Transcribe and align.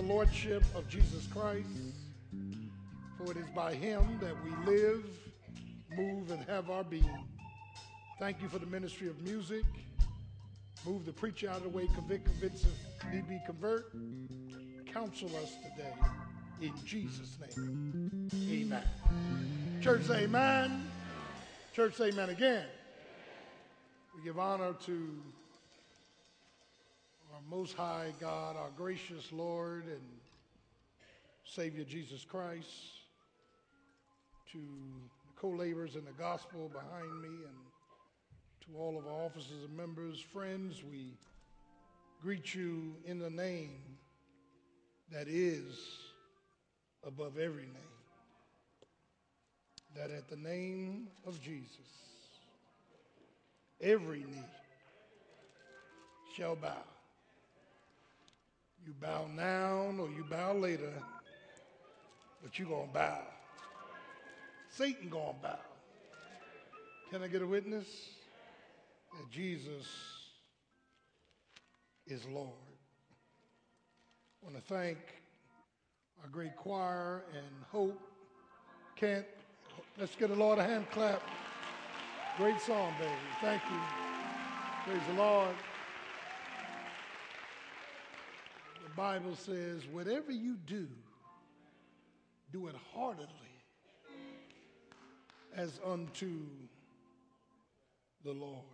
the 0.00 0.06
Lordship 0.06 0.62
of 0.74 0.88
Jesus 0.88 1.26
Christ, 1.26 1.68
for 3.18 3.30
it 3.32 3.36
is 3.36 3.50
by 3.54 3.74
him 3.74 4.18
that 4.22 4.34
we 4.42 4.50
live, 4.72 5.04
move, 5.94 6.30
and 6.30 6.42
have 6.48 6.70
our 6.70 6.82
being. 6.82 7.26
Thank 8.18 8.40
you 8.40 8.48
for 8.48 8.58
the 8.58 8.66
ministry 8.66 9.08
of 9.08 9.20
music. 9.22 9.64
Move 10.86 11.04
the 11.04 11.12
preacher 11.12 11.50
out 11.50 11.58
of 11.58 11.64
the 11.64 11.68
way, 11.68 11.86
convict, 11.94 12.24
convince, 12.24 12.64
if 12.64 13.12
need 13.12 13.28
be, 13.28 13.42
convert. 13.44 13.92
Counsel 14.90 15.28
us 15.36 15.56
today. 15.56 15.92
In 16.62 16.72
Jesus' 16.86 17.36
name, 17.56 18.30
amen. 18.50 18.84
Church, 19.82 20.08
amen. 20.08 20.90
Church, 21.74 22.00
amen 22.00 22.30
again. 22.30 22.64
We 24.16 24.24
give 24.24 24.38
honor 24.38 24.72
to 24.86 25.22
our 27.40 27.56
Most 27.56 27.76
High 27.76 28.12
God, 28.20 28.56
our 28.56 28.70
gracious 28.76 29.32
Lord 29.32 29.84
and 29.86 30.00
Savior 31.44 31.84
Jesus 31.84 32.24
Christ, 32.24 32.68
to 34.52 34.58
the 34.58 35.40
co 35.40 35.48
laborers 35.48 35.96
in 35.96 36.04
the 36.04 36.12
gospel 36.12 36.70
behind 36.72 37.22
me, 37.22 37.28
and 37.28 37.56
to 38.66 38.78
all 38.78 38.98
of 38.98 39.06
our 39.06 39.24
officers 39.24 39.64
and 39.66 39.76
members, 39.76 40.20
friends, 40.20 40.82
we 40.90 41.14
greet 42.22 42.54
you 42.54 42.94
in 43.04 43.18
the 43.18 43.30
name 43.30 43.80
that 45.12 45.28
is 45.28 45.78
above 47.06 47.38
every 47.38 47.62
name. 47.62 47.74
That 49.96 50.10
at 50.10 50.28
the 50.28 50.36
name 50.36 51.08
of 51.26 51.40
Jesus, 51.42 51.68
every 53.80 54.20
knee 54.20 54.44
shall 56.36 56.54
bow. 56.54 56.89
You 58.86 58.94
bow 59.00 59.26
now 59.34 59.92
or 59.98 60.08
you 60.08 60.24
bow 60.28 60.54
later, 60.54 60.92
but 62.42 62.58
you're 62.58 62.68
going 62.68 62.88
to 62.88 62.94
bow. 62.94 63.22
Satan 64.70 65.08
going 65.08 65.34
to 65.34 65.42
bow. 65.42 65.58
Can 67.10 67.22
I 67.22 67.28
get 67.28 67.42
a 67.42 67.46
witness? 67.46 67.86
That 69.12 69.30
Jesus 69.30 69.86
is 72.06 72.24
Lord. 72.26 72.48
I 74.40 74.46
want 74.46 74.56
to 74.56 74.72
thank 74.72 74.98
our 76.22 76.28
great 76.30 76.56
choir 76.56 77.24
and 77.36 77.64
Hope. 77.70 78.00
Can't, 78.96 79.26
let's 79.98 80.14
get 80.14 80.30
a 80.30 80.34
Lord 80.34 80.58
a 80.58 80.62
hand 80.62 80.86
clap. 80.90 81.22
Great 82.36 82.60
song, 82.60 82.94
baby. 82.98 83.10
Thank 83.40 83.62
you. 83.70 83.80
Praise 84.84 85.02
the 85.08 85.22
Lord. 85.22 85.54
The 88.90 88.96
Bible 88.96 89.36
says, 89.36 89.86
whatever 89.92 90.32
you 90.32 90.56
do, 90.66 90.88
do 92.52 92.66
it 92.66 92.74
heartedly 92.92 93.28
as 95.54 95.78
unto 95.86 96.40
the 98.24 98.32
Lord. 98.32 98.64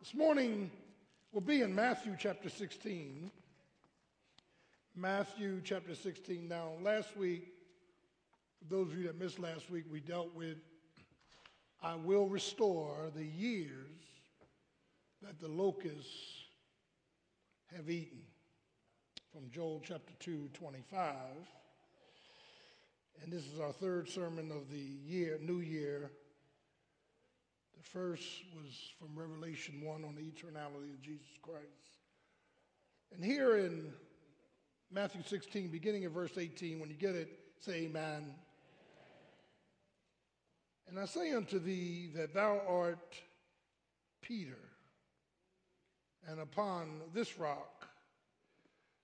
This 0.00 0.12
morning, 0.12 0.72
we'll 1.30 1.40
be 1.40 1.62
in 1.62 1.72
Matthew 1.72 2.16
chapter 2.18 2.48
16. 2.48 3.30
Matthew 4.96 5.60
chapter 5.62 5.94
16. 5.94 6.48
Now, 6.48 6.70
last 6.82 7.16
week, 7.16 7.52
those 8.68 8.88
of 8.88 8.98
you 8.98 9.06
that 9.06 9.20
missed 9.20 9.38
last 9.38 9.70
week, 9.70 9.84
we 9.90 10.00
dealt 10.00 10.34
with 10.34 10.56
I 11.80 11.94
will 11.94 12.26
restore 12.26 13.12
the 13.14 13.24
years 13.24 13.86
that 15.22 15.38
the 15.38 15.46
locusts 15.46 16.37
have 17.76 17.90
eaten 17.90 18.20
from 19.32 19.50
Joel 19.50 19.82
chapter 19.84 20.14
2, 20.20 20.50
25. 20.54 21.14
And 23.22 23.32
this 23.32 23.44
is 23.46 23.60
our 23.60 23.72
third 23.72 24.08
sermon 24.08 24.50
of 24.50 24.70
the 24.70 24.78
year, 24.78 25.38
new 25.42 25.60
year. 25.60 26.10
The 27.76 27.82
first 27.82 28.26
was 28.54 28.92
from 28.98 29.18
Revelation 29.18 29.82
1 29.82 30.04
on 30.04 30.14
the 30.14 30.22
eternality 30.22 30.94
of 30.94 31.02
Jesus 31.02 31.28
Christ. 31.42 31.66
And 33.14 33.24
here 33.24 33.58
in 33.58 33.92
Matthew 34.90 35.22
16, 35.22 35.68
beginning 35.68 36.04
of 36.04 36.12
verse 36.12 36.38
18, 36.38 36.80
when 36.80 36.88
you 36.88 36.96
get 36.96 37.14
it, 37.14 37.28
say 37.60 37.84
amen. 37.84 38.34
And 40.88 40.98
I 40.98 41.04
say 41.04 41.32
unto 41.32 41.58
thee 41.58 42.10
that 42.14 42.32
thou 42.32 42.62
art 42.66 43.14
Peter, 44.22 44.58
and 46.26 46.40
upon 46.40 47.02
this 47.14 47.38
rock 47.38 47.88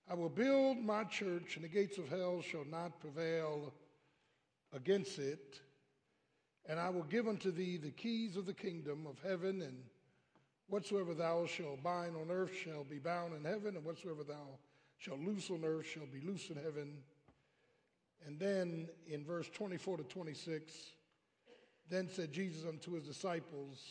I 0.09 0.14
will 0.14 0.28
build 0.28 0.78
my 0.78 1.04
church, 1.04 1.56
and 1.56 1.64
the 1.64 1.68
gates 1.68 1.97
of 1.97 2.09
hell 2.09 2.42
shall 2.42 2.66
not 2.66 3.00
prevail 3.00 3.73
against 4.75 5.18
it. 5.18 5.61
And 6.66 6.78
I 6.78 6.90
will 6.90 7.04
give 7.04 7.26
unto 7.26 7.50
thee 7.50 7.78
the 7.78 7.90
keys 7.90 8.37
of 8.37 8.44
the 8.44 8.52
kingdom 8.52 9.06
of 9.06 9.18
heaven, 9.26 9.62
and 9.62 9.83
whatsoever 10.68 11.14
thou 11.14 11.47
shalt 11.47 11.83
bind 11.83 12.16
on 12.16 12.30
earth 12.30 12.54
shall 12.54 12.85
be 12.85 12.99
bound 12.99 13.35
in 13.35 13.44
heaven, 13.44 13.76
and 13.76 13.85
whatsoever 13.85 14.25
thou 14.25 14.59
shalt 14.99 15.21
loose 15.21 15.50
on 15.50 15.64
earth 15.64 15.87
shall 15.87 16.06
be 16.06 16.21
loose 16.21 16.50
in 16.50 16.56
heaven. 16.56 16.99
And 18.26 18.38
then 18.38 18.88
in 19.06 19.25
verse 19.25 19.49
24 19.49 19.99
to 19.99 20.04
26, 20.04 20.73
then 21.88 22.09
said 22.09 22.33
Jesus 22.33 22.66
unto 22.66 22.92
his 22.92 23.04
disciples, 23.04 23.83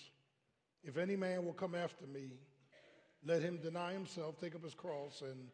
If 0.84 0.98
any 0.98 1.16
man 1.16 1.44
will 1.44 1.54
come 1.54 1.74
after 1.74 2.06
me, 2.06 2.34
let 3.26 3.42
him 3.42 3.58
deny 3.58 3.94
himself, 3.94 4.40
take 4.40 4.56
up 4.56 4.64
his 4.64 4.74
cross, 4.74 5.22
and 5.22 5.48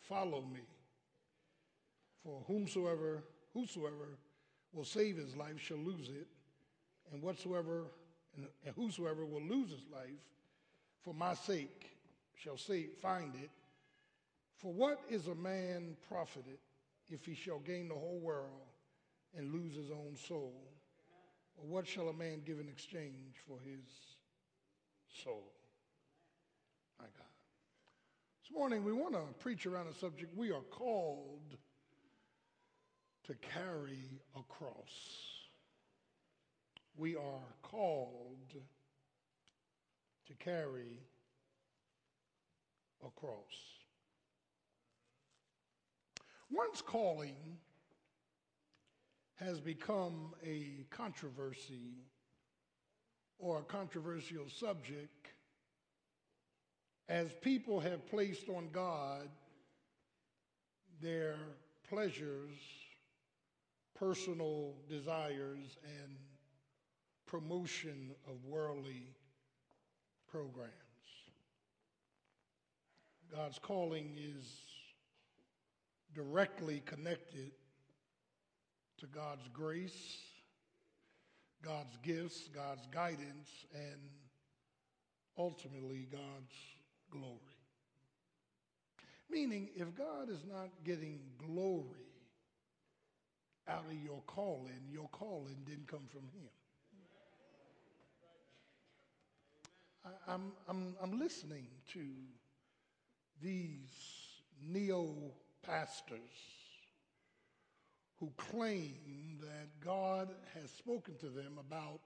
follow 0.00 0.42
me. 0.42 0.60
For 2.22 2.42
whomsoever, 2.46 3.22
whosoever 3.52 4.18
will 4.72 4.84
save 4.84 5.16
his 5.16 5.36
life 5.36 5.60
shall 5.60 5.78
lose 5.78 6.08
it, 6.08 6.26
and 7.12 7.22
whatsoever 7.22 7.84
and 8.36 8.74
whosoever 8.74 9.24
will 9.24 9.42
lose 9.42 9.70
his 9.70 9.86
life 9.92 10.10
for 11.04 11.14
my 11.14 11.34
sake 11.34 11.90
shall 12.34 12.56
save, 12.56 12.90
find 13.00 13.34
it. 13.36 13.50
For 14.56 14.72
what 14.72 15.00
is 15.08 15.28
a 15.28 15.34
man 15.34 15.96
profited 16.08 16.58
if 17.08 17.24
he 17.24 17.34
shall 17.34 17.58
gain 17.58 17.88
the 17.88 17.94
whole 17.94 18.18
world 18.18 18.66
and 19.36 19.52
lose 19.52 19.76
his 19.76 19.90
own 19.90 20.16
soul? 20.16 20.54
Or 21.56 21.66
what 21.66 21.86
shall 21.86 22.08
a 22.08 22.12
man 22.12 22.42
give 22.44 22.58
in 22.58 22.68
exchange 22.68 23.36
for 23.46 23.58
his 23.60 23.84
soul? 25.22 25.53
This 28.44 28.54
morning 28.54 28.84
we 28.84 28.92
want 28.92 29.14
to 29.14 29.22
preach 29.38 29.64
around 29.64 29.86
a 29.86 29.94
subject 29.94 30.36
we 30.36 30.52
are 30.52 30.60
called 30.70 31.56
to 33.26 33.34
carry 33.36 34.20
a 34.36 34.42
cross. 34.42 34.74
We 36.94 37.16
are 37.16 37.40
called 37.62 38.52
to 40.26 40.34
carry 40.34 41.00
a 43.02 43.08
cross. 43.18 43.80
One's 46.50 46.82
calling 46.82 47.56
has 49.36 49.58
become 49.58 50.34
a 50.44 50.84
controversy 50.90 51.94
or 53.38 53.60
a 53.60 53.62
controversial 53.62 54.50
subject 54.50 55.13
as 57.08 57.32
people 57.42 57.80
have 57.80 58.06
placed 58.08 58.48
on 58.48 58.68
God 58.72 59.28
their 61.00 61.36
pleasures, 61.88 62.56
personal 63.94 64.74
desires, 64.88 65.76
and 66.00 66.16
promotion 67.26 68.12
of 68.26 68.44
worldly 68.44 69.14
programs. 70.30 70.70
God's 73.34 73.58
calling 73.58 74.16
is 74.16 74.46
directly 76.14 76.82
connected 76.86 77.50
to 78.98 79.06
God's 79.06 79.48
grace, 79.52 80.18
God's 81.62 81.96
gifts, 82.02 82.48
God's 82.54 82.86
guidance, 82.86 83.66
and 83.74 84.00
ultimately 85.36 86.06
God's 86.10 86.54
glory. 87.14 87.38
Meaning, 89.30 89.68
if 89.74 89.94
God 89.94 90.28
is 90.28 90.44
not 90.48 90.68
getting 90.84 91.20
glory 91.38 92.04
out 93.68 93.84
of 93.86 94.04
your 94.04 94.22
calling, 94.26 94.88
your 94.92 95.08
calling 95.08 95.56
didn't 95.66 95.88
come 95.88 96.06
from 96.10 96.22
Him. 96.22 96.50
I, 100.04 100.32
I'm, 100.32 100.52
I'm, 100.68 100.94
I'm 101.02 101.18
listening 101.18 101.66
to 101.94 102.04
these 103.42 103.90
neo 104.62 105.14
pastors 105.62 106.20
who 108.20 108.30
claim 108.36 109.38
that 109.40 109.80
God 109.84 110.28
has 110.54 110.70
spoken 110.70 111.14
to 111.20 111.26
them 111.26 111.58
about 111.58 112.00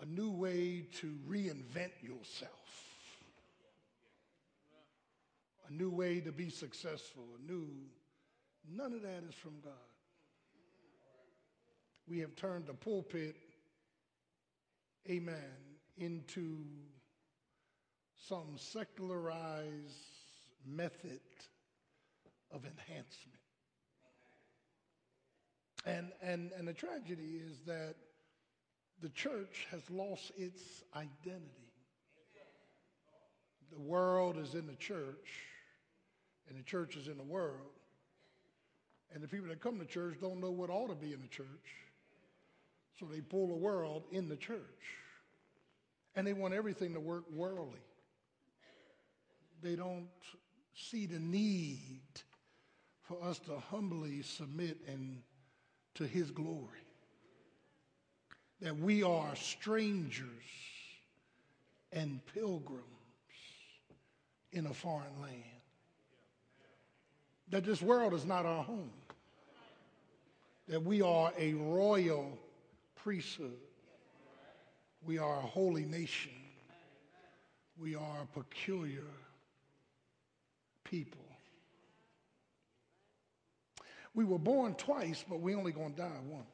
a 0.00 0.06
new 0.06 0.30
way 0.30 0.86
to 1.00 1.16
reinvent 1.28 2.02
yourself. 2.02 2.87
A 5.68 5.72
new 5.72 5.90
way 5.90 6.20
to 6.20 6.32
be 6.32 6.50
successful, 6.50 7.24
a 7.38 7.50
new, 7.50 7.68
none 8.70 8.92
of 8.92 9.02
that 9.02 9.22
is 9.28 9.34
from 9.34 9.54
God. 9.62 9.72
We 12.08 12.18
have 12.20 12.34
turned 12.36 12.66
the 12.66 12.74
pulpit, 12.74 13.36
amen, 15.08 15.36
into 15.98 16.58
some 18.28 18.56
secularized 18.56 19.74
method 20.66 21.20
of 22.50 22.64
enhancement. 22.64 23.38
And, 25.86 26.12
and, 26.22 26.50
and 26.58 26.66
the 26.66 26.72
tragedy 26.72 27.40
is 27.46 27.58
that 27.66 27.94
the 29.00 29.08
church 29.10 29.66
has 29.70 29.88
lost 29.90 30.32
its 30.36 30.82
identity. 30.96 31.68
The 33.70 33.78
world 33.78 34.38
is 34.38 34.54
in 34.54 34.66
the 34.66 34.74
church, 34.76 35.28
and 36.48 36.58
the 36.58 36.62
church 36.62 36.96
is 36.96 37.08
in 37.08 37.16
the 37.16 37.22
world. 37.22 37.70
And 39.12 39.22
the 39.22 39.28
people 39.28 39.48
that 39.48 39.60
come 39.60 39.78
to 39.78 39.86
church 39.86 40.16
don't 40.20 40.40
know 40.40 40.50
what 40.50 40.70
ought 40.70 40.88
to 40.88 40.94
be 40.94 41.12
in 41.12 41.20
the 41.20 41.28
church. 41.28 41.46
So 42.98 43.06
they 43.06 43.20
pull 43.20 43.48
the 43.48 43.54
world 43.54 44.04
in 44.10 44.28
the 44.28 44.36
church. 44.36 44.58
And 46.14 46.26
they 46.26 46.32
want 46.32 46.54
everything 46.54 46.94
to 46.94 47.00
work 47.00 47.24
worldly. 47.32 47.80
They 49.62 49.76
don't 49.76 50.08
see 50.74 51.06
the 51.06 51.18
need 51.18 52.02
for 53.02 53.22
us 53.22 53.38
to 53.40 53.58
humbly 53.70 54.22
submit 54.22 54.78
and 54.86 55.22
to 55.94 56.06
his 56.06 56.30
glory. 56.30 56.84
That 58.60 58.76
we 58.76 59.02
are 59.02 59.34
strangers 59.36 60.26
and 61.92 62.20
pilgrims 62.34 62.84
in 64.52 64.66
a 64.66 64.74
foreign 64.74 65.20
land. 65.22 65.57
That 67.50 67.64
this 67.64 67.80
world 67.80 68.14
is 68.14 68.24
not 68.24 68.44
our 68.44 68.62
home. 68.62 68.90
That 70.68 70.82
we 70.82 71.00
are 71.00 71.32
a 71.38 71.54
royal 71.54 72.38
priesthood. 72.96 73.56
We 75.02 75.18
are 75.18 75.38
a 75.38 75.42
holy 75.42 75.84
nation. 75.84 76.32
We 77.78 77.94
are 77.94 78.22
a 78.22 78.26
peculiar 78.38 79.06
people. 80.84 81.24
We 84.14 84.24
were 84.24 84.38
born 84.38 84.74
twice, 84.74 85.24
but 85.28 85.40
we 85.40 85.54
only 85.54 85.72
going 85.72 85.94
to 85.94 86.00
die 86.02 86.20
once. 86.26 86.46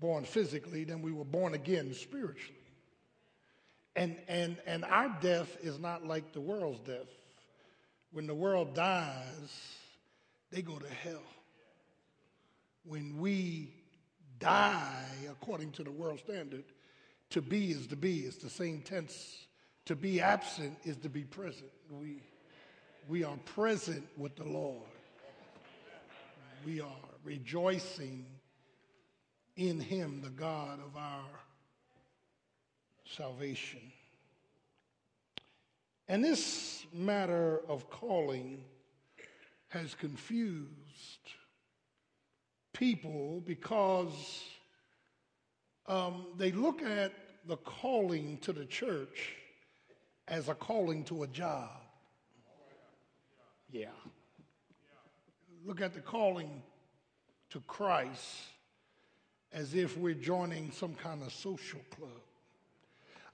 Born 0.00 0.24
physically, 0.24 0.84
then 0.84 1.00
we 1.00 1.12
were 1.12 1.24
born 1.24 1.54
again 1.54 1.94
spiritually. 1.94 2.58
And, 3.96 4.16
and, 4.28 4.58
and 4.66 4.84
our 4.84 5.16
death 5.20 5.56
is 5.62 5.78
not 5.78 6.04
like 6.04 6.32
the 6.32 6.40
world's 6.40 6.80
death. 6.80 7.08
When 8.14 8.26
the 8.26 8.34
world 8.34 8.74
dies, 8.74 9.76
they 10.50 10.62
go 10.62 10.78
to 10.78 10.88
hell. 10.88 11.22
When 12.86 13.18
we 13.18 13.74
die, 14.38 15.04
according 15.30 15.72
to 15.72 15.84
the 15.84 15.90
world 15.90 16.20
standard, 16.20 16.64
to 17.30 17.42
be 17.42 17.72
is 17.72 17.86
to 17.88 17.96
be. 17.96 18.20
It's 18.20 18.38
the 18.38 18.48
same 18.48 18.80
tense. 18.80 19.46
To 19.84 19.94
be 19.94 20.22
absent 20.22 20.78
is 20.84 20.96
to 20.98 21.10
be 21.10 21.24
present. 21.24 21.70
We, 21.90 22.22
we 23.06 23.24
are 23.24 23.36
present 23.44 24.06
with 24.16 24.36
the 24.36 24.44
Lord 24.44 24.86
we 26.64 26.80
are 26.80 26.96
rejoicing 27.24 28.24
in 29.56 29.80
him, 29.80 30.20
the 30.22 30.30
God 30.30 30.80
of 30.80 30.96
our 30.96 31.24
salvation. 33.16 33.80
And 36.08 36.22
this 36.22 36.84
matter 36.92 37.60
of 37.68 37.88
calling 37.90 38.62
has 39.68 39.94
confused 39.94 40.68
people 42.72 43.42
because 43.44 44.44
um, 45.86 46.26
they 46.36 46.52
look 46.52 46.82
at 46.82 47.12
the 47.46 47.56
calling 47.56 48.38
to 48.38 48.52
the 48.52 48.64
church 48.64 49.34
as 50.28 50.48
a 50.48 50.54
calling 50.54 51.04
to 51.04 51.22
a 51.24 51.26
job. 51.26 51.70
Yeah 53.70 53.88
look 55.64 55.80
at 55.80 55.94
the 55.94 56.00
calling 56.00 56.62
to 57.50 57.60
Christ 57.60 58.42
as 59.52 59.74
if 59.74 59.96
we're 59.96 60.14
joining 60.14 60.70
some 60.70 60.94
kind 60.94 61.22
of 61.22 61.32
social 61.32 61.80
club. 61.96 62.10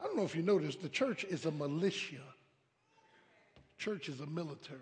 I 0.00 0.04
don't 0.04 0.16
know 0.16 0.24
if 0.24 0.36
you 0.36 0.42
noticed, 0.42 0.80
the 0.80 0.88
church 0.88 1.24
is 1.24 1.46
a 1.46 1.50
militia. 1.50 2.22
Church 3.80 4.10
is 4.10 4.20
a 4.20 4.26
military. 4.26 4.78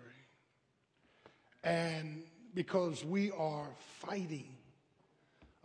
And 1.63 2.23
because 2.53 3.05
we 3.05 3.31
are 3.31 3.69
fighting 4.01 4.57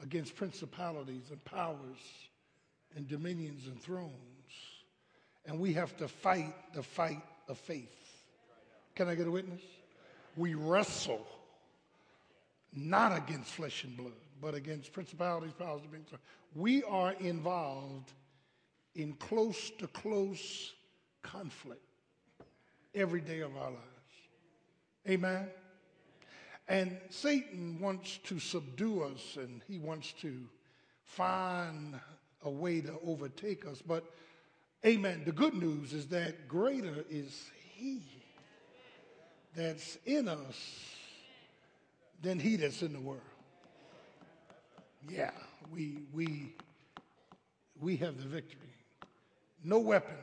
against 0.00 0.36
principalities 0.36 1.24
and 1.30 1.44
powers 1.44 1.98
and 2.94 3.08
dominions 3.08 3.66
and 3.66 3.82
thrones, 3.82 4.12
and 5.46 5.58
we 5.58 5.72
have 5.72 5.96
to 5.96 6.06
fight 6.06 6.54
the 6.74 6.82
fight 6.84 7.22
of 7.48 7.58
faith. 7.58 8.22
Can 8.94 9.08
I 9.08 9.16
get 9.16 9.26
a 9.26 9.32
witness? 9.32 9.62
We 10.36 10.54
wrestle 10.54 11.26
not 12.72 13.16
against 13.16 13.50
flesh 13.50 13.82
and 13.82 13.96
blood, 13.96 14.12
but 14.40 14.54
against 14.54 14.92
principalities, 14.92 15.54
powers, 15.58 15.82
dominions. 15.82 16.10
We 16.54 16.84
are 16.84 17.14
involved 17.14 18.12
in 18.94 19.14
close 19.14 19.70
to 19.78 19.88
close 19.88 20.72
conflict 21.24 21.80
every 22.94 23.20
day 23.20 23.40
of 23.40 23.56
our 23.56 23.70
lives. 23.70 23.78
Amen. 25.08 25.48
And 26.68 26.96
Satan 27.10 27.78
wants 27.80 28.18
to 28.24 28.38
subdue 28.38 29.02
us 29.02 29.36
and 29.36 29.60
he 29.68 29.78
wants 29.78 30.12
to 30.22 30.34
find 31.02 32.00
a 32.42 32.50
way 32.50 32.80
to 32.80 32.94
overtake 33.06 33.66
us. 33.66 33.82
But, 33.86 34.04
amen, 34.84 35.22
the 35.26 35.32
good 35.32 35.54
news 35.54 35.92
is 35.92 36.06
that 36.08 36.48
greater 36.48 37.04
is 37.10 37.50
he 37.74 38.02
that's 39.54 39.98
in 40.06 40.28
us 40.28 40.90
than 42.22 42.38
he 42.38 42.56
that's 42.56 42.82
in 42.82 42.92
the 42.92 43.00
world. 43.00 43.20
Yeah, 45.08 45.32
we, 45.70 45.98
we, 46.14 46.54
we 47.78 47.96
have 47.96 48.16
the 48.16 48.26
victory. 48.26 48.60
No 49.62 49.78
weapon 49.78 50.16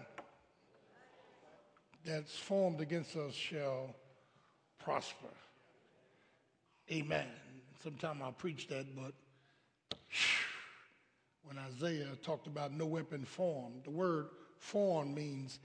that's 2.06 2.36
formed 2.38 2.82
against 2.82 3.16
us 3.16 3.34
shall 3.34 3.96
prosper. 4.84 5.28
Amen. 6.92 7.28
Sometime 7.84 8.22
I'll 8.22 8.32
preach 8.32 8.68
that, 8.68 8.86
but 8.96 9.14
when 11.44 11.58
Isaiah 11.58 12.08
talked 12.24 12.48
about 12.48 12.74
no 12.74 12.86
weapon 12.86 13.26
formed, 13.26 13.84
the 13.84 13.92
word 13.92 14.28
formed 14.58 15.16
means 15.16 15.60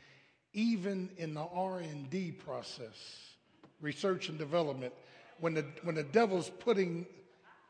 even 0.53 1.11
in 1.19 1.35
the 1.35 1.47
R&D 1.53 2.33
process, 2.33 3.35
research 3.81 4.29
and 4.29 4.39
development, 4.39 4.93
when 5.39 5.55
the, 5.55 5.65
when 5.83 5.95
the 5.95 6.03
devil's 6.03 6.49
putting 6.49 7.07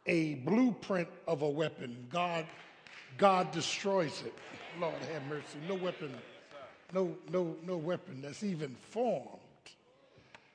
a 0.06 0.34
blueprint 0.36 1.08
of 1.26 1.42
a 1.42 1.48
weapon, 1.48 2.06
God, 2.10 2.46
God 3.18 3.50
destroys 3.50 4.22
it. 4.24 4.34
Lord 4.80 4.94
have 5.12 5.26
mercy. 5.26 5.58
No 5.68 5.74
weapon, 5.74 6.14
no, 6.92 7.16
no, 7.30 7.56
no 7.64 7.76
weapon 7.76 8.22
that's 8.22 8.42
even 8.42 8.74
formed 8.90 9.40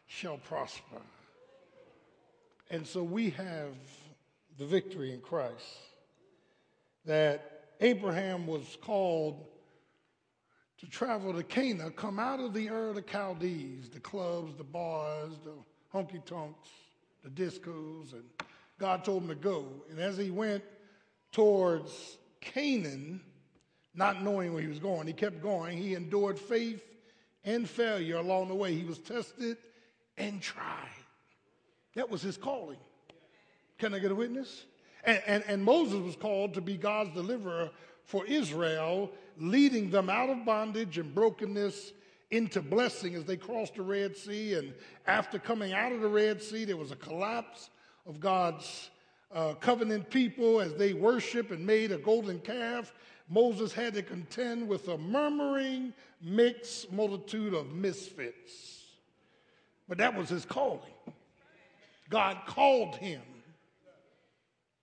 shall 0.07 0.37
prosper. 0.37 1.01
And 2.69 2.85
so 2.85 3.03
we 3.03 3.31
have 3.31 3.73
the 4.57 4.65
victory 4.65 5.13
in 5.13 5.21
Christ. 5.21 5.65
That 7.05 7.65
Abraham 7.81 8.45
was 8.45 8.77
called 8.81 9.45
to 10.79 10.89
travel 10.89 11.33
to 11.33 11.43
Canaan, 11.43 11.91
come 11.91 12.19
out 12.19 12.39
of 12.39 12.53
the 12.53 12.69
Ur 12.69 12.89
of 12.89 12.95
the 12.95 13.03
Chaldees, 13.03 13.89
the 13.89 13.99
clubs, 13.99 14.55
the 14.55 14.63
bars, 14.63 15.33
the 15.43 15.53
honky 15.93 16.23
tonks, 16.25 16.69
the 17.23 17.29
discos, 17.29 18.13
and 18.13 18.23
God 18.79 19.03
told 19.03 19.23
him 19.23 19.29
to 19.29 19.35
go. 19.35 19.67
And 19.89 19.99
as 19.99 20.17
he 20.17 20.31
went 20.31 20.63
towards 21.31 22.17
Canaan, 22.39 23.21
not 23.93 24.23
knowing 24.23 24.53
where 24.53 24.61
he 24.61 24.67
was 24.67 24.79
going, 24.79 25.07
he 25.07 25.13
kept 25.13 25.41
going. 25.41 25.77
He 25.77 25.95
endured 25.95 26.39
faith 26.39 26.81
and 27.43 27.69
failure 27.69 28.17
along 28.17 28.47
the 28.47 28.55
way. 28.55 28.73
He 28.73 28.85
was 28.85 28.99
tested 28.99 29.57
and 30.17 30.41
tried. 30.41 30.87
That 31.95 32.09
was 32.09 32.21
his 32.21 32.37
calling. 32.37 32.77
Can 33.77 33.93
I 33.93 33.99
get 33.99 34.11
a 34.11 34.15
witness? 34.15 34.65
And, 35.03 35.21
and, 35.25 35.43
and, 35.47 35.63
Moses 35.63 35.99
was 35.99 36.15
called 36.15 36.53
to 36.53 36.61
be 36.61 36.77
God's 36.77 37.11
deliverer 37.13 37.71
for 38.03 38.25
Israel, 38.27 39.09
leading 39.39 39.89
them 39.89 40.09
out 40.09 40.29
of 40.29 40.45
bondage 40.45 40.99
and 40.99 41.13
brokenness 41.13 41.91
into 42.29 42.61
blessing 42.61 43.15
as 43.15 43.25
they 43.25 43.35
crossed 43.35 43.75
the 43.75 43.81
Red 43.81 44.15
Sea. 44.15 44.53
And 44.53 44.73
after 45.07 45.39
coming 45.39 45.73
out 45.73 45.91
of 45.91 46.01
the 46.01 46.07
Red 46.07 46.41
Sea, 46.41 46.65
there 46.65 46.77
was 46.77 46.91
a 46.91 46.95
collapse 46.95 47.71
of 48.05 48.19
God's 48.19 48.91
uh, 49.33 49.53
covenant 49.55 50.09
people 50.09 50.61
as 50.61 50.75
they 50.75 50.93
worshiped 50.93 51.51
and 51.51 51.65
made 51.65 51.91
a 51.91 51.97
golden 51.97 52.39
calf. 52.39 52.93
Moses 53.31 53.71
had 53.71 53.93
to 53.93 54.03
contend 54.03 54.67
with 54.67 54.89
a 54.89 54.97
murmuring, 54.97 55.93
mixed 56.21 56.91
multitude 56.91 57.53
of 57.53 57.71
misfits. 57.71 58.83
But 59.87 59.99
that 59.99 60.15
was 60.15 60.27
his 60.27 60.43
calling. 60.43 60.81
God 62.09 62.39
called 62.45 62.97
him 62.97 63.21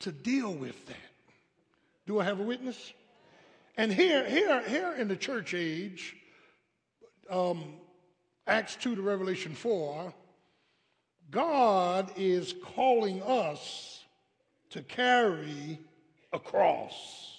to 0.00 0.10
deal 0.10 0.54
with 0.54 0.86
that. 0.86 0.96
Do 2.06 2.18
I 2.20 2.24
have 2.24 2.40
a 2.40 2.42
witness? 2.42 2.94
And 3.76 3.92
here, 3.92 4.26
here, 4.26 4.62
here 4.66 4.94
in 4.94 5.08
the 5.08 5.16
church 5.16 5.52
age, 5.52 6.16
um, 7.28 7.74
Acts 8.46 8.76
2 8.76 8.96
to 8.96 9.02
Revelation 9.02 9.54
4, 9.54 10.14
God 11.30 12.10
is 12.16 12.54
calling 12.74 13.22
us 13.22 14.04
to 14.70 14.80
carry 14.80 15.78
a 16.32 16.38
cross. 16.38 17.37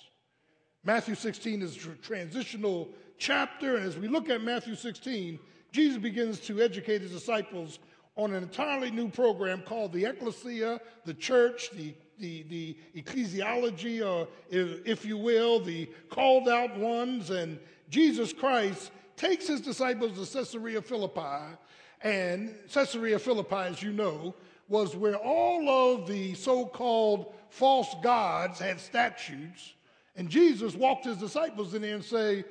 Matthew 0.89 1.13
16 1.13 1.61
is 1.61 1.85
a 1.85 1.89
transitional 2.01 2.89
chapter, 3.19 3.75
and 3.75 3.85
as 3.85 3.95
we 3.95 4.07
look 4.07 4.27
at 4.27 4.41
Matthew 4.41 4.73
16, 4.73 5.37
Jesus 5.71 5.99
begins 5.99 6.39
to 6.39 6.63
educate 6.63 7.03
his 7.03 7.11
disciples 7.11 7.77
on 8.15 8.33
an 8.33 8.41
entirely 8.41 8.89
new 8.89 9.07
program 9.07 9.61
called 9.61 9.93
the 9.93 10.05
ecclesia, 10.05 10.81
the 11.05 11.13
church, 11.13 11.69
the, 11.73 11.93
the, 12.17 12.41
the 12.49 12.75
ecclesiology, 12.95 14.03
or 14.03 14.27
if, 14.49 14.83
if 14.83 15.05
you 15.05 15.15
will, 15.15 15.59
the 15.59 15.87
called 16.09 16.49
out 16.49 16.75
ones. 16.75 17.29
And 17.29 17.59
Jesus 17.91 18.33
Christ 18.33 18.89
takes 19.15 19.45
his 19.45 19.61
disciples 19.61 20.13
to 20.13 20.39
Caesarea 20.39 20.81
Philippi. 20.81 21.55
And 22.01 22.55
Caesarea 22.73 23.19
Philippi, 23.19 23.55
as 23.57 23.83
you 23.83 23.93
know, 23.93 24.33
was 24.67 24.95
where 24.95 25.17
all 25.17 25.69
of 25.69 26.07
the 26.07 26.33
so 26.33 26.65
called 26.65 27.35
false 27.49 27.93
gods 28.01 28.57
had 28.57 28.79
statues. 28.79 29.75
And 30.19 30.29
Jesus 30.29 30.75
walked 30.75 31.05
his 31.05 31.15
disciples 31.15 31.73
in 31.73 31.81
there 31.81 31.95
and 31.95 32.03
say, 32.03 32.43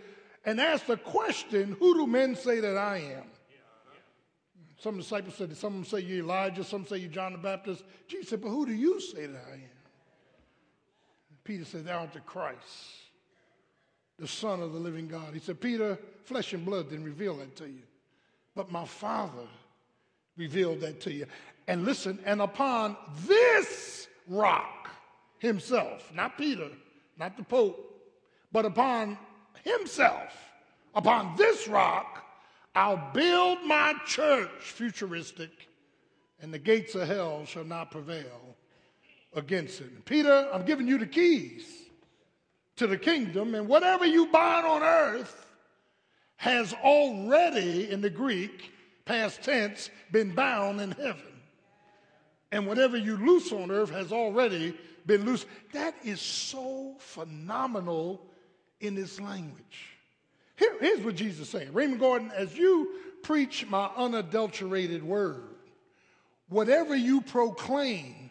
and 0.47 0.59
asked 0.59 0.87
the 0.87 0.97
question, 0.97 1.77
Who 1.79 1.95
do 1.95 2.07
men 2.07 2.35
say 2.35 2.61
that 2.61 2.79
I 2.79 2.97
am? 2.97 3.25
Some 4.79 4.97
disciples 4.97 5.35
said, 5.35 5.55
Some 5.55 5.85
say 5.85 6.01
you're 6.01 6.25
Elijah, 6.25 6.65
some 6.65 6.87
say 6.87 6.97
you're 6.97 7.11
John 7.11 7.33
the 7.33 7.39
Baptist. 7.39 7.85
Jesus 8.07 8.31
said, 8.31 8.41
But 8.41 8.49
who 8.49 8.65
do 8.65 8.73
you 8.73 8.99
say 9.03 9.27
that 9.27 9.45
I 9.51 9.57
am? 9.57 9.71
Peter 11.45 11.67
said, 11.67 11.85
Thou 11.85 11.99
art 11.99 12.15
the 12.15 12.21
Christ, 12.21 12.57
the 14.19 14.27
Son 14.27 14.63
of 14.63 14.73
the 14.73 14.79
living 14.79 15.07
God. 15.07 15.35
He 15.35 15.41
said, 15.41 15.61
Peter, 15.61 15.99
flesh 16.25 16.55
and 16.55 16.65
blood 16.65 16.89
didn't 16.89 17.05
reveal 17.05 17.37
that 17.37 17.55
to 17.57 17.67
you, 17.67 17.83
but 18.55 18.73
my 18.73 18.87
Father 18.87 19.47
revealed 20.39 20.81
that 20.81 21.03
to 21.03 21.13
you. 21.13 21.27
And 21.67 21.85
listen, 21.85 22.19
and 22.25 22.41
upon 22.41 22.97
this 23.27 24.09
rock 24.27 24.89
himself, 25.39 26.11
not 26.15 26.39
Peter, 26.39 26.71
not 27.19 27.37
the 27.37 27.43
Pope, 27.43 27.85
but 28.53 28.65
upon 28.65 29.19
himself, 29.65 30.33
upon 30.95 31.37
this 31.37 31.69
rock, 31.69 32.25
I'll 32.75 33.11
build 33.13 33.59
my 33.67 33.95
church, 34.07 34.51
futuristic, 34.61 35.51
and 36.41 36.55
the 36.55 36.59
gates 36.59 36.95
of 36.95 37.09
hell 37.09 37.45
shall 37.45 37.65
not 37.65 37.91
prevail 37.91 38.57
against 39.35 39.81
it. 39.81 40.05
Peter, 40.05 40.49
I'm 40.53 40.65
giving 40.65 40.87
you 40.87 40.99
the 40.99 41.07
keys 41.07 41.67
to 42.77 42.87
the 42.87 42.97
kingdom, 42.97 43.55
and 43.55 43.67
whatever 43.67 44.07
you 44.07 44.27
bind 44.27 44.67
on 44.67 44.83
earth 44.83 45.47
has 46.37 46.73
already, 46.73 47.91
in 47.91 48.01
the 48.01 48.11
Greek, 48.11 48.71
past 49.05 49.43
tense, 49.43 49.91
been 50.13 50.33
bound 50.33 50.81
in 50.81 50.93
heaven. 50.93 51.23
And 52.53 52.67
whatever 52.67 52.97
you 52.97 53.17
loose 53.17 53.53
on 53.53 53.71
earth 53.71 53.91
has 53.91 54.13
already 54.13 54.79
been 55.09 55.25
loose. 55.25 55.45
That 55.73 55.97
is 56.05 56.21
so 56.21 56.95
phenomenal 57.01 58.25
in 58.81 58.95
this 58.95 59.21
language. 59.21 59.97
Here, 60.55 60.77
here's 60.81 61.01
what 61.01 61.17
Jesus 61.17 61.41
is 61.41 61.49
saying 61.49 61.73
Raymond 61.73 61.99
Gordon, 61.99 62.31
as 62.37 62.57
you 62.57 62.93
preach 63.25 63.67
my 63.67 63.91
unadulterated 63.97 65.03
word, 65.03 65.57
whatever 66.49 66.95
you 66.95 67.21
proclaim 67.23 68.31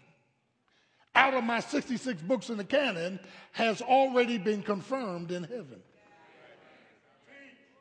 out 1.16 1.34
of 1.34 1.44
my 1.44 1.60
66 1.60 2.22
books 2.22 2.50
in 2.50 2.58
the 2.58 2.64
canon 2.64 3.20
has 3.52 3.82
already 3.82 4.38
been 4.38 4.62
confirmed 4.62 5.32
in 5.32 5.44
heaven. 5.44 5.82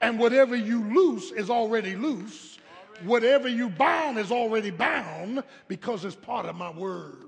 And 0.01 0.19
whatever 0.19 0.57
you 0.57 0.85
loose 0.85 1.33
is 1.33 1.51
already 1.51 1.97
loose. 1.97 2.59
Whatever 3.05 3.49
you 3.49 3.69
bound 3.69 4.19
is 4.19 4.33
already 4.33 4.71
bound 4.71 5.43
because 5.69 6.05
it's 6.05 6.17
part 6.17 6.47
of 6.47 6.57
my 6.57 6.71
word. 6.71 7.27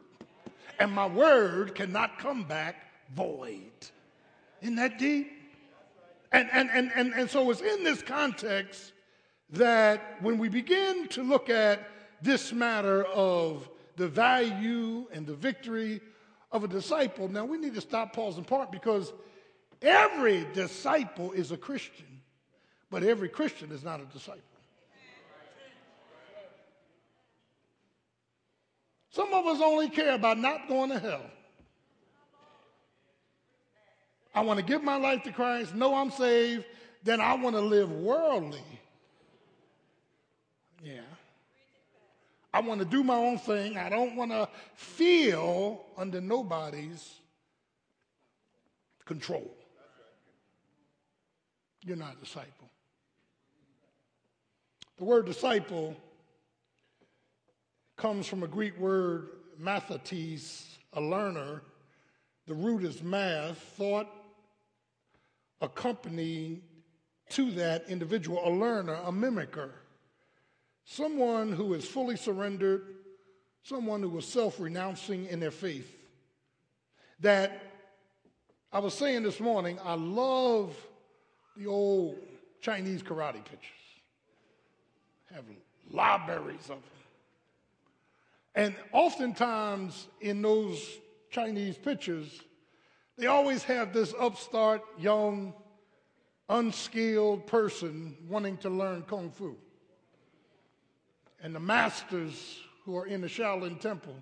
And 0.78 0.92
my 0.92 1.06
word 1.06 1.74
cannot 1.74 2.18
come 2.18 2.44
back 2.44 2.76
void. 3.14 3.72
Isn't 4.62 4.76
that 4.76 4.98
deep? 4.98 5.32
And, 6.32 6.48
and, 6.52 6.68
and, 6.72 6.90
and, 6.94 7.12
and 7.14 7.30
so 7.30 7.50
it's 7.50 7.60
in 7.60 7.84
this 7.84 8.02
context 8.02 8.92
that 9.50 10.16
when 10.20 10.38
we 10.38 10.48
begin 10.48 11.08
to 11.08 11.22
look 11.22 11.48
at 11.48 11.88
this 12.20 12.52
matter 12.52 13.04
of 13.04 13.68
the 13.96 14.08
value 14.08 15.06
and 15.12 15.26
the 15.26 15.34
victory 15.34 16.00
of 16.52 16.64
a 16.64 16.68
disciple, 16.68 17.28
now 17.28 17.44
we 17.44 17.56
need 17.56 17.74
to 17.74 17.80
stop, 17.80 18.12
pause, 18.12 18.36
and 18.36 18.46
part 18.46 18.70
because 18.70 19.12
every 19.80 20.46
disciple 20.52 21.32
is 21.32 21.50
a 21.50 21.56
Christian, 21.56 22.20
but 22.90 23.02
every 23.02 23.28
Christian 23.28 23.72
is 23.72 23.82
not 23.82 24.00
a 24.00 24.04
disciple. 24.04 24.42
Some 29.18 29.34
of 29.34 29.46
us 29.46 29.60
only 29.60 29.88
care 29.88 30.14
about 30.14 30.38
not 30.38 30.68
going 30.68 30.90
to 30.90 30.98
hell. 31.00 31.24
I 34.32 34.42
want 34.42 34.60
to 34.60 34.64
give 34.64 34.84
my 34.84 34.94
life 34.94 35.24
to 35.24 35.32
Christ, 35.32 35.74
know 35.74 35.96
I'm 35.96 36.12
saved, 36.12 36.64
then 37.02 37.20
I 37.20 37.34
want 37.34 37.56
to 37.56 37.60
live 37.60 37.90
worldly. 37.90 38.62
Yeah. 40.84 41.00
I 42.54 42.60
want 42.60 42.78
to 42.78 42.84
do 42.84 43.02
my 43.02 43.16
own 43.16 43.38
thing. 43.38 43.76
I 43.76 43.88
don't 43.88 44.14
want 44.14 44.30
to 44.30 44.48
feel 44.76 45.84
under 45.96 46.20
nobody's 46.20 47.14
control. 49.04 49.52
You're 51.84 51.96
not 51.96 52.14
a 52.14 52.24
disciple. 52.24 52.70
The 54.96 55.04
word 55.04 55.26
disciple 55.26 55.96
comes 57.98 58.28
from 58.28 58.44
a 58.44 58.48
Greek 58.48 58.78
word, 58.78 59.28
mathetes, 59.60 60.78
a 60.94 61.00
learner. 61.00 61.62
The 62.46 62.54
root 62.54 62.84
is 62.84 63.02
math, 63.02 63.58
thought, 63.58 64.08
accompanying 65.60 66.62
to 67.30 67.50
that 67.52 67.84
individual 67.88 68.40
a 68.42 68.50
learner, 68.50 68.94
a 68.94 69.12
mimicker, 69.12 69.70
someone 70.84 71.52
who 71.52 71.74
is 71.74 71.84
fully 71.84 72.16
surrendered, 72.16 72.94
someone 73.64 74.00
who 74.00 74.16
is 74.16 74.26
self 74.26 74.58
renouncing 74.58 75.26
in 75.26 75.40
their 75.40 75.50
faith. 75.50 75.94
That 77.20 77.60
I 78.72 78.78
was 78.78 78.94
saying 78.94 79.24
this 79.24 79.40
morning, 79.40 79.78
I 79.84 79.94
love 79.94 80.76
the 81.56 81.66
old 81.66 82.16
Chinese 82.60 83.02
karate 83.02 83.44
pictures. 83.44 83.72
Have 85.34 85.44
libraries 85.90 86.62
of 86.62 86.68
them. 86.68 86.97
And 88.54 88.74
oftentimes 88.92 90.08
in 90.20 90.42
those 90.42 90.82
Chinese 91.30 91.76
pictures, 91.76 92.40
they 93.16 93.26
always 93.26 93.62
have 93.64 93.92
this 93.92 94.14
upstart, 94.18 94.82
young, 94.98 95.54
unskilled 96.48 97.46
person 97.46 98.16
wanting 98.28 98.56
to 98.58 98.70
learn 98.70 99.02
Kung 99.02 99.30
Fu. 99.30 99.56
And 101.42 101.54
the 101.54 101.60
masters 101.60 102.58
who 102.84 102.96
are 102.96 103.06
in 103.06 103.20
the 103.20 103.28
Shaolin 103.28 103.80
Temple, 103.80 104.16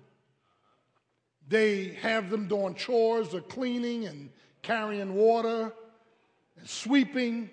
they 1.47 1.97
have 2.01 2.29
them 2.29 2.47
doing 2.47 2.75
chores 2.75 3.33
of 3.33 3.47
cleaning 3.47 4.05
and 4.05 4.29
carrying 4.61 5.13
water 5.13 5.71
and 6.57 6.67
sweeping. 6.67 7.49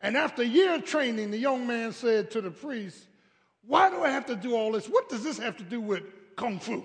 And 0.00 0.16
after 0.16 0.42
a 0.42 0.46
year 0.46 0.74
of 0.76 0.84
training, 0.84 1.30
the 1.30 1.38
young 1.38 1.66
man 1.66 1.92
said 1.92 2.30
to 2.32 2.40
the 2.40 2.50
priest, 2.50 3.06
Why 3.66 3.90
do 3.90 4.02
I 4.02 4.10
have 4.10 4.26
to 4.26 4.36
do 4.36 4.54
all 4.54 4.72
this? 4.72 4.86
What 4.86 5.08
does 5.08 5.22
this 5.22 5.38
have 5.38 5.56
to 5.58 5.64
do 5.64 5.80
with 5.80 6.02
Kung 6.36 6.58
Fu? 6.58 6.84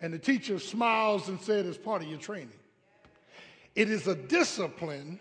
And 0.00 0.12
the 0.12 0.18
teacher 0.18 0.58
smiles 0.58 1.28
and 1.28 1.40
said, 1.40 1.66
It's 1.66 1.78
part 1.78 2.02
of 2.02 2.08
your 2.08 2.18
training. 2.18 2.52
It 3.74 3.90
is 3.90 4.06
a 4.06 4.14
discipline 4.14 5.20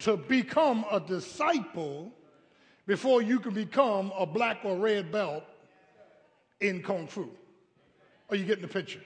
to 0.00 0.16
become 0.16 0.84
a 0.90 1.00
disciple 1.00 2.12
before 2.86 3.22
you 3.22 3.40
can 3.40 3.54
become 3.54 4.12
a 4.16 4.26
black 4.26 4.58
or 4.64 4.76
red 4.76 5.10
belt 5.10 5.44
in 6.60 6.82
Kung 6.82 7.06
Fu. 7.06 7.28
Are 8.30 8.36
you 8.36 8.44
getting 8.44 8.62
the 8.62 8.68
picture? 8.68 9.00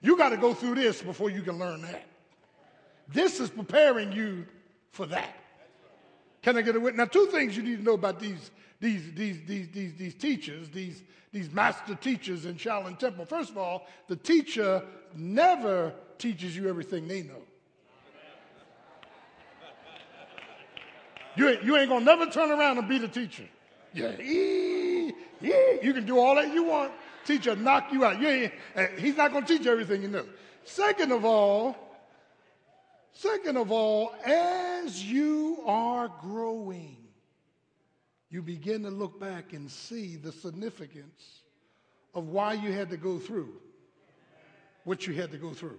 You 0.00 0.16
got 0.16 0.30
to 0.30 0.36
go 0.36 0.54
through 0.54 0.76
this 0.76 1.02
before 1.02 1.30
you 1.30 1.42
can 1.42 1.58
learn 1.58 1.82
that. 1.82 2.06
This 3.08 3.40
is 3.40 3.50
preparing 3.50 4.12
you 4.12 4.46
for 4.90 5.06
that. 5.06 5.36
Can 6.42 6.56
I 6.56 6.62
get 6.62 6.76
a 6.76 6.80
witness? 6.80 6.98
Now, 6.98 7.06
two 7.06 7.26
things 7.26 7.56
you 7.56 7.62
need 7.62 7.78
to 7.78 7.82
know 7.82 7.94
about 7.94 8.20
these, 8.20 8.50
these, 8.84 9.12
these, 9.14 9.40
these, 9.46 9.68
these, 9.72 9.94
these 9.94 10.14
teachers, 10.14 10.68
these, 10.68 11.02
these 11.32 11.50
master 11.50 11.94
teachers 11.94 12.44
in 12.44 12.56
Shaolin 12.56 12.98
Temple. 12.98 13.24
First 13.24 13.48
of 13.50 13.56
all, 13.56 13.86
the 14.08 14.16
teacher 14.16 14.82
never 15.16 15.94
teaches 16.18 16.54
you 16.54 16.68
everything 16.68 17.08
they 17.08 17.22
know. 17.22 17.42
You 21.34 21.48
ain't, 21.48 21.64
you 21.64 21.76
ain't 21.78 21.88
gonna 21.88 22.04
never 22.04 22.26
turn 22.26 22.50
around 22.50 22.76
and 22.76 22.86
be 22.86 22.98
the 22.98 23.08
teacher. 23.08 23.44
Yeah, 23.94 24.12
ee, 24.20 25.12
ee, 25.42 25.78
you 25.82 25.94
can 25.94 26.04
do 26.04 26.18
all 26.18 26.34
that 26.34 26.52
you 26.52 26.64
want. 26.64 26.92
Teacher 27.24 27.56
knock 27.56 27.90
you 27.90 28.04
out. 28.04 28.20
You 28.20 28.50
eh, 28.76 28.88
he's 28.98 29.16
not 29.16 29.32
gonna 29.32 29.46
teach 29.46 29.64
you 29.64 29.72
everything 29.72 30.02
you 30.02 30.08
know. 30.08 30.26
Second 30.64 31.10
of 31.10 31.24
all, 31.24 31.74
second 33.12 33.56
of 33.56 33.72
all, 33.72 34.14
as 34.24 35.02
you 35.02 35.58
are 35.64 36.12
growing, 36.20 36.93
you 38.34 38.42
begin 38.42 38.82
to 38.82 38.90
look 38.90 39.20
back 39.20 39.52
and 39.52 39.70
see 39.70 40.16
the 40.16 40.32
significance 40.32 41.42
of 42.14 42.26
why 42.26 42.52
you 42.52 42.72
had 42.72 42.90
to 42.90 42.96
go 42.96 43.16
through 43.16 43.52
what 44.82 45.06
you 45.06 45.14
had 45.14 45.30
to 45.30 45.38
go 45.38 45.50
through. 45.50 45.78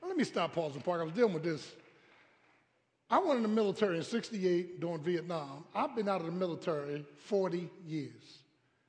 Now, 0.00 0.06
let 0.06 0.16
me 0.16 0.22
stop, 0.22 0.54
pause, 0.54 0.76
and 0.76 0.84
park. 0.84 1.00
I 1.00 1.04
was 1.04 1.12
dealing 1.12 1.34
with 1.34 1.42
this. 1.42 1.74
I 3.10 3.18
went 3.18 3.38
in 3.38 3.42
the 3.42 3.48
military 3.48 3.96
in 3.96 4.04
68 4.04 4.80
during 4.80 5.00
Vietnam. 5.00 5.64
I've 5.74 5.96
been 5.96 6.08
out 6.08 6.20
of 6.20 6.26
the 6.26 6.32
military 6.32 7.04
40 7.24 7.68
years. 7.84 8.38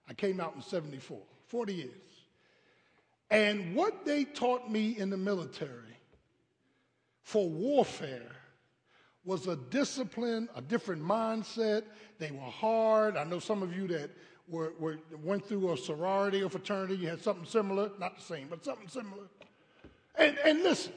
I 0.08 0.14
came 0.14 0.40
out 0.40 0.54
in 0.56 0.62
74, 0.62 1.18
40 1.48 1.74
years. 1.74 1.90
And 3.32 3.76
what 3.76 4.06
they 4.06 4.24
taught 4.24 4.70
me 4.70 5.00
in 5.00 5.10
the 5.10 5.18
military 5.18 5.98
for 7.24 7.50
warfare 7.50 8.39
was 9.26 9.48
a 9.48 9.56
discipline, 9.56 10.50
a 10.56 10.62
different 10.62 11.04
mindset. 11.04 11.84
They 12.18 12.32
were 12.32 12.40
hard. 12.40 13.18
I 13.18 13.24
know 13.24 13.40
some 13.40 13.62
of 13.62 13.76
you 13.76 13.88
that 13.90 14.10
were, 14.48 14.74
were, 14.80 14.98
went 15.24 15.48
through 15.48 15.74
a 15.74 15.78
sorority 15.78 16.42
or 16.42 16.50
fraternity, 16.50 16.96
you 16.96 17.08
had 17.08 17.22
something 17.22 17.46
similar, 17.46 17.92
not 18.00 18.18
the 18.18 18.24
same, 18.24 18.48
but 18.50 18.66
something 18.66 18.88
similar. 18.88 19.24
And, 20.16 20.38
and 20.44 20.64
listen, 20.64 20.94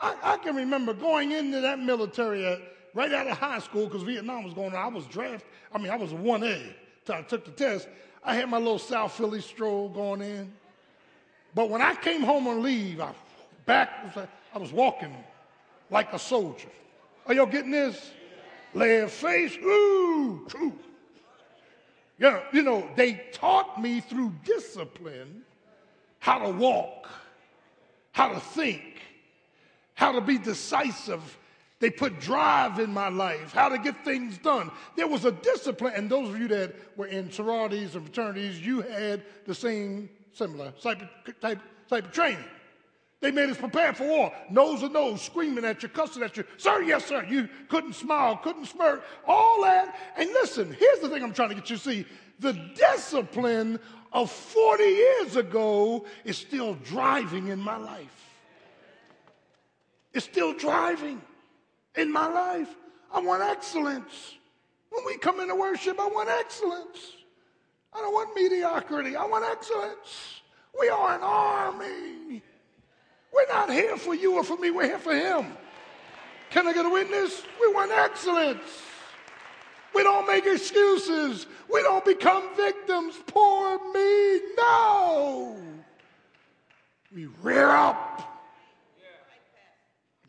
I, 0.00 0.16
I 0.22 0.36
can 0.38 0.56
remember 0.56 0.92
going 0.92 1.32
into 1.32 1.60
that 1.60 1.78
military 1.78 2.46
at, 2.46 2.60
right 2.94 3.12
out 3.12 3.26
of 3.28 3.38
high 3.38 3.60
school 3.60 3.86
because 3.86 4.02
Vietnam 4.02 4.44
was 4.44 4.54
going 4.54 4.74
on. 4.74 4.76
I 4.76 4.88
was 4.88 5.06
drafted, 5.06 5.48
I 5.72 5.78
mean, 5.78 5.90
I 5.90 5.96
was 5.96 6.12
1A 6.12 6.72
until 7.00 7.14
I 7.14 7.22
took 7.22 7.44
the 7.44 7.52
test. 7.52 7.88
I 8.24 8.34
had 8.34 8.48
my 8.48 8.58
little 8.58 8.78
South 8.78 9.12
Philly 9.12 9.40
stroll 9.40 9.88
going 9.88 10.20
in. 10.20 10.52
But 11.54 11.70
when 11.70 11.80
I 11.80 11.94
came 11.94 12.22
home 12.22 12.48
on 12.48 12.62
leave, 12.62 13.00
I 13.00 13.12
back, 13.64 13.90
I 14.54 14.58
was 14.58 14.72
walking 14.72 15.14
like 15.90 16.12
a 16.12 16.18
soldier. 16.18 16.68
Are 17.26 17.34
y'all 17.34 17.46
getting 17.46 17.72
this? 17.72 18.12
Left 18.74 19.12
face, 19.12 19.56
ooh, 19.56 20.46
true. 20.48 20.72
Yeah, 22.18 22.40
you 22.52 22.62
know, 22.62 22.88
they 22.94 23.24
taught 23.32 23.80
me 23.80 24.00
through 24.00 24.34
discipline 24.44 25.44
how 26.18 26.38
to 26.38 26.50
walk, 26.50 27.08
how 28.12 28.28
to 28.28 28.40
think, 28.40 28.82
how 29.94 30.12
to 30.12 30.20
be 30.20 30.38
decisive. 30.38 31.38
They 31.78 31.90
put 31.90 32.20
drive 32.20 32.78
in 32.78 32.90
my 32.90 33.08
life, 33.08 33.52
how 33.52 33.68
to 33.68 33.78
get 33.78 34.02
things 34.04 34.38
done. 34.38 34.70
There 34.96 35.06
was 35.06 35.24
a 35.26 35.32
discipline, 35.32 35.92
and 35.94 36.08
those 36.08 36.30
of 36.30 36.38
you 36.38 36.48
that 36.48 36.74
were 36.96 37.06
in 37.06 37.30
sororities 37.30 37.94
and 37.94 38.04
fraternities, 38.04 38.64
you 38.64 38.80
had 38.80 39.22
the 39.46 39.54
same 39.54 40.08
similar 40.32 40.72
type 40.82 41.02
type, 41.40 41.60
type 41.88 42.04
of 42.04 42.12
training. 42.12 42.44
They 43.26 43.32
made 43.32 43.50
us 43.50 43.56
prepare 43.56 43.92
for 43.92 44.06
war, 44.06 44.32
nose 44.50 44.82
to 44.82 44.88
nose, 44.88 45.20
screaming 45.20 45.64
at 45.64 45.82
you, 45.82 45.88
cussing 45.88 46.22
at 46.22 46.36
you. 46.36 46.44
Sir, 46.58 46.82
yes, 46.82 47.06
sir. 47.06 47.24
You 47.28 47.48
couldn't 47.68 47.94
smile, 47.94 48.36
couldn't 48.36 48.66
smirk, 48.66 49.02
all 49.26 49.62
that. 49.62 49.98
And 50.16 50.30
listen, 50.30 50.72
here's 50.78 51.00
the 51.00 51.08
thing 51.08 51.24
I'm 51.24 51.32
trying 51.32 51.48
to 51.48 51.56
get 51.56 51.68
you 51.68 51.76
to 51.76 51.82
see. 51.82 52.06
The 52.38 52.52
discipline 52.76 53.80
of 54.12 54.30
40 54.30 54.84
years 54.84 55.34
ago 55.34 56.04
is 56.24 56.36
still 56.38 56.74
driving 56.74 57.48
in 57.48 57.58
my 57.58 57.76
life. 57.76 58.30
It's 60.14 60.26
still 60.26 60.54
driving 60.54 61.20
in 61.96 62.12
my 62.12 62.28
life. 62.28 62.72
I 63.12 63.18
want 63.18 63.42
excellence. 63.42 64.36
When 64.90 65.04
we 65.04 65.18
come 65.18 65.40
into 65.40 65.56
worship, 65.56 65.98
I 65.98 66.06
want 66.06 66.28
excellence. 66.28 67.14
I 67.92 67.98
don't 67.98 68.14
want 68.14 68.36
mediocrity. 68.36 69.16
I 69.16 69.26
want 69.26 69.44
excellence. 69.50 70.42
We 70.78 70.88
are 70.90 71.16
an 71.16 71.22
army. 71.24 72.44
We're 73.36 73.54
not 73.54 73.70
here 73.70 73.98
for 73.98 74.14
you 74.14 74.36
or 74.36 74.44
for 74.44 74.56
me, 74.56 74.70
we're 74.70 74.86
here 74.86 74.98
for 74.98 75.14
Him. 75.14 75.52
Can 76.50 76.66
I 76.66 76.72
get 76.72 76.86
a 76.86 76.88
witness? 76.88 77.42
We 77.60 77.72
want 77.72 77.92
excellence. 77.92 78.62
We 79.94 80.02
don't 80.02 80.26
make 80.26 80.46
excuses. 80.46 81.46
We 81.70 81.82
don't 81.82 82.04
become 82.04 82.44
victims. 82.56 83.14
Poor 83.26 83.78
me. 83.92 84.40
No. 84.56 85.56
We 87.14 87.26
rear 87.42 87.68
up 87.68 88.42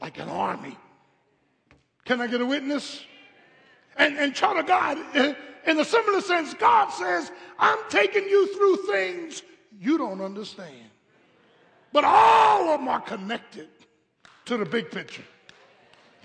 like 0.01 0.19
an 0.19 0.29
army. 0.29 0.77
Can 2.05 2.21
I 2.21 2.27
get 2.27 2.41
a 2.41 2.45
witness? 2.45 3.03
And, 3.97 4.17
and 4.17 4.33
child 4.33 4.57
of 4.57 4.67
God, 4.67 4.97
eh, 5.15 5.33
in 5.65 5.79
a 5.79 5.85
similar 5.85 6.21
sense, 6.21 6.53
God 6.53 6.89
says, 6.89 7.31
I'm 7.57 7.79
taking 7.89 8.23
you 8.23 8.53
through 8.53 8.93
things 8.93 9.43
you 9.79 9.97
don't 9.97 10.21
understand. 10.21 10.86
But 11.97 12.05
all 12.05 12.69
of 12.69 12.79
them 12.79 12.89
are 12.89 13.01
connected 13.01 13.69
to 14.45 14.55
the 14.55 14.65
big 14.65 14.91
picture. 14.91 15.23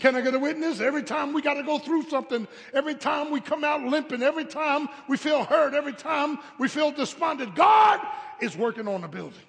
Can 0.00 0.14
I 0.14 0.20
get 0.20 0.34
a 0.34 0.38
witness? 0.38 0.80
Every 0.80 1.02
time 1.02 1.32
we 1.32 1.40
got 1.40 1.54
to 1.54 1.62
go 1.62 1.78
through 1.78 2.10
something, 2.10 2.46
every 2.74 2.94
time 2.94 3.30
we 3.30 3.40
come 3.40 3.64
out 3.64 3.80
limping, 3.82 4.22
every 4.22 4.44
time 4.44 4.86
we 5.08 5.16
feel 5.16 5.44
hurt, 5.44 5.72
every 5.72 5.94
time 5.94 6.36
we 6.58 6.68
feel 6.68 6.90
despondent, 6.90 7.54
God 7.54 8.06
is 8.38 8.54
working 8.54 8.86
on 8.86 9.00
the 9.00 9.08
building. 9.08 9.40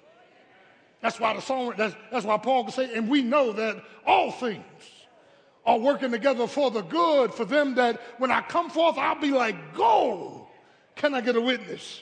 That's 1.02 1.20
why 1.20 1.34
the 1.34 1.42
song, 1.42 1.74
that's, 1.76 1.94
that's 2.10 2.24
why 2.24 2.38
Paul 2.38 2.64
can 2.64 2.72
say, 2.72 2.94
and 2.94 3.06
we 3.10 3.20
know 3.20 3.52
that 3.52 3.84
all 4.06 4.32
things 4.32 4.64
are 5.66 5.78
working 5.78 6.10
together 6.10 6.46
for 6.46 6.70
the 6.70 6.80
good 6.80 7.34
for 7.34 7.44
them 7.44 7.74
that 7.74 8.00
when 8.16 8.30
I 8.30 8.40
come 8.40 8.70
forth, 8.70 8.96
I'll 8.96 9.20
be 9.20 9.30
like 9.30 9.74
gold. 9.74 10.46
Can 10.96 11.12
I 11.12 11.20
get 11.20 11.36
a 11.36 11.40
witness? 11.42 12.00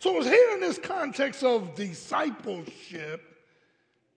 So 0.00 0.16
it's 0.16 0.26
here 0.26 0.54
in 0.54 0.60
this 0.60 0.76
context 0.76 1.44
of 1.44 1.76
discipleship 1.76 3.30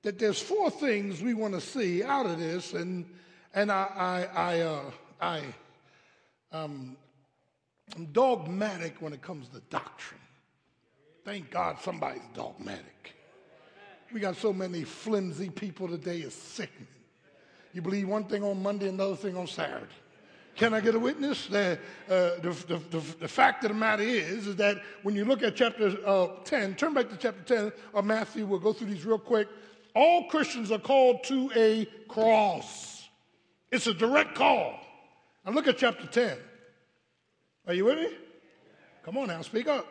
that 0.03 0.19
there's 0.19 0.41
four 0.41 0.69
things 0.69 1.21
we 1.21 1.33
want 1.33 1.53
to 1.53 1.61
see 1.61 2.03
out 2.03 2.25
of 2.25 2.39
this, 2.39 2.73
and 2.73 3.05
and 3.53 3.71
I 3.71 4.27
I 4.35 4.41
I, 4.41 4.59
uh, 4.61 4.91
I 5.21 5.43
um, 6.51 6.97
I'm 7.95 8.05
dogmatic 8.07 9.01
when 9.01 9.13
it 9.13 9.21
comes 9.21 9.47
to 9.49 9.61
doctrine. 9.69 10.21
Thank 11.25 11.51
God 11.51 11.77
somebody's 11.81 12.21
dogmatic. 12.33 13.15
We 14.13 14.21
got 14.21 14.37
so 14.37 14.53
many 14.53 14.83
flimsy 14.83 15.49
people 15.49 15.87
today, 15.87 16.19
it's 16.19 16.35
sickening. 16.35 16.87
You 17.73 17.81
believe 17.81 18.07
one 18.07 18.23
thing 18.23 18.43
on 18.43 18.63
Monday, 18.63 18.87
another 18.87 19.15
thing 19.15 19.35
on 19.35 19.47
Saturday. 19.47 19.85
Can 20.55 20.73
I 20.73 20.79
get 20.79 20.95
a 20.95 20.99
witness? 20.99 21.45
The, 21.47 21.77
uh, 22.09 22.41
the, 22.41 22.55
the, 22.67 22.77
the, 22.89 23.03
the, 23.19 23.27
fact 23.27 23.63
of 23.63 23.69
the 23.69 23.75
matter 23.75 24.01
is, 24.01 24.47
is 24.47 24.55
that 24.55 24.77
when 25.03 25.15
you 25.15 25.23
look 25.23 25.43
at 25.43 25.55
chapter 25.55 25.95
uh, 26.03 26.27
10, 26.45 26.75
turn 26.75 26.95
back 26.95 27.09
to 27.09 27.17
chapter 27.17 27.43
10 27.43 27.71
of 27.93 28.05
Matthew, 28.05 28.45
we'll 28.47 28.57
go 28.57 28.73
through 28.73 28.87
these 28.87 29.05
real 29.05 29.19
quick 29.19 29.47
all 29.97 30.25
Christians 30.25 30.71
are 30.71 30.77
called 30.77 31.23
to 31.23 31.51
a 31.55 31.85
cross. 32.07 33.03
It's 33.71 33.87
a 33.87 33.93
direct 33.95 34.35
call. 34.35 34.79
Now 35.43 35.53
look 35.53 35.67
at 35.67 35.79
chapter 35.79 36.05
10. 36.05 36.37
Are 37.65 37.73
you 37.73 37.85
with 37.85 37.97
me? 37.97 38.09
Come 39.03 39.17
on 39.17 39.27
now, 39.27 39.41
speak 39.41 39.67
up. 39.67 39.87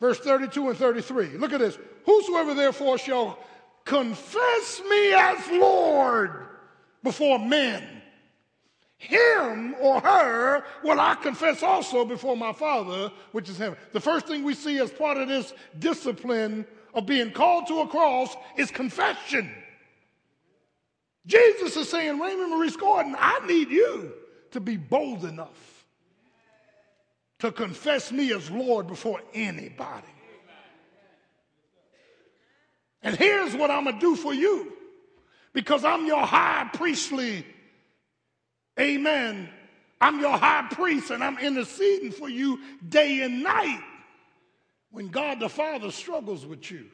Verse 0.00 0.18
32 0.20 0.70
and 0.70 0.78
33. 0.78 1.36
Look 1.36 1.52
at 1.52 1.60
this. 1.60 1.76
Whosoever 2.06 2.54
therefore 2.54 2.96
shall 2.96 3.38
confess 3.84 4.80
me 4.88 5.12
as 5.12 5.46
Lord 5.50 6.46
before 7.02 7.38
men, 7.38 7.84
him 8.96 9.74
or 9.80 10.00
her 10.00 10.64
will 10.82 10.98
I 10.98 11.14
confess 11.16 11.62
also 11.62 12.06
before 12.06 12.36
my 12.36 12.54
Father, 12.54 13.12
which 13.32 13.50
is 13.50 13.58
heaven. 13.58 13.78
The 13.92 14.00
first 14.00 14.26
thing 14.26 14.44
we 14.44 14.54
see 14.54 14.78
as 14.78 14.90
part 14.90 15.18
of 15.18 15.28
this 15.28 15.52
discipline 15.78 16.66
of 16.98 17.06
being 17.06 17.30
called 17.30 17.68
to 17.68 17.80
a 17.80 17.86
cross 17.86 18.36
is 18.56 18.72
confession. 18.72 19.48
Jesus 21.26 21.76
is 21.76 21.88
saying, 21.88 22.18
Raymond 22.18 22.50
Maurice 22.50 22.76
Gordon, 22.76 23.14
I 23.16 23.46
need 23.46 23.70
you 23.70 24.12
to 24.50 24.60
be 24.60 24.76
bold 24.76 25.24
enough 25.24 25.86
to 27.38 27.52
confess 27.52 28.10
me 28.10 28.32
as 28.32 28.50
Lord 28.50 28.88
before 28.88 29.20
anybody. 29.32 30.06
And 33.02 33.14
here's 33.14 33.54
what 33.54 33.70
I'm 33.70 33.84
going 33.84 33.94
to 33.94 34.00
do 34.00 34.16
for 34.16 34.34
you 34.34 34.72
because 35.52 35.84
I'm 35.84 36.04
your 36.04 36.26
high 36.26 36.68
priestly, 36.74 37.46
amen. 38.78 39.48
I'm 40.00 40.18
your 40.18 40.36
high 40.36 40.66
priest 40.72 41.12
and 41.12 41.22
I'm 41.22 41.38
interceding 41.38 42.10
for 42.10 42.28
you 42.28 42.58
day 42.88 43.22
and 43.22 43.44
night. 43.44 43.82
When 44.90 45.08
God 45.08 45.40
the 45.40 45.48
Father 45.48 45.90
struggles 45.90 46.46
with 46.46 46.70
you, 46.70 46.86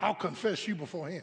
I'll 0.00 0.14
confess 0.14 0.66
you 0.66 0.74
before 0.74 1.08
Him. 1.08 1.22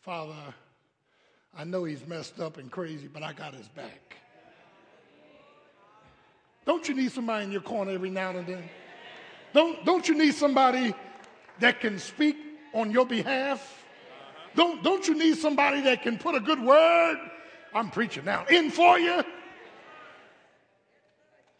Father, 0.00 0.54
I 1.56 1.64
know 1.64 1.84
he's 1.84 2.06
messed 2.06 2.40
up 2.40 2.56
and 2.56 2.70
crazy, 2.70 3.06
but 3.06 3.22
I 3.22 3.32
got 3.32 3.54
his 3.54 3.68
back. 3.68 4.16
Don't 6.64 6.88
you 6.88 6.94
need 6.94 7.12
somebody 7.12 7.44
in 7.44 7.52
your 7.52 7.60
corner 7.60 7.92
every 7.92 8.10
now 8.10 8.30
and 8.30 8.46
then? 8.46 8.68
Don't, 9.52 9.84
don't 9.84 10.08
you 10.08 10.16
need 10.16 10.34
somebody 10.34 10.94
that 11.58 11.80
can 11.80 11.98
speak 11.98 12.36
on 12.72 12.90
your 12.90 13.04
behalf? 13.04 13.84
Don't, 14.54 14.82
don't 14.82 15.06
you 15.06 15.14
need 15.14 15.36
somebody 15.36 15.82
that 15.82 16.02
can 16.02 16.18
put 16.18 16.34
a 16.34 16.40
good 16.40 16.60
word? 16.60 17.18
I'm 17.74 17.90
preaching 17.90 18.24
now. 18.24 18.46
In 18.46 18.70
for 18.70 18.98
you. 18.98 19.22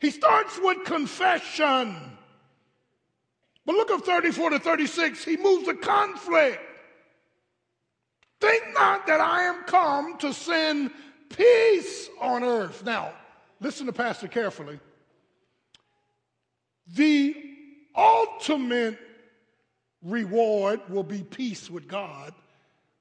He 0.00 0.10
starts 0.10 0.58
with 0.62 0.84
confession. 0.84 1.94
But 3.66 3.74
look 3.74 3.90
at 3.90 4.04
34 4.04 4.50
to 4.50 4.58
36. 4.58 5.24
He 5.24 5.36
moves 5.36 5.66
to 5.66 5.74
conflict. 5.74 6.60
Think 8.40 8.64
not 8.72 9.06
that 9.06 9.20
I 9.20 9.42
am 9.42 9.62
come 9.64 10.16
to 10.18 10.32
send 10.32 10.90
peace 11.28 12.08
on 12.20 12.42
earth. 12.42 12.82
Now, 12.84 13.12
listen 13.60 13.86
to 13.86 13.92
Pastor 13.92 14.26
carefully. 14.26 14.80
The 16.94 17.36
ultimate 17.94 18.98
reward 20.02 20.80
will 20.88 21.02
be 21.02 21.22
peace 21.22 21.70
with 21.70 21.86
God, 21.86 22.32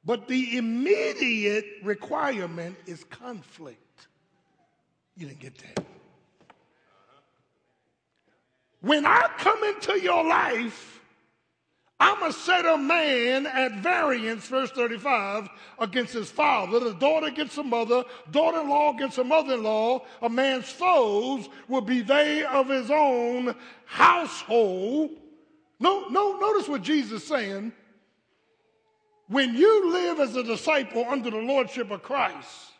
but 0.03 0.27
the 0.27 0.57
immediate 0.57 1.65
requirement 1.81 2.75
is 2.85 3.05
conflict. 3.05 4.07
You 5.15 5.27
didn't 5.27 5.39
get 5.39 5.57
that. 5.59 5.85
When 8.81 9.05
I 9.05 9.29
come 9.37 9.63
into 9.63 9.99
your 9.99 10.23
life, 10.23 11.01
I'm 12.01 12.23
a 12.23 12.31
set 12.31 12.65
a 12.65 12.77
man 12.77 13.45
at 13.45 13.81
variance, 13.81 14.47
verse 14.47 14.71
35, 14.71 15.49
against 15.79 16.13
his 16.13 16.31
father, 16.31 16.79
the 16.79 16.93
daughter 16.93 17.27
against 17.27 17.57
the 17.57 17.63
mother, 17.63 18.05
daughter 18.31 18.61
in 18.61 18.69
law 18.69 18.93
against 18.93 19.17
the 19.17 19.25
mother 19.25 19.55
in 19.55 19.63
law. 19.63 20.05
A 20.21 20.29
man's 20.29 20.69
foes 20.69 21.49
will 21.67 21.81
be 21.81 21.99
they 22.01 22.45
of 22.45 22.69
his 22.69 22.89
own 22.89 23.53
household. 23.85 25.11
No, 25.81 26.07
no, 26.07 26.39
notice 26.39 26.69
what 26.69 26.83
Jesus 26.83 27.21
is 27.21 27.27
saying. 27.27 27.73
When 29.27 29.53
you 29.53 29.91
live 29.91 30.21
as 30.21 30.37
a 30.37 30.43
disciple 30.43 31.05
under 31.07 31.29
the 31.29 31.37
lordship 31.37 31.91
of 31.91 32.01
Christ, 32.01 32.71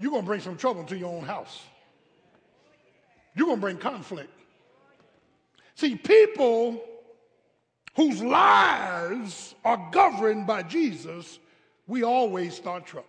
you're 0.00 0.10
going 0.10 0.22
to 0.24 0.26
bring 0.26 0.40
some 0.40 0.56
trouble 0.56 0.84
to 0.84 0.96
your 0.96 1.14
own 1.14 1.24
house. 1.24 1.62
You're 3.36 3.46
going 3.46 3.58
to 3.58 3.60
bring 3.60 3.78
conflict. 3.78 4.30
See, 5.78 5.94
people 5.94 6.82
whose 7.94 8.20
lives 8.20 9.54
are 9.64 9.88
governed 9.92 10.44
by 10.44 10.64
Jesus, 10.64 11.38
we 11.86 12.02
always 12.02 12.56
start 12.56 12.84
trouble. 12.84 13.06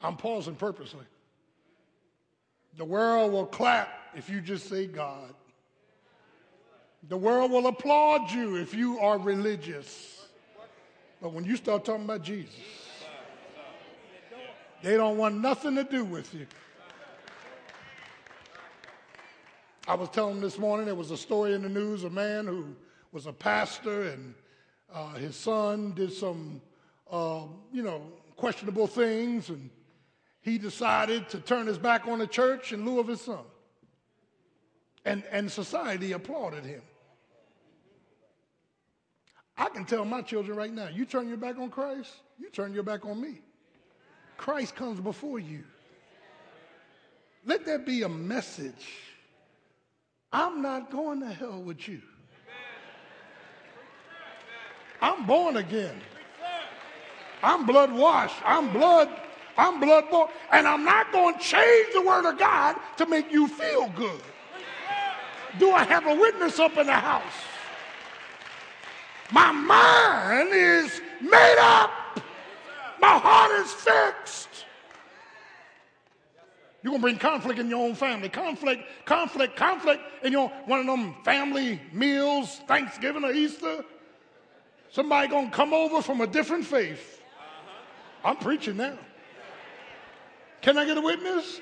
I'm 0.00 0.16
pausing 0.16 0.54
purposely. 0.54 1.04
The 2.78 2.86
world 2.86 3.32
will 3.32 3.44
clap 3.44 3.90
if 4.14 4.30
you 4.30 4.40
just 4.40 4.66
say 4.66 4.86
God. 4.86 5.34
The 7.10 7.18
world 7.18 7.50
will 7.50 7.66
applaud 7.66 8.30
you 8.30 8.56
if 8.56 8.72
you 8.72 8.98
are 8.98 9.18
religious. 9.18 10.26
But 11.20 11.34
when 11.34 11.44
you 11.44 11.54
start 11.54 11.84
talking 11.84 12.06
about 12.06 12.22
Jesus, 12.22 12.54
they 14.82 14.96
don't 14.96 15.18
want 15.18 15.38
nothing 15.38 15.74
to 15.74 15.84
do 15.84 16.02
with 16.02 16.32
you. 16.32 16.46
I 19.88 19.94
was 19.94 20.10
telling 20.10 20.42
this 20.42 20.58
morning 20.58 20.84
there 20.84 20.94
was 20.94 21.12
a 21.12 21.16
story 21.16 21.54
in 21.54 21.62
the 21.62 21.68
news 21.70 22.04
a 22.04 22.10
man 22.10 22.46
who 22.46 22.76
was 23.10 23.24
a 23.24 23.32
pastor 23.32 24.02
and 24.02 24.34
uh, 24.92 25.14
his 25.14 25.34
son 25.34 25.92
did 25.92 26.12
some, 26.12 26.60
uh, 27.10 27.44
you 27.72 27.82
know, 27.82 28.02
questionable 28.36 28.86
things, 28.86 29.48
and 29.48 29.70
he 30.42 30.58
decided 30.58 31.30
to 31.30 31.40
turn 31.40 31.66
his 31.66 31.78
back 31.78 32.06
on 32.06 32.18
the 32.18 32.26
church 32.26 32.74
in 32.74 32.84
lieu 32.84 33.00
of 33.00 33.08
his 33.08 33.22
son. 33.22 33.40
And, 35.06 35.24
and 35.30 35.50
society 35.50 36.12
applauded 36.12 36.66
him. 36.66 36.82
I 39.56 39.70
can 39.70 39.86
tell 39.86 40.04
my 40.04 40.20
children 40.20 40.54
right 40.54 40.72
now 40.72 40.88
you 40.88 41.06
turn 41.06 41.28
your 41.28 41.38
back 41.38 41.56
on 41.56 41.70
Christ, 41.70 42.12
you 42.38 42.50
turn 42.50 42.74
your 42.74 42.82
back 42.82 43.06
on 43.06 43.18
me. 43.18 43.40
Christ 44.36 44.76
comes 44.76 45.00
before 45.00 45.38
you. 45.38 45.64
Let 47.46 47.64
that 47.64 47.86
be 47.86 48.02
a 48.02 48.08
message 48.08 48.86
I'm 50.32 50.60
not 50.60 50.90
going 50.90 51.20
to 51.20 51.32
hell 51.32 51.62
with 51.62 51.88
you. 51.88 52.02
I'm 55.00 55.26
born 55.26 55.56
again. 55.56 56.00
I'm 57.42 57.66
blood 57.66 57.92
washed. 57.92 58.36
I'm 58.44 58.72
blood. 58.72 59.08
I'm 59.56 59.80
blood 59.80 60.10
born. 60.10 60.28
And 60.52 60.66
I'm 60.66 60.84
not 60.84 61.12
going 61.12 61.38
to 61.38 61.40
change 61.40 61.88
the 61.94 62.02
word 62.02 62.26
of 62.26 62.38
God 62.38 62.76
to 62.96 63.06
make 63.06 63.32
you 63.32 63.48
feel 63.48 63.88
good. 63.90 64.20
Do 65.58 65.72
I 65.72 65.84
have 65.84 66.06
a 66.06 66.14
witness 66.14 66.58
up 66.58 66.76
in 66.76 66.86
the 66.86 66.92
house? 66.92 67.22
My 69.30 69.52
mind 69.52 70.50
is 70.52 71.00
made 71.20 71.56
up. 71.58 71.90
My 73.00 73.18
heart 73.18 73.52
is 73.60 73.72
fixed. 73.72 74.27
You're 76.82 76.94
to 76.94 76.98
bring 77.00 77.18
conflict 77.18 77.58
in 77.58 77.68
your 77.68 77.84
own 77.84 77.94
family. 77.94 78.28
Conflict, 78.28 78.84
conflict, 79.04 79.56
conflict 79.56 80.00
in 80.22 80.32
your 80.32 80.48
one 80.66 80.80
of 80.80 80.86
them 80.86 81.16
family 81.24 81.80
meals, 81.92 82.60
Thanksgiving 82.68 83.24
or 83.24 83.32
Easter. 83.32 83.84
Somebody 84.90 85.28
to 85.28 85.50
come 85.50 85.72
over 85.72 86.00
from 86.00 86.20
a 86.20 86.26
different 86.26 86.64
faith. 86.64 87.20
I'm 88.24 88.36
preaching 88.36 88.76
now. 88.76 88.96
Can 90.60 90.78
I 90.78 90.84
get 90.84 90.96
a 90.96 91.00
witness? 91.00 91.60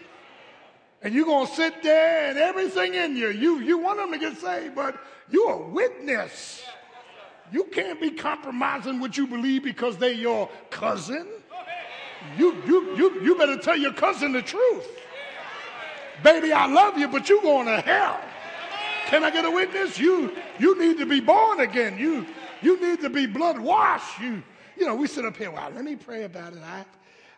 And 1.03 1.15
you're 1.15 1.47
to 1.47 1.53
sit 1.53 1.83
there 1.83 2.31
and 2.31 2.39
everything 2.39 2.95
in 2.95 3.17
you, 3.17 3.29
you, 3.29 3.61
you 3.61 3.79
want 3.79 3.99
them 3.99 4.13
to 4.13 4.19
get 4.19 4.39
saved, 4.39 4.75
but 4.75 4.99
you're 5.31 5.53
a 5.53 5.69
witness. 5.69 6.63
You 7.53 7.65
can't 7.65 8.01
be 8.01 8.11
compromising 8.11 9.01
what 9.01 9.17
you 9.17 9.27
believe 9.27 9.63
because 9.63 9.97
they're 9.99 10.11
your 10.13 10.49
cousin. 10.71 11.27
You, 12.37 12.57
you, 12.67 12.97
you, 12.97 13.23
you 13.23 13.35
better 13.37 13.57
tell 13.57 13.77
your 13.77 13.93
cousin 13.93 14.33
the 14.33 14.43
truth. 14.43 14.89
Baby, 16.23 16.53
I 16.53 16.67
love 16.67 16.99
you, 16.99 17.09
but 17.09 17.29
you're 17.29 17.43
going 17.43 17.67
to 17.67 17.81
hell. 17.81 18.21
Can 19.07 19.23
I 19.23 19.31
get 19.31 19.45
a 19.45 19.51
witness? 19.51 19.99
You, 19.99 20.33
you 20.59 20.79
need 20.79 20.99
to 20.99 21.07
be 21.07 21.21
born 21.21 21.61
again. 21.61 21.99
You, 21.99 22.27
you 22.63 22.81
need 22.81 23.01
to 23.03 23.11
be 23.11 23.27
blood 23.27 23.59
washed. 23.59 24.21
You, 24.21 24.43
you 24.77 24.87
know, 24.87 24.95
we 24.95 25.07
sit 25.07 25.25
up 25.25 25.37
here, 25.37 25.51
well, 25.51 25.71
let 25.71 25.85
me 25.85 25.95
pray 25.95 26.25
about 26.25 26.53
it. 26.53 26.63
I, 26.63 26.85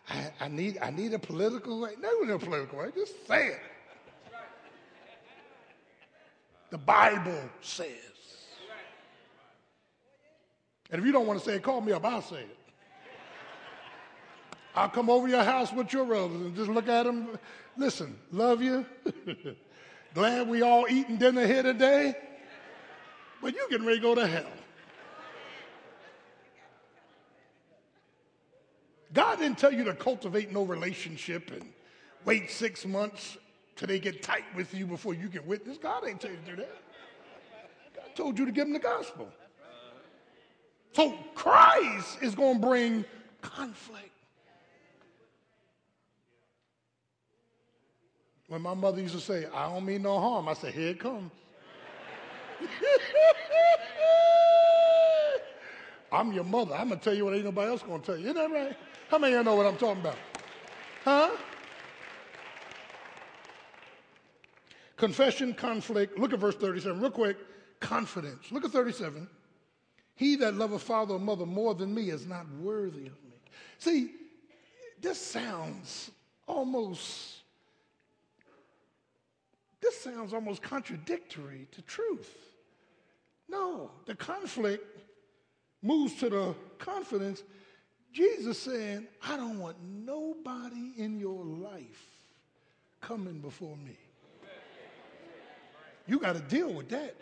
I, 0.09 0.31
I 0.41 0.47
need, 0.47 0.79
I 0.81 0.89
need 0.89 1.13
a 1.13 1.19
political 1.19 1.81
way. 1.81 1.91
No, 2.01 2.21
no 2.21 2.39
political 2.39 2.79
way. 2.79 2.89
Just 2.95 3.27
say 3.27 3.47
it. 3.47 3.59
The 6.71 6.77
Bible 6.77 7.49
says. 7.61 7.87
And 10.91 10.99
if 10.99 11.05
you 11.05 11.11
don't 11.11 11.27
want 11.27 11.39
to 11.39 11.45
say 11.45 11.55
it, 11.55 11.63
call 11.63 11.81
me 11.81 11.91
up. 11.91 12.05
I'll 12.05 12.21
say 12.21 12.41
it. 12.41 12.57
I'll 14.75 14.89
come 14.89 15.09
over 15.09 15.27
your 15.27 15.43
house 15.43 15.73
with 15.73 15.91
your 15.91 16.05
brothers 16.05 16.41
and 16.41 16.55
just 16.55 16.69
look 16.69 16.87
at 16.87 17.03
them 17.03 17.37
Listen, 17.79 18.19
love 18.33 18.61
you. 18.61 18.85
Glad 20.13 20.49
we 20.49 20.61
all 20.61 20.85
eating 20.89 21.15
dinner 21.15 21.47
here 21.47 21.63
today. 21.63 22.13
But 23.41 23.55
you 23.55 23.67
getting 23.69 23.87
ready 23.87 23.99
to 23.99 24.03
go 24.03 24.15
to 24.15 24.27
hell. 24.27 24.51
God 29.13 29.39
didn't 29.39 29.57
tell 29.57 29.73
you 29.73 29.85
to 29.85 29.93
cultivate 29.93 30.51
no 30.51 30.63
relationship 30.63 31.51
and 31.51 31.71
wait 32.25 32.51
six 32.51 32.85
months 32.85 33.37
till 33.77 33.87
they 33.87 33.97
get 33.97 34.21
tight 34.21 34.43
with 34.55 34.73
you 34.73 34.85
before 34.85 35.13
you 35.13 35.29
can 35.29 35.45
witness. 35.47 35.77
God 35.77 36.05
ain't 36.05 36.19
tell 36.19 36.31
you 36.31 36.37
to 36.45 36.51
do 36.51 36.55
that. 36.57 36.81
God 37.95 38.15
told 38.15 38.37
you 38.37 38.45
to 38.45 38.51
give 38.51 38.65
them 38.65 38.73
the 38.73 38.79
gospel. 38.79 39.29
So 40.91 41.13
Christ 41.33 42.17
is 42.21 42.35
going 42.35 42.59
to 42.59 42.67
bring 42.67 43.05
conflict. 43.41 44.08
When 48.49 48.61
my 48.63 48.73
mother 48.73 48.99
used 48.99 49.13
to 49.13 49.21
say, 49.21 49.45
I 49.53 49.71
don't 49.71 49.85
mean 49.85 50.01
no 50.01 50.19
harm, 50.19 50.49
I 50.49 50.53
said, 50.53 50.73
here 50.73 50.89
it 50.89 50.99
comes. 50.99 51.31
I'm 56.11 56.33
your 56.33 56.43
mother. 56.43 56.73
I'm 56.73 56.87
going 56.87 56.99
to 56.99 57.03
tell 57.03 57.13
you 57.13 57.25
what 57.25 57.35
ain't 57.35 57.45
nobody 57.45 57.69
else 57.69 57.83
going 57.83 58.01
to 58.01 58.05
tell 58.05 58.17
you. 58.17 58.23
Isn't 58.31 58.37
that 58.37 58.49
right? 58.49 58.75
How 59.09 59.19
many 59.19 59.33
of 59.33 59.39
you 59.39 59.43
know 59.43 59.55
what 59.55 59.67
I'm 59.67 59.77
talking 59.77 60.01
about? 60.01 60.17
Huh? 61.05 61.29
Confession, 64.97 65.53
conflict. 65.53 66.17
Look 66.17 66.33
at 66.33 66.39
verse 66.39 66.55
37 66.55 66.99
real 66.99 67.11
quick. 67.11 67.37
Confidence. 67.79 68.51
Look 68.51 68.65
at 68.65 68.71
37. 68.71 69.29
He 70.15 70.35
that 70.37 70.55
loveth 70.55 70.81
father 70.81 71.13
or 71.13 71.19
mother 71.19 71.45
more 71.45 71.75
than 71.75 71.93
me 71.93 72.09
is 72.09 72.25
not 72.25 72.49
worthy 72.59 73.05
of 73.05 73.23
me. 73.23 73.37
See, 73.77 74.11
this 74.99 75.21
sounds 75.21 76.09
almost 76.47 77.43
this 79.81 79.99
sounds 79.99 80.33
almost 80.33 80.61
contradictory 80.61 81.67
to 81.71 81.81
truth. 81.83 82.35
No, 83.47 83.91
the 84.05 84.15
conflict 84.15 84.85
moves 85.81 86.15
to 86.15 86.29
the 86.29 86.55
confidence. 86.77 87.43
Jesus 88.11 88.59
saying, 88.59 89.07
I 89.23 89.37
don't 89.37 89.59
want 89.59 89.77
nobody 89.81 90.93
in 90.97 91.19
your 91.19 91.45
life 91.45 92.09
coming 93.01 93.39
before 93.39 93.77
me. 93.77 93.97
You 96.07 96.19
got 96.19 96.33
to 96.33 96.41
deal 96.41 96.73
with 96.73 96.89
that. 96.89 97.15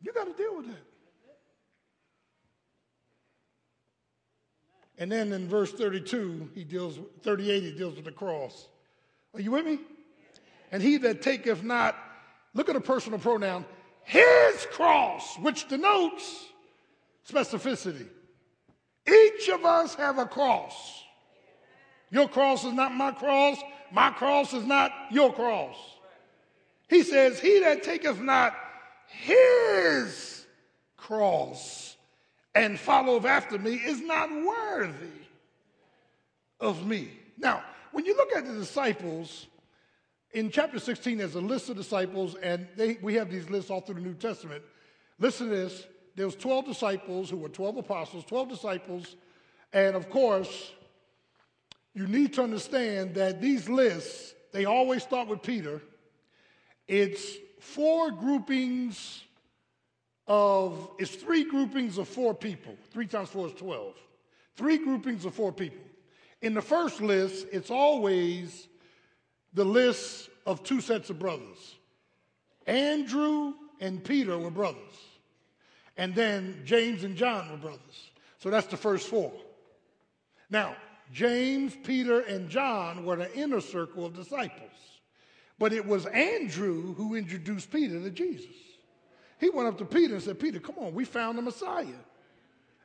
You 0.00 0.12
got 0.12 0.24
to 0.24 0.32
deal 0.32 0.56
with 0.56 0.66
that. 0.68 0.84
And 4.98 5.10
then 5.10 5.32
in 5.32 5.48
verse 5.48 5.72
32, 5.72 6.50
he 6.54 6.64
deals 6.64 6.98
38, 7.22 7.62
he 7.62 7.72
deals 7.72 7.96
with 7.96 8.04
the 8.04 8.12
cross. 8.12 8.68
Are 9.34 9.40
you 9.40 9.50
with 9.50 9.66
me? 9.66 9.80
And 10.72 10.82
he 10.82 10.96
that 10.96 11.20
taketh 11.20 11.62
not, 11.62 11.94
look 12.54 12.70
at 12.70 12.76
a 12.76 12.80
personal 12.80 13.18
pronoun, 13.18 13.66
his 14.04 14.66
cross, 14.72 15.38
which 15.38 15.68
denotes 15.68 16.46
specificity. 17.30 18.08
Each 19.06 19.48
of 19.50 19.64
us 19.64 19.94
have 19.96 20.18
a 20.18 20.26
cross. 20.26 21.04
Your 22.10 22.28
cross 22.28 22.64
is 22.64 22.72
not 22.72 22.94
my 22.94 23.12
cross. 23.12 23.58
My 23.92 24.10
cross 24.10 24.54
is 24.54 24.64
not 24.64 24.90
your 25.10 25.32
cross. 25.32 25.76
He 26.88 27.02
says, 27.02 27.38
He 27.38 27.60
that 27.60 27.82
taketh 27.82 28.20
not 28.20 28.54
his 29.06 30.46
cross 30.96 31.96
and 32.54 32.78
followeth 32.78 33.24
after 33.24 33.58
me 33.58 33.74
is 33.74 34.00
not 34.00 34.30
worthy 34.30 35.20
of 36.60 36.86
me. 36.86 37.10
Now, 37.38 37.62
when 37.92 38.04
you 38.04 38.16
look 38.16 38.32
at 38.34 38.46
the 38.46 38.54
disciples, 38.54 39.46
in 40.32 40.50
chapter 40.50 40.78
16, 40.78 41.18
there's 41.18 41.34
a 41.34 41.40
list 41.40 41.68
of 41.68 41.76
disciples, 41.76 42.36
and 42.42 42.66
they, 42.76 42.98
we 43.02 43.14
have 43.14 43.30
these 43.30 43.50
lists 43.50 43.70
all 43.70 43.80
through 43.80 43.96
the 43.96 44.00
New 44.00 44.14
Testament. 44.14 44.62
Listen 45.18 45.48
to 45.48 45.56
this. 45.56 45.86
There 46.14 46.26
was 46.26 46.36
12 46.36 46.66
disciples 46.66 47.30
who 47.30 47.36
were 47.36 47.48
12 47.48 47.78
apostles, 47.78 48.24
12 48.24 48.48
disciples, 48.48 49.16
and 49.72 49.94
of 49.94 50.10
course, 50.10 50.72
you 51.94 52.06
need 52.06 52.32
to 52.34 52.42
understand 52.42 53.14
that 53.14 53.40
these 53.40 53.68
lists, 53.68 54.34
they 54.52 54.64
always 54.64 55.02
start 55.02 55.28
with 55.28 55.42
Peter. 55.42 55.82
It's 56.88 57.36
four 57.60 58.10
groupings 58.10 59.22
of, 60.26 60.90
it's 60.98 61.14
three 61.14 61.44
groupings 61.44 61.98
of 61.98 62.08
four 62.08 62.34
people. 62.34 62.74
Three 62.90 63.06
times 63.06 63.28
four 63.28 63.48
is 63.48 63.54
12. 63.54 63.94
Three 64.56 64.78
groupings 64.78 65.24
of 65.24 65.34
four 65.34 65.52
people. 65.52 65.84
In 66.40 66.54
the 66.54 66.62
first 66.62 67.00
list, 67.00 67.46
it's 67.52 67.70
always 67.70 68.68
the 69.54 69.64
list 69.64 70.30
of 70.46 70.62
two 70.62 70.80
sets 70.80 71.10
of 71.10 71.18
brothers. 71.18 71.76
Andrew 72.66 73.54
and 73.80 74.02
Peter 74.02 74.38
were 74.38 74.50
brothers. 74.50 74.94
And 75.96 76.14
then 76.14 76.62
James 76.64 77.04
and 77.04 77.16
John 77.16 77.50
were 77.50 77.56
brothers. 77.56 78.10
So 78.38 78.50
that's 78.50 78.66
the 78.66 78.76
first 78.76 79.08
four. 79.08 79.32
Now, 80.50 80.76
James, 81.12 81.76
Peter, 81.84 82.20
and 82.20 82.48
John 82.48 83.04
were 83.04 83.16
the 83.16 83.32
inner 83.36 83.60
circle 83.60 84.06
of 84.06 84.14
disciples. 84.14 84.70
But 85.58 85.72
it 85.72 85.86
was 85.86 86.06
Andrew 86.06 86.94
who 86.94 87.14
introduced 87.14 87.70
Peter 87.70 88.00
to 88.00 88.10
Jesus. 88.10 88.56
He 89.38 89.50
went 89.50 89.68
up 89.68 89.78
to 89.78 89.84
Peter 89.84 90.14
and 90.14 90.22
said, 90.22 90.40
Peter, 90.40 90.60
come 90.60 90.76
on, 90.78 90.94
we 90.94 91.04
found 91.04 91.36
the 91.36 91.42
Messiah. 91.42 91.86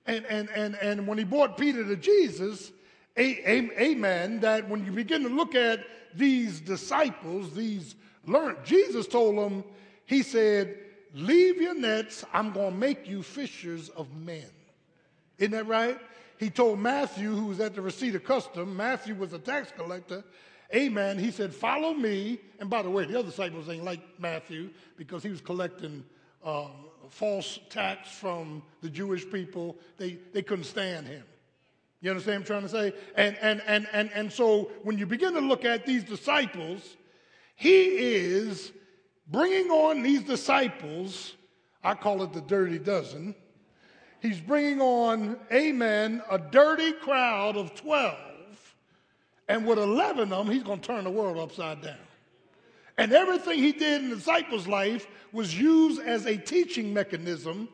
And, 0.06 0.26
and, 0.26 0.50
and, 0.50 0.76
and 0.76 1.08
when 1.08 1.18
he 1.18 1.24
brought 1.24 1.58
Peter 1.58 1.84
to 1.84 1.96
Jesus, 1.96 2.72
amen, 3.20 4.40
that 4.42 4.68
when 4.70 4.86
you 4.86 4.92
begin 4.92 5.24
to 5.24 5.30
look 5.30 5.56
at 5.56 5.86
these 6.14 6.60
disciples, 6.60 7.54
these 7.54 7.96
learned, 8.26 8.58
Jesus 8.64 9.08
told 9.08 9.38
them, 9.38 9.64
he 10.06 10.24
said, 10.24 10.78
leave 11.14 11.62
your 11.62 11.76
nets, 11.76 12.24
I'm 12.34 12.52
going 12.52 12.72
to 12.72 12.78
make 12.78 13.08
you 13.08 13.24
fishers 13.24 13.90
of 13.90 14.16
men. 14.16 14.46
Isn't 15.38 15.52
that 15.52 15.68
right? 15.68 15.98
He 16.38 16.50
told 16.50 16.80
Matthew, 16.80 17.36
who 17.36 17.48
was 17.48 17.60
at 17.60 17.74
the 17.74 17.82
receipt 17.82 18.16
of 18.16 18.24
custom, 18.24 18.76
Matthew 18.76 19.16
was 19.16 19.34
a 19.34 19.40
tax 19.40 19.72
collector, 19.76 20.24
amen. 20.74 21.18
He 21.18 21.32
said, 21.32 21.54
follow 21.54 21.94
me. 21.94 22.40
And 22.60 22.70
by 22.70 22.84
the 22.84 22.90
way, 22.90 23.06
the 23.06 23.18
other 23.18 23.30
disciples 23.30 23.70
ain't 23.70 23.84
like 23.84 24.02
Matthew 24.20 24.70
because 24.98 25.24
he 25.24 25.30
was 25.30 25.42
collecting 25.42 26.04
um, 26.46 26.72
false 27.10 27.60
tax 27.70 28.10
from 28.12 28.62
the 28.82 28.90
Jewish 28.90 29.30
people. 29.30 29.78
They, 29.98 30.20
they 30.34 30.44
couldn't 30.44 30.66
stand 30.66 31.08
him. 31.08 31.24
You 32.02 32.12
understand 32.12 32.42
what 32.42 32.52
I'm 32.52 32.62
trying 32.62 32.62
to 32.62 32.70
say? 32.70 33.00
And, 33.16 33.38
and, 33.42 33.62
and, 33.66 33.88
and, 33.92 34.12
and 34.14 34.32
so 34.32 34.72
when 34.84 34.98
you 34.98 35.06
begin 35.06 35.34
to 35.34 35.40
look 35.40 35.66
at 35.66 35.86
these 35.86 36.04
disciples, 36.04 36.96
he 37.56 37.86
is 37.86 38.72
bringing 39.30 39.72
on 39.72 40.04
these 40.04 40.22
disciples. 40.22 41.36
I 41.84 41.96
call 41.96 42.22
it 42.24 42.34
the 42.34 42.42
dirty 42.42 42.78
dozen. 42.78 43.34
He's 44.22 44.40
bringing 44.40 44.82
on, 44.82 45.38
amen, 45.52 46.22
a 46.30 46.38
dirty 46.38 46.92
crowd 46.92 47.58
of 47.58 47.74
12. 47.76 48.16
And 49.48 49.66
with 49.66 49.80
11 49.80 50.34
of 50.34 50.46
them, 50.46 50.54
he's 50.54 50.64
going 50.64 50.80
to 50.82 50.88
turn 50.88 51.04
the 51.04 51.10
world 51.10 51.38
upside 51.38 51.82
down. 51.82 51.96
And 52.98 53.14
everything 53.14 53.60
he 53.60 53.72
did 53.72 54.04
in 54.04 54.10
the 54.10 54.16
disciples' 54.16 54.68
life 54.68 55.08
was 55.32 55.60
used 55.60 56.02
as 56.02 56.26
a 56.26 56.36
teaching 56.36 56.94
mechanism 56.94 57.70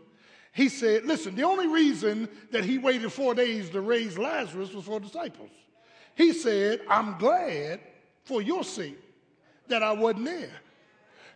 he 0.54 0.70
said, 0.70 1.06
listen, 1.06 1.36
the 1.36 1.44
only 1.44 1.68
reason 1.68 2.30
that 2.52 2.64
he 2.64 2.78
waited 2.78 3.12
four 3.12 3.34
days 3.34 3.72
to 3.72 3.82
raise 3.82 4.18
Lazarus 4.18 4.72
was 4.72 4.86
for 4.86 5.00
disciples. 5.00 5.50
He 6.16 6.32
said, 6.32 6.82
I'm 6.88 7.18
glad 7.18 7.80
for 8.24 8.42
your 8.42 8.64
sake 8.64 9.00
that 9.68 9.82
I 9.82 9.94
wasn't 9.94 10.26
there, 10.26 10.52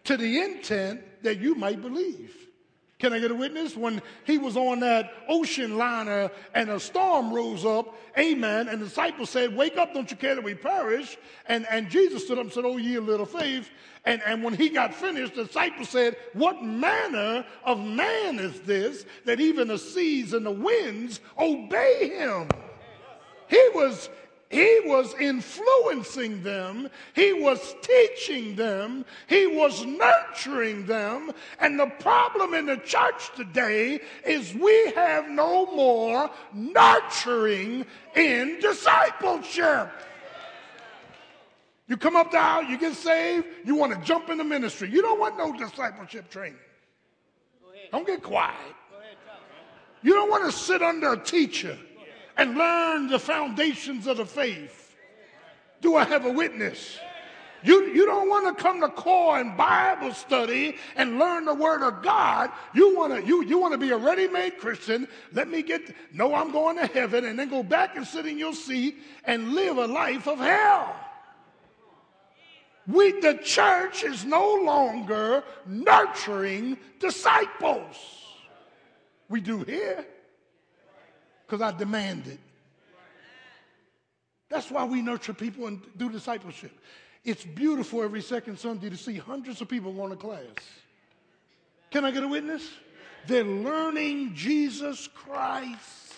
to 0.03 0.17
the 0.17 0.39
intent 0.39 1.01
that 1.23 1.39
you 1.39 1.55
might 1.55 1.81
believe. 1.81 2.46
Can 2.99 3.13
I 3.13 3.19
get 3.19 3.29
a 3.29 3.35
witness? 3.35 3.77
When 3.77 4.01
he 4.23 4.39
was 4.39 4.57
on 4.57 4.79
that 4.79 5.11
ocean 5.29 5.77
liner 5.77 6.31
and 6.55 6.71
a 6.71 6.79
storm 6.79 7.31
rose 7.31 7.63
up, 7.63 7.95
amen, 8.17 8.67
and 8.67 8.81
the 8.81 8.85
disciples 8.85 9.29
said, 9.29 9.55
Wake 9.55 9.77
up, 9.77 9.93
don't 9.93 10.09
you 10.09 10.17
care 10.17 10.33
that 10.33 10.43
we 10.43 10.55
perish? 10.55 11.15
And, 11.45 11.67
and 11.69 11.89
Jesus 11.89 12.25
stood 12.25 12.39
up 12.39 12.45
and 12.45 12.53
said, 12.53 12.65
Oh, 12.65 12.77
ye 12.77 12.97
little 12.97 13.27
faith. 13.27 13.69
And, 14.05 14.21
and 14.25 14.43
when 14.43 14.55
he 14.55 14.69
got 14.69 14.95
finished, 14.95 15.35
the 15.35 15.45
disciples 15.45 15.89
said, 15.89 16.17
What 16.33 16.63
manner 16.63 17.45
of 17.63 17.79
man 17.79 18.39
is 18.39 18.61
this 18.61 19.05
that 19.25 19.39
even 19.39 19.67
the 19.67 19.77
seas 19.77 20.33
and 20.33 20.43
the 20.43 20.51
winds 20.51 21.19
obey 21.37 22.09
him? 22.17 22.49
He 23.47 23.69
was 23.75 24.09
he 24.49 24.79
was 24.85 25.13
influencing 25.15 26.41
them, 26.41 26.89
he 27.13 27.33
was 27.33 27.75
teaching 27.81 28.55
them, 28.55 29.03
he 29.27 29.45
was 29.45 29.85
nurturing 29.85 30.85
them. 30.85 31.31
And 31.59 31.77
the 31.77 31.87
problem 31.99 32.53
in 32.53 32.65
the 32.65 32.77
church 32.77 33.35
today 33.35 33.99
is 34.25 34.53
we 34.53 34.91
have 34.91 35.29
no 35.29 35.65
more 35.75 36.29
nurturing 36.53 37.85
in 38.15 38.59
discipleship. 38.61 39.91
You 41.87 41.97
come 41.97 42.15
up 42.15 42.31
the 42.31 42.37
aisle, 42.37 42.63
you 42.63 42.77
get 42.77 42.93
saved, 42.93 43.47
you 43.65 43.75
want 43.75 43.93
to 43.93 44.05
jump 44.05 44.29
in 44.29 44.37
the 44.37 44.43
ministry. 44.43 44.89
You 44.89 45.01
don't 45.01 45.19
want 45.19 45.37
no 45.37 45.57
discipleship 45.57 46.29
training. 46.29 46.59
Don't 47.91 48.07
get 48.07 48.23
quiet. 48.23 48.55
You 50.03 50.13
don't 50.13 50.29
want 50.29 50.45
to 50.45 50.57
sit 50.57 50.81
under 50.81 51.13
a 51.13 51.17
teacher 51.17 51.77
and 52.37 52.57
learn 52.57 53.07
the 53.07 53.19
foundations 53.19 54.07
of 54.07 54.17
the 54.17 54.25
faith. 54.25 54.95
Do 55.81 55.95
I 55.95 56.05
have 56.05 56.25
a 56.25 56.31
witness? 56.31 56.97
You, 57.63 57.87
you 57.87 58.05
don't 58.05 58.29
want 58.29 58.55
to 58.55 58.63
come 58.63 58.81
to 58.81 58.87
core 58.87 59.39
and 59.39 59.57
Bible 59.57 60.13
study 60.13 60.75
and 60.95 61.17
learn 61.17 61.45
the 61.45 61.55
word 61.55 61.81
of 61.81 62.03
God. 62.03 62.51
You 62.73 62.95
want 62.95 63.15
to 63.15 63.27
you, 63.27 63.43
you 63.43 63.57
want 63.57 63.73
to 63.73 63.79
be 63.79 63.89
a 63.89 63.97
ready-made 63.97 64.59
Christian. 64.59 65.07
Let 65.33 65.49
me 65.49 65.63
get 65.63 65.95
no, 66.13 66.35
I'm 66.35 66.51
going 66.51 66.77
to 66.77 66.85
heaven, 66.85 67.25
and 67.25 67.37
then 67.37 67.49
go 67.49 67.63
back 67.63 67.97
and 67.97 68.05
sit 68.05 68.27
in 68.27 68.37
your 68.37 68.53
seat 68.53 68.97
and 69.23 69.53
live 69.53 69.77
a 69.77 69.87
life 69.87 70.27
of 70.27 70.37
hell. 70.37 70.95
We, 72.85 73.19
the 73.19 73.33
church 73.43 74.03
is 74.03 74.23
no 74.23 74.61
longer 74.63 75.43
nurturing 75.65 76.77
disciples. 76.99 77.95
We 79.29 79.41
do 79.41 79.63
here 79.63 80.05
because 81.47 81.61
I 81.61 81.75
demand 81.75 82.27
it. 82.27 82.39
That's 84.49 84.69
why 84.69 84.83
we 84.83 85.01
nurture 85.01 85.33
people 85.33 85.67
and 85.67 85.81
do 85.97 86.09
discipleship. 86.09 86.71
It's 87.23 87.43
beautiful 87.43 88.03
every 88.03 88.21
second 88.21 88.59
Sunday 88.59 88.89
to 88.89 88.97
see 88.97 89.17
hundreds 89.17 89.61
of 89.61 89.67
people 89.67 89.91
going 89.93 90.11
to 90.11 90.15
class. 90.15 90.41
Can 91.89 92.05
I 92.05 92.11
get 92.11 92.23
a 92.23 92.27
witness? 92.27 92.69
They're 93.27 93.43
learning 93.43 94.33
Jesus 94.35 95.07
Christ. 95.07 96.13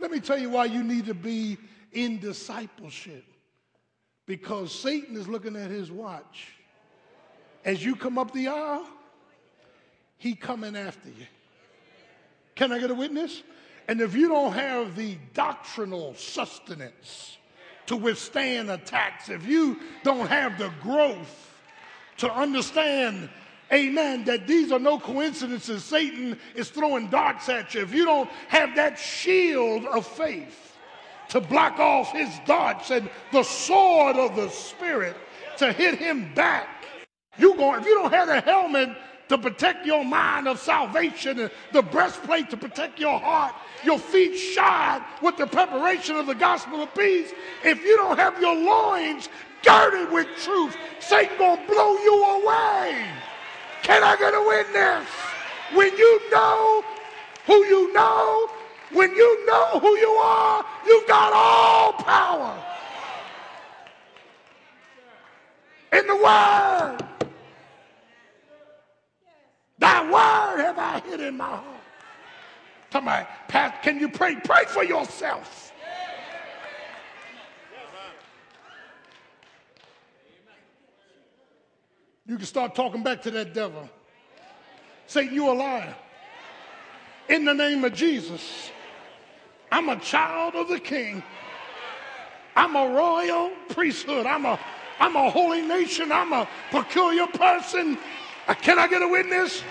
Let 0.00 0.10
me 0.10 0.20
tell 0.20 0.38
you 0.38 0.50
why 0.50 0.66
you 0.66 0.82
need 0.82 1.06
to 1.06 1.14
be 1.14 1.58
in 1.92 2.18
discipleship 2.18 3.24
because 4.26 4.72
Satan 4.72 5.16
is 5.16 5.28
looking 5.28 5.56
at 5.56 5.70
his 5.70 5.90
watch. 5.90 6.54
As 7.64 7.84
you 7.84 7.96
come 7.96 8.18
up 8.18 8.32
the 8.32 8.48
aisle, 8.48 8.86
he 10.16 10.34
coming 10.34 10.76
after 10.76 11.08
you. 11.08 11.26
Can 12.58 12.72
I 12.72 12.80
get 12.80 12.90
a 12.90 12.94
witness? 12.94 13.44
And 13.86 14.00
if 14.00 14.16
you 14.16 14.26
don't 14.26 14.52
have 14.52 14.96
the 14.96 15.16
doctrinal 15.32 16.12
sustenance 16.14 17.38
to 17.86 17.96
withstand 17.96 18.68
attacks, 18.68 19.28
if 19.28 19.46
you 19.46 19.78
don't 20.02 20.26
have 20.26 20.58
the 20.58 20.72
growth 20.82 21.54
to 22.16 22.28
understand, 22.32 23.30
amen, 23.72 24.24
that 24.24 24.48
these 24.48 24.72
are 24.72 24.80
no 24.80 24.98
coincidences, 24.98 25.84
Satan 25.84 26.36
is 26.56 26.68
throwing 26.68 27.08
darts 27.10 27.48
at 27.48 27.74
you, 27.74 27.82
if 27.82 27.94
you 27.94 28.04
don't 28.04 28.28
have 28.48 28.74
that 28.74 28.98
shield 28.98 29.84
of 29.84 30.04
faith, 30.04 30.76
to 31.28 31.40
block 31.40 31.78
off 31.78 32.10
his 32.10 32.40
darts 32.44 32.90
and 32.90 33.08
the 33.30 33.44
sword 33.44 34.16
of 34.16 34.34
the 34.34 34.48
Spirit 34.48 35.16
to 35.58 35.72
hit 35.72 35.96
him 35.96 36.34
back. 36.34 36.86
You 37.38 37.54
going, 37.54 37.82
if 37.82 37.86
you 37.86 37.94
don't 37.94 38.12
have 38.12 38.26
the 38.26 38.40
helmet 38.40 38.96
to 39.28 39.38
protect 39.38 39.84
your 39.84 40.04
mind 40.04 40.48
of 40.48 40.58
salvation 40.58 41.38
and 41.38 41.50
the 41.72 41.82
breastplate 41.82 42.50
to 42.50 42.56
protect 42.56 42.98
your 42.98 43.18
heart, 43.18 43.54
your 43.84 43.98
feet 43.98 44.36
shod 44.36 45.02
with 45.22 45.36
the 45.36 45.46
preparation 45.46 46.16
of 46.16 46.26
the 46.26 46.34
gospel 46.34 46.82
of 46.82 46.94
peace, 46.94 47.32
if 47.64 47.82
you 47.84 47.96
don't 47.96 48.18
have 48.18 48.40
your 48.40 48.54
loins 48.54 49.28
girded 49.62 50.10
with 50.12 50.26
truth, 50.38 50.76
Satan 51.00 51.36
gonna 51.38 51.66
blow 51.66 51.92
you 51.94 52.24
away. 52.24 53.06
Can 53.82 54.02
I 54.02 54.16
get 54.16 54.34
a 54.34 54.44
witness? 54.46 55.08
When 55.74 55.96
you 55.96 56.30
know 56.30 56.84
who 57.46 57.64
you 57.66 57.92
know, 57.92 58.50
when 58.92 59.14
you 59.14 59.46
know 59.46 59.78
who 59.80 59.96
you 59.98 60.10
are, 60.10 60.64
you've 60.86 61.06
got 61.06 61.32
all 61.32 61.92
power. 61.92 62.64
In 65.92 66.06
the 66.06 66.16
Word. 66.16 67.07
Thy 69.78 70.02
Word 70.04 70.62
have 70.62 70.78
I 70.78 71.00
hid 71.00 71.20
in 71.20 71.36
my 71.36 71.46
heart. 71.46 71.64
Somebody, 72.92 73.26
Pat, 73.48 73.82
can 73.82 74.00
you 74.00 74.08
pray? 74.08 74.34
Pray 74.36 74.64
for 74.66 74.82
yourself. 74.82 75.72
You 82.26 82.36
can 82.36 82.46
start 82.46 82.74
talking 82.74 83.02
back 83.02 83.22
to 83.22 83.30
that 83.30 83.54
devil. 83.54 83.88
Satan, 85.06 85.34
you 85.34 85.50
a 85.50 85.52
liar. 85.52 85.94
In 87.28 87.44
the 87.44 87.54
name 87.54 87.84
of 87.84 87.94
Jesus, 87.94 88.70
I'm 89.72 89.88
a 89.88 89.96
child 89.96 90.54
of 90.54 90.68
the 90.68 90.78
king. 90.78 91.22
I'm 92.54 92.74
a 92.74 92.88
royal 92.88 93.50
priesthood. 93.68 94.26
I'm 94.26 94.44
a, 94.44 94.58
I'm 94.98 95.16
a 95.16 95.30
holy 95.30 95.62
nation. 95.62 96.10
I'm 96.10 96.32
a 96.32 96.48
peculiar 96.70 97.26
person. 97.28 97.98
Uh, 98.48 98.54
can 98.54 98.78
I 98.78 98.88
get 98.88 99.02
a 99.02 99.08
witness? 99.08 99.62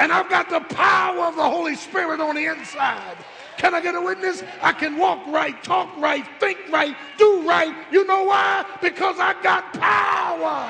And 0.00 0.12
I've 0.12 0.28
got 0.28 0.50
the 0.50 0.60
power 0.60 1.26
of 1.26 1.36
the 1.36 1.48
Holy 1.48 1.76
Spirit 1.76 2.20
on 2.20 2.34
the 2.34 2.46
inside. 2.46 3.16
Can 3.56 3.74
I 3.74 3.80
get 3.80 3.94
a 3.94 4.00
witness? 4.00 4.42
I 4.60 4.72
can 4.72 4.98
walk 4.98 5.24
right, 5.28 5.62
talk 5.62 5.88
right, 5.96 6.26
think 6.40 6.58
right, 6.70 6.96
do 7.16 7.48
right. 7.48 7.72
You 7.92 8.04
know 8.04 8.24
why? 8.24 8.66
Because 8.82 9.16
I 9.20 9.40
got 9.40 9.72
power. 9.74 10.68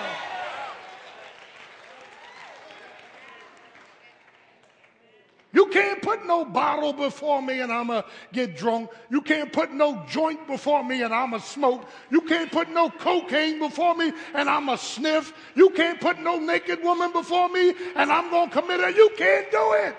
Can't 5.74 6.00
put 6.00 6.24
no 6.24 6.44
bottle 6.44 6.92
before 6.92 7.42
me 7.42 7.58
and 7.58 7.72
I'ma 7.72 8.02
get 8.32 8.56
drunk. 8.56 8.90
You 9.10 9.20
can't 9.20 9.52
put 9.52 9.72
no 9.72 10.04
joint 10.08 10.46
before 10.46 10.84
me 10.84 11.02
and 11.02 11.12
I'ma 11.12 11.38
smoke. 11.38 11.88
You 12.10 12.20
can't 12.20 12.52
put 12.52 12.70
no 12.70 12.90
cocaine 12.90 13.58
before 13.58 13.96
me 13.96 14.12
and 14.34 14.48
I'ma 14.48 14.76
sniff. 14.76 15.34
You 15.56 15.70
can't 15.70 16.00
put 16.00 16.20
no 16.20 16.38
naked 16.38 16.80
woman 16.80 17.10
before 17.10 17.48
me 17.48 17.74
and 17.96 18.12
I'm 18.12 18.30
gonna 18.30 18.52
commit 18.52 18.78
it. 18.78 18.94
You 18.94 19.10
can't 19.16 19.50
do 19.50 19.72
it. 19.72 19.96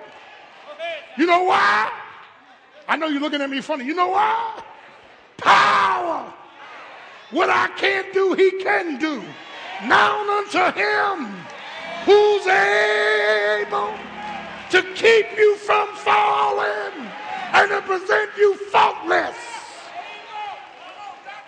You 1.17 1.25
know 1.25 1.43
why? 1.43 1.91
I 2.87 2.95
know 2.95 3.07
you're 3.07 3.19
looking 3.19 3.41
at 3.41 3.49
me 3.49 3.59
funny. 3.59 3.83
You 3.83 3.95
know 3.95 4.07
why? 4.07 4.63
Power. 5.35 6.33
What 7.31 7.49
I 7.49 7.67
can't 7.75 8.13
do, 8.13 8.31
he 8.33 8.63
can 8.63 8.97
do. 8.97 9.21
Now 9.83 10.37
unto 10.37 10.71
him 10.79 11.35
who's 12.05 12.47
able 12.47 14.14
to 14.71 14.81
keep 14.93 15.37
you 15.37 15.55
from 15.57 15.87
falling 15.95 17.07
and 17.53 17.69
to 17.69 17.81
present 17.81 18.31
you 18.37 18.55
faultless. 18.71 19.35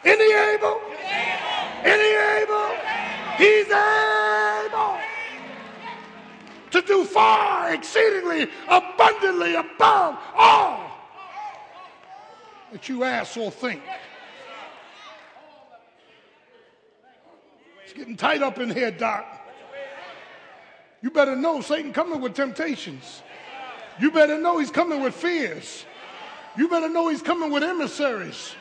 Any 0.04 0.34
able? 0.34 0.80
Any 1.84 2.42
able? 2.42 2.78
He's 3.38 3.68
able 3.68 4.98
to 6.72 6.82
do 6.82 7.04
far, 7.06 7.74
exceedingly, 7.74 8.50
abundantly 8.68 9.56
above 9.56 10.18
all 10.36 10.88
that 12.72 12.90
you 12.90 13.04
ask 13.04 13.38
or 13.38 13.52
think. 13.52 13.82
It's 17.84 17.94
getting 17.94 18.18
tight 18.18 18.42
up 18.42 18.60
in 18.60 18.70
here, 18.70 18.92
Doc. 18.92 19.37
You 21.08 21.12
better 21.12 21.38
know 21.38 21.62
Satan 21.62 21.94
coming 21.94 22.20
with 22.20 22.36
temptations. 22.36 23.24
You 23.98 24.12
better 24.12 24.38
know 24.38 24.58
he's 24.60 24.70
coming 24.70 25.02
with 25.02 25.16
fears. 25.16 25.86
You 26.58 26.68
better 26.68 26.90
know 26.90 27.08
he's 27.08 27.22
coming 27.22 27.50
with 27.50 27.64
emissaries. 27.64 28.56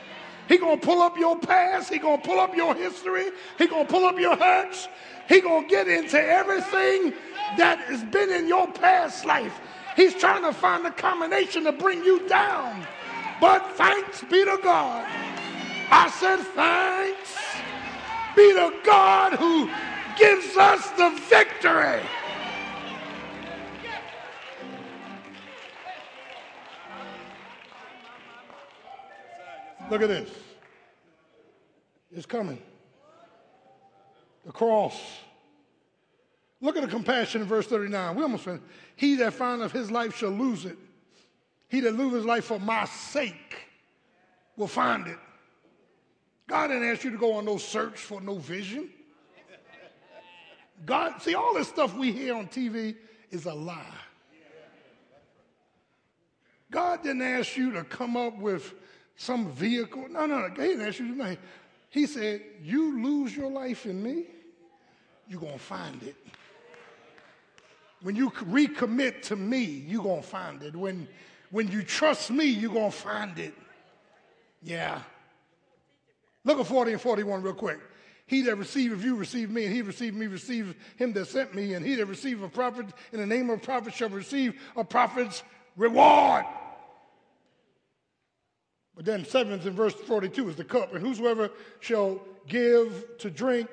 He 0.47 0.57
gonna 0.57 0.77
pull 0.77 1.01
up 1.01 1.17
your 1.17 1.37
past. 1.37 1.91
He 1.91 1.99
gonna 1.99 2.21
pull 2.21 2.39
up 2.39 2.55
your 2.55 2.73
history. 2.73 3.31
He 3.57 3.67
gonna 3.67 3.83
pull 3.83 4.05
up 4.05 4.17
your 4.17 4.37
hurts. 4.37 4.87
He 5.27 5.41
gonna 5.41 5.67
get 5.67 5.89
into 5.89 6.17
everything 6.17 7.11
that 7.57 7.79
has 7.79 8.05
been 8.05 8.31
in 8.31 8.47
your 8.47 8.71
past 8.71 9.25
life. 9.25 9.59
He's 9.97 10.13
trying 10.13 10.43
to 10.43 10.53
find 10.53 10.87
a 10.87 10.91
combination 10.91 11.65
to 11.65 11.73
bring 11.73 12.01
you 12.01 12.29
down. 12.29 12.87
But 13.41 13.73
thanks 13.73 14.23
be 14.23 14.45
to 14.45 14.57
God. 14.63 15.05
I 15.91 16.09
said 16.11 16.39
thanks 16.55 17.35
be 18.37 18.53
to 18.53 18.73
God 18.85 19.33
who 19.33 19.69
gives 20.17 20.55
us 20.55 20.89
the 20.91 21.09
victory. 21.27 22.03
Look 29.89 30.01
at 30.01 30.09
this. 30.09 30.29
It's 32.11 32.25
coming. 32.25 32.61
The 34.45 34.51
cross. 34.51 34.99
Look 36.61 36.75
at 36.75 36.81
the 36.81 36.89
compassion 36.89 37.41
in 37.41 37.47
verse 37.47 37.67
39. 37.67 38.15
We 38.15 38.23
almost 38.23 38.43
finished. 38.43 38.63
He 38.95 39.15
that 39.15 39.33
findeth 39.33 39.71
his 39.71 39.91
life 39.91 40.15
shall 40.15 40.31
lose 40.31 40.65
it. 40.65 40.77
He 41.69 41.81
that 41.81 41.95
loses 41.95 42.19
his 42.19 42.25
life 42.25 42.45
for 42.45 42.59
my 42.59 42.85
sake 42.85 43.67
will 44.55 44.67
find 44.67 45.07
it. 45.07 45.17
God 46.47 46.67
didn't 46.67 46.89
ask 46.89 47.03
you 47.03 47.11
to 47.11 47.17
go 47.17 47.33
on 47.33 47.45
no 47.45 47.57
search 47.57 47.99
for 47.99 48.21
no 48.21 48.37
vision. 48.37 48.89
God, 50.85 51.21
see, 51.21 51.35
all 51.35 51.53
this 51.53 51.67
stuff 51.67 51.95
we 51.95 52.11
hear 52.11 52.35
on 52.35 52.47
TV 52.47 52.95
is 53.31 53.45
a 53.45 53.53
lie. 53.53 53.83
God 56.71 57.03
didn't 57.03 57.21
ask 57.21 57.57
you 57.57 57.71
to 57.73 57.83
come 57.83 58.15
up 58.15 58.37
with 58.37 58.73
some 59.17 59.51
vehicle. 59.51 60.07
No, 60.09 60.25
no, 60.25 60.47
no. 60.47 60.49
He 60.49 60.69
didn't 60.69 60.87
ask 60.87 60.99
you 60.99 61.09
to 61.09 61.15
nothing. 61.15 61.37
He 61.89 62.05
said, 62.05 62.41
You 62.63 63.03
lose 63.03 63.35
your 63.35 63.51
life 63.51 63.85
in 63.85 64.01
me, 64.01 64.25
you're 65.27 65.41
going 65.41 65.53
to 65.53 65.59
find 65.59 66.01
it. 66.03 66.15
When 68.01 68.15
you 68.15 68.29
recommit 68.29 69.23
to 69.23 69.35
me, 69.35 69.63
you're 69.63 70.03
going 70.03 70.21
to 70.21 70.27
find 70.27 70.61
it. 70.61 70.75
When, 70.75 71.07
when 71.49 71.67
you 71.69 71.81
trust 71.81 72.29
me, 72.29 72.45
you're 72.45 72.71
going 72.71 72.91
to 72.91 72.97
find 72.97 73.37
it. 73.39 73.55
Yeah. 74.61 75.01
Look 76.45 76.59
at 76.59 76.67
40 76.67 76.93
and 76.93 77.01
41 77.01 77.41
real 77.41 77.53
quick. 77.53 77.79
He 78.27 78.41
that 78.43 78.55
receiveth 78.57 79.03
you 79.03 79.15
receive 79.15 79.49
me, 79.49 79.65
and 79.65 79.73
he 79.73 79.81
received 79.81 80.15
me 80.15 80.27
receive 80.27 80.75
him 80.97 81.13
that 81.13 81.25
sent 81.25 81.55
me, 81.55 81.73
and 81.73 81.85
he 81.85 81.95
that 81.95 82.05
receiveth 82.05 82.45
a 82.45 82.49
prophet 82.49 82.85
in 83.13 83.19
the 83.19 83.25
name 83.25 83.49
of 83.49 83.57
a 83.57 83.61
prophet 83.61 83.93
shall 83.93 84.09
receive 84.09 84.61
a 84.75 84.83
prophet's 84.83 85.43
reward. 85.75 86.45
But 88.97 89.05
then 89.05 89.23
seventh 89.23 89.67
in 89.67 89.73
verse 89.73 89.93
42 89.93 90.49
is 90.49 90.55
the 90.55 90.63
cup. 90.63 90.93
And 90.95 91.05
whosoever 91.05 91.51
shall 91.79 92.19
give 92.47 93.05
to 93.19 93.29
drink 93.29 93.69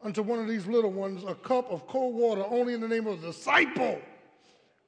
unto 0.00 0.22
one 0.22 0.38
of 0.38 0.46
these 0.46 0.64
little 0.68 0.92
ones 0.92 1.24
a 1.26 1.34
cup 1.34 1.70
of 1.72 1.88
cold 1.88 2.14
water 2.14 2.44
only 2.48 2.72
in 2.72 2.80
the 2.80 2.86
name 2.86 3.08
of 3.08 3.22
a 3.22 3.26
disciple, 3.26 4.00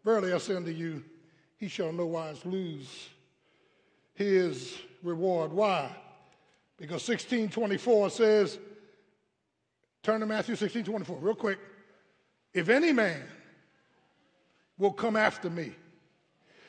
verily 0.04 0.32
I 0.32 0.38
say 0.38 0.54
unto 0.54 0.70
you, 0.70 1.02
he 1.56 1.66
shall 1.66 1.92
no 1.92 2.06
wise 2.06 2.46
lose 2.46 3.08
his 4.14 4.78
reward. 5.02 5.52
Why? 5.52 5.90
Because 6.76 7.06
1624 7.08 8.10
says, 8.10 8.58
turn 10.04 10.20
to 10.20 10.26
Matthew 10.26 10.52
1624 10.52 11.18
real 11.18 11.34
quick. 11.34 11.58
If 12.54 12.68
any 12.68 12.92
man 12.92 13.20
will 14.78 14.92
come 14.92 15.16
after 15.16 15.50
me, 15.50 15.72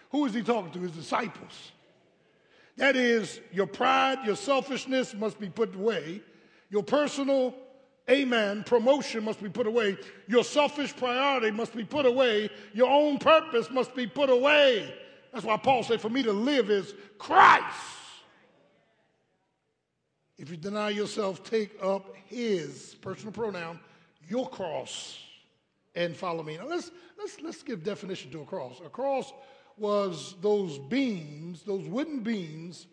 who 0.10 0.26
is 0.26 0.34
he 0.34 0.42
talking 0.42 0.72
to? 0.72 0.80
His 0.80 0.92
disciples. 0.92 1.72
That 2.78 2.96
is, 2.96 3.40
your 3.52 3.68
pride, 3.68 4.20
your 4.26 4.36
selfishness 4.36 5.14
must 5.14 5.40
be 5.40 5.50
put 5.50 5.76
away. 5.76 6.22
Your 6.70 6.84
personal, 6.84 7.54
amen, 8.10 8.64
promotion 8.64 9.24
must 9.24 9.42
be 9.42 9.50
put 9.50 9.68
away. 9.68 9.98
Your 10.28 10.44
selfish 10.44 10.96
priority 10.96 11.52
must 11.52 11.76
be 11.76 11.84
put 11.84 12.06
away. 12.06 12.50
Your 12.74 12.90
own 12.90 13.20
purpose 13.20 13.70
must 13.70 13.94
be 13.96 14.08
put 14.08 14.30
away. 14.30 14.94
That's 15.32 15.46
why 15.46 15.58
Paul 15.58 15.84
said, 15.84 16.02
For 16.02 16.10
me 16.10 16.24
to 16.24 16.34
live 16.34 16.70
is 16.70 16.94
Christ. 17.18 17.78
If 20.38 20.50
you 20.50 20.58
deny 20.58 20.90
yourself, 20.90 21.44
take 21.44 21.76
up 21.82 22.16
his 22.26 22.96
personal 23.02 23.32
pronoun, 23.32 23.80
your 24.28 24.50
cross, 24.50 25.20
and 25.96 26.16
follow 26.16 26.44
me. 26.44 26.58
Now 26.58 26.68
let's 26.68 26.92
let's 27.18 27.40
let's 27.42 27.64
give 27.64 27.84
definition 27.84 28.32
to 28.32 28.42
a 28.42 28.46
cross. 28.46 28.82
A 28.86 28.90
cross 28.90 29.32
was 29.78 30.36
those 30.42 30.78
beams, 30.78 31.64
those 31.64 31.88
wooden 31.88 32.20
beams 32.22 32.88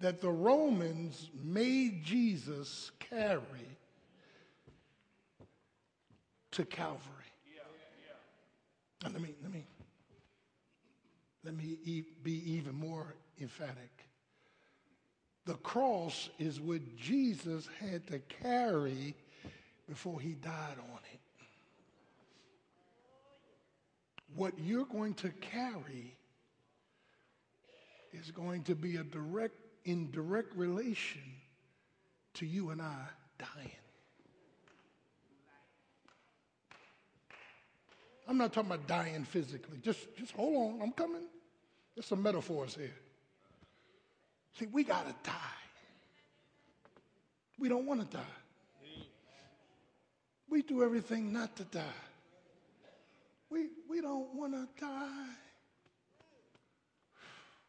that 0.00 0.20
the 0.20 0.30
Romans 0.30 1.30
made 1.42 2.02
Jesus 2.02 2.90
carry 2.98 3.78
to 6.52 6.64
Calvary. 6.64 7.16
And 9.04 9.14
let 9.14 9.22
me, 9.22 9.34
let 9.42 9.52
me, 9.52 9.64
let 11.44 11.56
me 11.56 12.04
be 12.22 12.52
even 12.52 12.74
more 12.74 13.14
emphatic. 13.40 14.06
The 15.46 15.54
cross 15.54 16.28
is 16.38 16.60
what 16.60 16.96
Jesus 16.96 17.66
had 17.80 18.06
to 18.08 18.18
carry 18.18 19.14
before 19.88 20.20
he 20.20 20.34
died 20.34 20.76
on 20.78 20.98
it. 21.09 21.09
What 24.34 24.54
you're 24.58 24.86
going 24.86 25.14
to 25.14 25.30
carry 25.40 26.16
is 28.12 28.30
going 28.30 28.64
to 28.64 28.74
be 28.74 28.96
a 28.96 29.04
direct, 29.04 29.54
in 29.84 30.10
direct 30.10 30.54
relation 30.54 31.22
to 32.34 32.46
you 32.46 32.70
and 32.70 32.80
I 32.80 33.04
dying. 33.38 33.70
I'm 38.28 38.38
not 38.38 38.52
talking 38.52 38.70
about 38.70 38.86
dying 38.86 39.24
physically. 39.24 39.78
Just, 39.82 40.16
just 40.16 40.32
hold 40.32 40.74
on. 40.74 40.82
I'm 40.82 40.92
coming. 40.92 41.22
There's 41.96 42.06
some 42.06 42.22
metaphors 42.22 42.76
here. 42.76 42.94
See, 44.58 44.66
we 44.66 44.84
got 44.84 45.06
to 45.06 45.14
die. 45.28 45.60
We 47.58 47.68
don't 47.68 47.86
want 47.86 48.08
to 48.08 48.16
die. 48.16 48.22
We 50.48 50.62
do 50.62 50.82
everything 50.82 51.32
not 51.32 51.56
to 51.56 51.64
die. 51.64 51.82
We, 53.50 53.66
we 53.88 54.00
don't 54.00 54.34
want 54.34 54.52
to 54.52 54.68
die. 54.80 55.26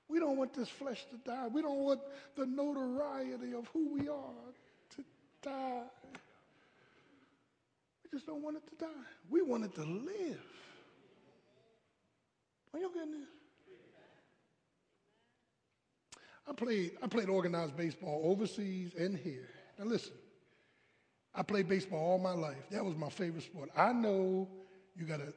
We 0.08 0.20
don't 0.20 0.38
want 0.38 0.54
this 0.54 0.70
flesh 0.70 1.06
to 1.10 1.18
die. 1.18 1.48
We 1.48 1.62
don't 1.62 1.80
want 1.80 2.02
the 2.36 2.46
notoriety 2.46 3.54
of 3.54 3.68
who 3.74 3.94
we 3.94 4.10
are 4.10 4.52
to 4.96 5.04
die. 5.42 5.84
We 8.04 8.18
just 8.18 8.28
don't 8.28 8.44
want 8.44 8.58
it 8.58 8.68
to 8.70 8.76
die. 8.76 9.02
We 9.30 9.42
want 9.42 9.64
it 9.64 9.74
to 9.76 9.84
live. 9.84 10.42
Are 12.74 12.80
you 12.80 12.92
getting 12.94 13.12
this? 13.12 13.30
I 16.48 16.54
played, 16.54 16.92
I 17.02 17.08
played 17.08 17.30
organized 17.30 17.78
baseball 17.78 18.22
overseas 18.26 18.94
and 18.98 19.18
here. 19.18 19.48
Now 19.80 19.86
listen, 19.86 20.14
I 21.34 21.44
played 21.44 21.70
baseball 21.70 22.00
all 22.00 22.18
my 22.18 22.34
life. 22.34 22.70
That 22.72 22.84
was 22.84 22.96
my 22.98 23.10
favorite 23.10 23.44
sport. 23.44 23.70
I 23.78 23.94
know 23.94 24.50
you 24.98 25.06
got 25.06 25.20
to 25.20 25.34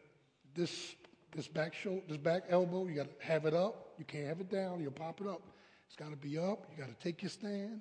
this 0.55 0.94
this 1.34 1.48
back 1.48 1.74
shoulder, 1.74 2.02
this 2.09 2.16
back 2.16 2.44
elbow, 2.48 2.86
you 2.86 2.94
got 2.94 3.09
to 3.18 3.26
have 3.26 3.44
it 3.44 3.55
up. 3.55 3.94
You 3.98 4.05
can't 4.05 4.26
have 4.26 4.40
it 4.40 4.50
down. 4.50 4.80
You'll 4.80 4.92
pop 4.92 5.20
it 5.20 5.26
up. 5.26 5.42
It's 5.86 5.96
got 5.96 6.11
to 6.11 6.16
be 6.16 6.38
up. 6.38 6.66
You 6.70 6.82
got 6.82 6.88
to 6.88 7.05
take 7.05 7.22
your 7.22 7.30
stand. 7.30 7.80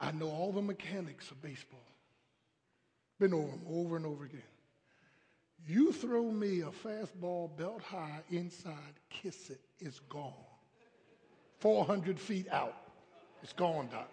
I 0.00 0.10
know 0.12 0.28
all 0.28 0.52
the 0.52 0.62
mechanics 0.62 1.30
of 1.30 1.40
baseball. 1.40 1.80
Been 3.20 3.32
over 3.32 3.46
them 3.46 3.60
over 3.68 3.96
and 3.96 4.06
over 4.06 4.24
again. 4.24 4.42
You 5.66 5.92
throw 5.92 6.30
me 6.30 6.60
a 6.60 6.70
fastball 6.70 7.56
belt 7.56 7.80
high 7.80 8.20
inside, 8.30 8.74
kiss 9.08 9.48
it, 9.48 9.60
it's 9.78 10.00
gone. 10.00 10.32
400 11.60 12.20
feet 12.20 12.48
out, 12.50 12.76
it's 13.42 13.54
gone, 13.54 13.88
Doc. 13.90 14.10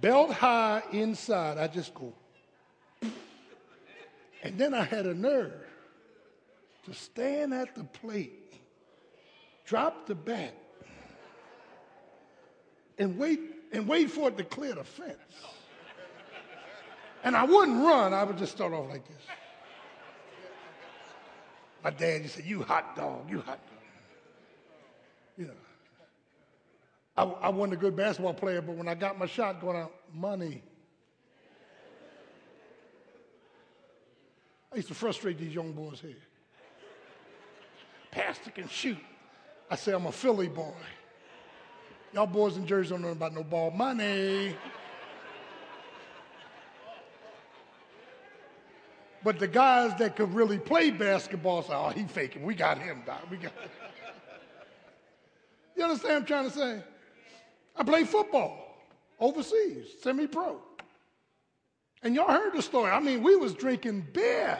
Belt 0.00 0.32
high 0.32 0.82
inside, 0.92 1.58
I 1.58 1.66
just 1.66 1.92
go. 1.94 2.12
And 4.42 4.58
then 4.58 4.74
I 4.74 4.84
had 4.84 5.06
a 5.06 5.14
nerve 5.14 5.65
to 6.86 6.94
stand 6.94 7.52
at 7.52 7.74
the 7.74 7.84
plate, 7.84 8.54
drop 9.64 10.06
the 10.06 10.14
bat, 10.14 10.54
and 12.98 13.18
wait 13.18 13.40
and 13.72 13.86
wait 13.86 14.10
for 14.10 14.28
it 14.28 14.38
to 14.38 14.44
clear 14.44 14.74
the 14.74 14.84
fence. 14.84 15.16
And 17.24 17.36
I 17.36 17.44
wouldn't 17.44 17.84
run, 17.84 18.14
I 18.14 18.22
would 18.22 18.38
just 18.38 18.52
start 18.52 18.72
off 18.72 18.88
like 18.88 19.06
this. 19.06 19.22
My 21.82 21.90
dad 21.90 22.22
used 22.22 22.36
to 22.36 22.42
say, 22.42 22.48
You 22.48 22.62
hot 22.62 22.96
dog, 22.96 23.28
you 23.28 23.40
hot 23.40 23.58
dog. 23.66 23.78
You 25.36 25.46
know. 25.46 25.52
I, 27.16 27.24
I 27.24 27.48
wasn't 27.48 27.74
a 27.74 27.76
good 27.76 27.96
basketball 27.96 28.34
player, 28.34 28.62
but 28.62 28.76
when 28.76 28.88
I 28.88 28.94
got 28.94 29.18
my 29.18 29.26
shot 29.26 29.60
going 29.60 29.76
out, 29.76 29.92
money. 30.14 30.62
I 34.72 34.76
used 34.76 34.88
to 34.88 34.94
frustrate 34.94 35.38
these 35.38 35.54
young 35.54 35.72
boys 35.72 36.00
here. 36.00 36.14
Pastor 38.16 38.50
can 38.50 38.66
shoot. 38.70 38.96
I 39.70 39.76
say, 39.76 39.92
I'm 39.92 40.06
a 40.06 40.12
Philly 40.12 40.48
boy. 40.48 40.72
Y'all 42.14 42.26
boys 42.26 42.56
in 42.56 42.66
Jersey 42.66 42.88
don't 42.88 43.02
know 43.02 43.10
about 43.10 43.34
no 43.34 43.44
ball 43.44 43.70
money. 43.70 44.56
But 49.22 49.38
the 49.38 49.46
guys 49.46 49.94
that 49.98 50.16
could 50.16 50.32
really 50.32 50.56
play 50.56 50.90
basketball 50.90 51.62
say, 51.62 51.74
oh, 51.74 51.90
he 51.90 52.04
faking. 52.04 52.42
We 52.42 52.54
got 52.54 52.78
him, 52.78 53.02
Doc. 53.04 53.20
We 53.30 53.36
got 53.36 53.52
him. 53.52 53.70
You 55.76 55.82
understand 55.82 56.14
what 56.14 56.20
I'm 56.20 56.26
trying 56.26 56.50
to 56.50 56.56
say? 56.56 56.82
I 57.76 57.84
play 57.84 58.04
football 58.04 58.78
overseas, 59.20 59.88
semi-pro. 60.00 60.58
And 62.02 62.14
y'all 62.14 62.32
heard 62.32 62.54
the 62.54 62.62
story. 62.62 62.90
I 62.90 63.00
mean, 63.00 63.22
we 63.22 63.36
was 63.36 63.52
drinking 63.52 64.06
beer. 64.14 64.58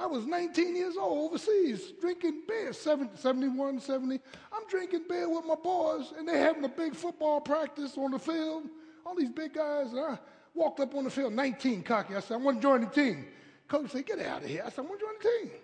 I 0.00 0.06
was 0.06 0.26
19 0.26 0.74
years 0.74 0.96
old 0.96 1.30
overseas 1.30 1.92
drinking 2.00 2.42
beer, 2.48 2.72
70, 2.72 3.16
71, 3.16 3.80
70. 3.80 4.18
I'm 4.52 4.66
drinking 4.68 5.04
beer 5.08 5.28
with 5.28 5.44
my 5.44 5.54
boys, 5.54 6.12
and 6.16 6.26
they're 6.26 6.42
having 6.42 6.64
a 6.64 6.68
big 6.68 6.94
football 6.94 7.40
practice 7.40 7.98
on 7.98 8.12
the 8.12 8.18
field. 8.18 8.64
All 9.04 9.14
these 9.14 9.30
big 9.30 9.54
guys. 9.54 9.90
And 9.92 10.00
I, 10.00 10.18
Walked 10.54 10.80
up 10.80 10.94
on 10.94 11.04
the 11.04 11.10
field, 11.10 11.32
19 11.32 11.82
cocky. 11.82 12.16
I 12.16 12.20
said, 12.20 12.34
I 12.34 12.36
want 12.38 12.58
to 12.58 12.62
join 12.62 12.80
the 12.80 12.86
team. 12.88 13.26
Coach 13.68 13.90
said, 13.90 14.06
get 14.06 14.18
out 14.20 14.42
of 14.42 14.48
here. 14.48 14.62
I 14.66 14.70
said, 14.70 14.84
I 14.84 14.88
want 14.88 15.00
to 15.00 15.06
join 15.06 15.14
the 15.22 15.48
team. 15.48 15.60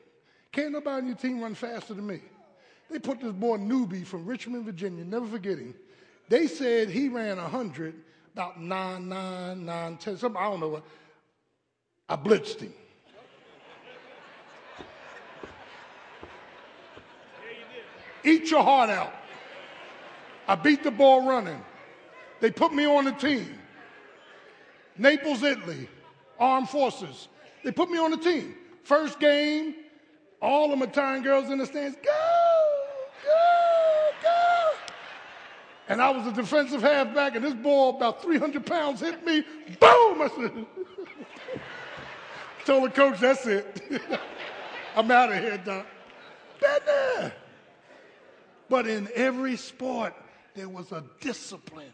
Can't 0.52 0.72
nobody 0.72 1.02
on 1.02 1.06
your 1.08 1.16
team 1.16 1.40
run 1.40 1.54
faster 1.54 1.94
than 1.94 2.06
me. 2.06 2.20
They 2.88 3.00
put 3.00 3.20
this 3.20 3.32
boy 3.32 3.58
newbie 3.58 4.06
from 4.06 4.24
Richmond, 4.24 4.64
Virginia, 4.64 5.04
never 5.04 5.26
forget 5.26 5.58
him. 5.58 5.74
They 6.28 6.46
said 6.46 6.88
he 6.88 7.08
ran 7.08 7.36
100, 7.36 7.94
about 8.32 8.60
9, 8.60 9.08
9, 9.08 9.64
9, 9.64 9.96
10, 9.96 10.16
something, 10.18 10.40
I 10.40 10.44
don't 10.44 10.60
know 10.60 10.68
what. 10.68 10.84
I 12.08 12.14
blitzed 12.14 12.60
him. 12.60 12.72
Eat 18.26 18.50
your 18.50 18.64
heart 18.64 18.90
out. 18.90 19.14
I 20.48 20.56
beat 20.56 20.82
the 20.82 20.90
ball 20.90 21.26
running. 21.26 21.64
They 22.40 22.50
put 22.50 22.74
me 22.74 22.84
on 22.84 23.04
the 23.04 23.12
team. 23.12 23.58
Naples, 24.98 25.42
Italy, 25.44 25.88
armed 26.38 26.68
forces. 26.68 27.28
They 27.62 27.70
put 27.70 27.88
me 27.88 27.98
on 27.98 28.10
the 28.10 28.16
team. 28.16 28.56
First 28.82 29.20
game, 29.20 29.74
all 30.42 30.74
the 30.74 30.84
Italian 30.84 31.22
girls 31.22 31.50
in 31.50 31.58
the 31.58 31.66
stands, 31.66 31.96
go, 32.04 32.10
go, 33.24 34.10
go. 34.22 34.70
And 35.88 36.02
I 36.02 36.10
was 36.10 36.26
a 36.26 36.32
defensive 36.32 36.82
halfback, 36.82 37.36
and 37.36 37.44
this 37.44 37.54
ball, 37.54 37.96
about 37.96 38.22
300 38.22 38.66
pounds, 38.66 39.00
hit 39.00 39.24
me. 39.24 39.42
Boom! 39.80 40.22
I 40.22 40.30
said, 40.36 40.66
told 42.64 42.84
the 42.84 42.90
coach, 42.90 43.20
that's 43.20 43.46
it. 43.46 44.00
I'm 44.96 45.10
out 45.10 45.32
of 45.32 45.38
here, 45.38 45.58
Doc. 45.58 45.86
Been 46.60 47.32
But 48.68 48.86
in 48.86 49.08
every 49.14 49.56
sport, 49.56 50.14
there 50.54 50.68
was 50.68 50.92
a 50.92 51.04
discipline. 51.20 51.92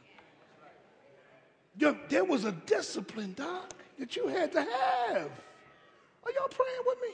There 1.76 2.24
was 2.24 2.44
a 2.44 2.52
discipline, 2.52 3.34
Doc, 3.34 3.72
that 3.98 4.16
you 4.16 4.28
had 4.28 4.52
to 4.52 4.60
have. 4.60 5.30
Are 6.24 6.32
y'all 6.32 6.48
praying 6.48 6.82
with 6.86 6.98
me? 7.02 7.08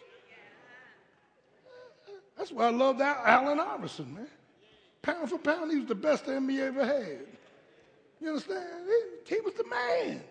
That's 2.36 2.52
why 2.52 2.66
I 2.66 2.70
love 2.70 2.98
that 2.98 3.22
Allen 3.24 3.58
Iverson, 3.58 4.14
man. 4.14 4.28
Pound 5.02 5.30
for 5.30 5.38
pound, 5.38 5.72
he 5.72 5.78
was 5.78 5.88
the 5.88 5.94
best 5.94 6.26
the 6.26 6.32
NBA 6.32 6.68
ever 6.68 6.84
had. 6.84 7.26
You 8.20 8.28
understand? 8.28 8.66
He, 8.86 9.34
he 9.34 9.40
was 9.40 9.54
the 9.54 9.64
man. 9.64 10.22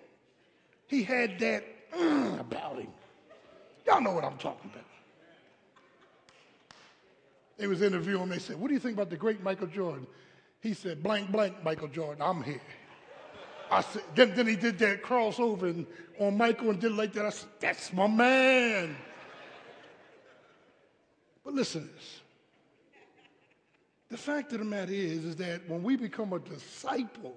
He 0.88 1.03
had 1.03 1.39
that 1.39 1.91
mm, 1.91 2.39
about 2.39 2.80
him. 2.80 2.89
Y'all 3.86 4.01
know 4.01 4.11
what 4.11 4.23
I'm 4.23 4.38
talking 4.38 4.69
about. 4.73 4.86
They 7.58 7.68
was 7.68 7.82
interviewing 7.82 8.24
him. 8.24 8.30
They 8.30 8.39
said, 8.39 8.60
"What 8.60 8.68
do 8.68 8.74
you 8.74 8.80
think 8.80 8.95
about 8.95 9.10
the 9.10 9.18
great 9.18 9.41
Michael 9.43 9.68
Jordan?" 9.68 10.08
He 10.62 10.74
said, 10.74 11.03
"Blank, 11.03 11.32
blank, 11.32 11.64
Michael 11.64 11.88
Jordan. 11.88 12.22
I'm 12.22 12.43
here." 12.43 12.62
I 13.70 13.82
said, 13.82 14.03
then, 14.16 14.34
then 14.36 14.47
he 14.47 14.55
did 14.55 14.80
that 14.80 15.03
crossover 15.03 15.64
and, 15.64 15.86
on 16.20 16.38
Michael 16.38 16.70
and 16.70 16.80
did 16.80 16.93
like 16.93 17.14
that. 17.14 17.26
I 17.26 17.30
said, 17.30 17.49
that's 17.60 17.91
my 17.93 18.08
man. 18.08 18.95
But 21.43 21.53
listen 21.53 21.88
to 21.88 21.93
this. 21.93 22.22
The 24.10 24.18
fact 24.18 24.53
of 24.53 24.60
the 24.60 24.66
matter 24.66 24.93
is, 24.93 25.26
is 25.26 25.36
that 25.38 25.68
when 25.68 25.84
we 25.84 25.97
become 25.97 26.32
a 26.32 26.39
disciple, 26.39 27.36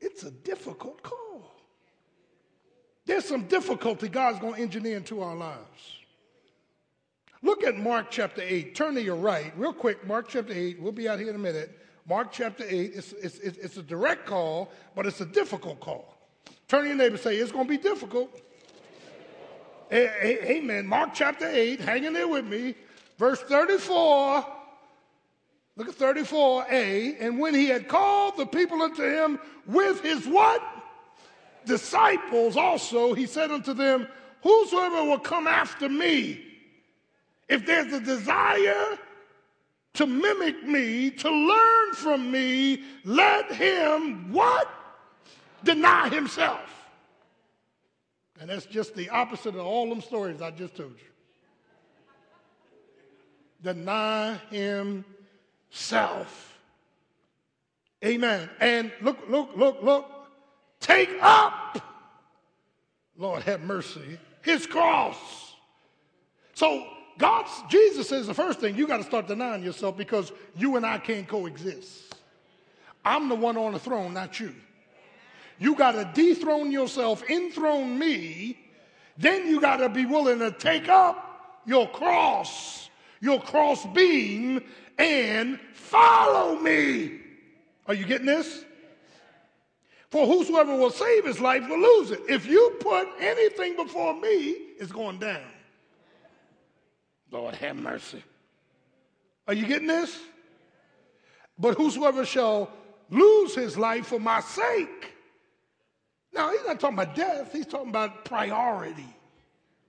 it's 0.00 0.22
a 0.22 0.30
difficult 0.30 1.02
call. 1.02 1.52
There's 3.04 3.26
some 3.26 3.44
difficulty 3.44 4.08
God's 4.08 4.38
going 4.38 4.54
to 4.54 4.60
engineer 4.62 4.96
into 4.96 5.20
our 5.20 5.36
lives. 5.36 5.97
Look 7.42 7.64
at 7.64 7.76
Mark 7.76 8.06
chapter 8.10 8.42
8. 8.42 8.74
Turn 8.74 8.94
to 8.94 9.02
your 9.02 9.16
right, 9.16 9.52
real 9.56 9.72
quick. 9.72 10.06
Mark 10.06 10.28
chapter 10.28 10.52
8. 10.52 10.80
We'll 10.80 10.92
be 10.92 11.08
out 11.08 11.18
here 11.18 11.28
in 11.28 11.34
a 11.34 11.38
minute. 11.38 11.78
Mark 12.08 12.32
chapter 12.32 12.64
8, 12.66 12.92
it's, 12.94 13.12
it's, 13.12 13.38
it's 13.38 13.76
a 13.76 13.82
direct 13.82 14.24
call, 14.26 14.72
but 14.96 15.06
it's 15.06 15.20
a 15.20 15.26
difficult 15.26 15.78
call. 15.78 16.16
Turn 16.66 16.82
to 16.82 16.88
your 16.88 16.96
neighbor 16.96 17.14
and 17.14 17.22
say, 17.22 17.36
It's 17.36 17.52
going 17.52 17.66
to 17.66 17.68
be 17.68 17.76
difficult 17.76 18.40
Amen. 19.92 20.86
Mark 20.86 21.10
chapter 21.14 21.48
8, 21.48 21.80
hanging 21.80 22.12
there 22.12 22.28
with 22.28 22.44
me, 22.44 22.74
verse 23.16 23.40
34. 23.40 24.44
Look 25.76 25.88
at 25.88 25.94
34a. 25.94 27.16
And 27.20 27.38
when 27.38 27.54
he 27.54 27.66
had 27.66 27.88
called 27.88 28.36
the 28.36 28.46
people 28.46 28.82
unto 28.82 29.02
him 29.02 29.38
with 29.66 30.02
his 30.02 30.26
what? 30.26 30.62
Disciples 31.64 32.56
also, 32.56 33.14
he 33.14 33.26
said 33.26 33.50
unto 33.50 33.72
them, 33.72 34.06
Whosoever 34.42 35.04
will 35.04 35.18
come 35.18 35.46
after 35.46 35.88
me, 35.88 36.44
if 37.48 37.66
there's 37.66 37.92
a 37.92 38.00
desire 38.00 38.98
to 39.94 40.06
mimic 40.06 40.62
me, 40.64 41.10
to 41.10 41.30
learn 41.30 41.94
from 41.94 42.30
me, 42.30 42.84
let 43.04 43.50
him 43.52 44.32
what? 44.32 44.68
Deny 45.64 46.08
himself. 46.08 46.60
And 48.40 48.50
that's 48.50 48.66
just 48.66 48.94
the 48.94 49.10
opposite 49.10 49.56
of 49.56 49.66
all 49.66 49.88
them 49.88 50.00
stories 50.00 50.40
I 50.40 50.52
just 50.52 50.76
told 50.76 50.92
you. 50.92 51.08
Deny 53.62 54.36
himself. 54.50 55.04
Amen. 58.04 58.48
And 58.60 58.92
look, 59.00 59.18
look, 59.28 59.50
look, 59.56 59.82
look. 59.82 60.10
Take 60.80 61.10
up, 61.20 61.82
Lord 63.16 63.42
have 63.42 63.62
mercy, 63.62 64.16
his 64.42 64.64
cross. 64.64 65.16
So 66.54 66.86
God's 67.18 67.50
Jesus 67.68 68.08
says 68.08 68.26
the 68.26 68.34
first 68.34 68.60
thing, 68.60 68.76
you 68.76 68.86
got 68.86 68.98
to 68.98 69.04
start 69.04 69.26
denying 69.26 69.62
yourself 69.62 69.96
because 69.96 70.32
you 70.56 70.76
and 70.76 70.86
I 70.86 70.98
can't 70.98 71.26
coexist. 71.26 72.14
I'm 73.04 73.28
the 73.28 73.34
one 73.34 73.56
on 73.56 73.72
the 73.72 73.78
throne, 73.78 74.14
not 74.14 74.38
you. 74.38 74.54
You 75.58 75.74
got 75.74 75.92
to 75.92 76.10
dethrone 76.14 76.70
yourself, 76.70 77.28
enthrone 77.28 77.98
me. 77.98 78.58
Then 79.16 79.48
you 79.48 79.60
got 79.60 79.78
to 79.78 79.88
be 79.88 80.06
willing 80.06 80.38
to 80.38 80.52
take 80.52 80.88
up 80.88 81.60
your 81.66 81.88
cross, 81.88 82.88
your 83.20 83.40
cross 83.40 83.84
beam, 83.86 84.62
and 84.96 85.58
follow 85.74 86.56
me. 86.60 87.18
Are 87.86 87.94
you 87.94 88.04
getting 88.04 88.26
this? 88.26 88.64
For 90.10 90.26
whosoever 90.26 90.74
will 90.76 90.90
save 90.90 91.26
his 91.26 91.40
life 91.40 91.68
will 91.68 91.80
lose 91.80 92.12
it. 92.12 92.20
If 92.28 92.46
you 92.46 92.76
put 92.80 93.08
anything 93.20 93.76
before 93.76 94.14
me, 94.14 94.56
it's 94.78 94.92
going 94.92 95.18
down. 95.18 95.42
Lord 97.30 97.54
have 97.54 97.76
mercy. 97.76 98.22
Are 99.46 99.54
you 99.54 99.66
getting 99.66 99.88
this? 99.88 100.18
But 101.58 101.76
whosoever 101.76 102.24
shall 102.24 102.70
lose 103.10 103.54
his 103.54 103.76
life 103.76 104.06
for 104.06 104.20
my 104.20 104.40
sake 104.40 105.12
now, 106.38 106.50
he's 106.50 106.64
not 106.64 106.78
talking 106.78 106.98
about 106.98 107.14
death, 107.14 107.52
he's 107.52 107.66
talking 107.66 107.88
about 107.88 108.24
priority. 108.24 109.06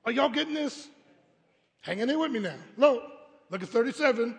Are 0.05 0.11
y'all 0.11 0.29
getting 0.29 0.53
this? 0.53 0.87
Hanging 1.81 2.09
in 2.09 2.19
with 2.19 2.31
me 2.31 2.39
now. 2.39 2.55
Look, 2.77 3.03
look 3.49 3.61
at 3.61 3.69
37. 3.69 4.37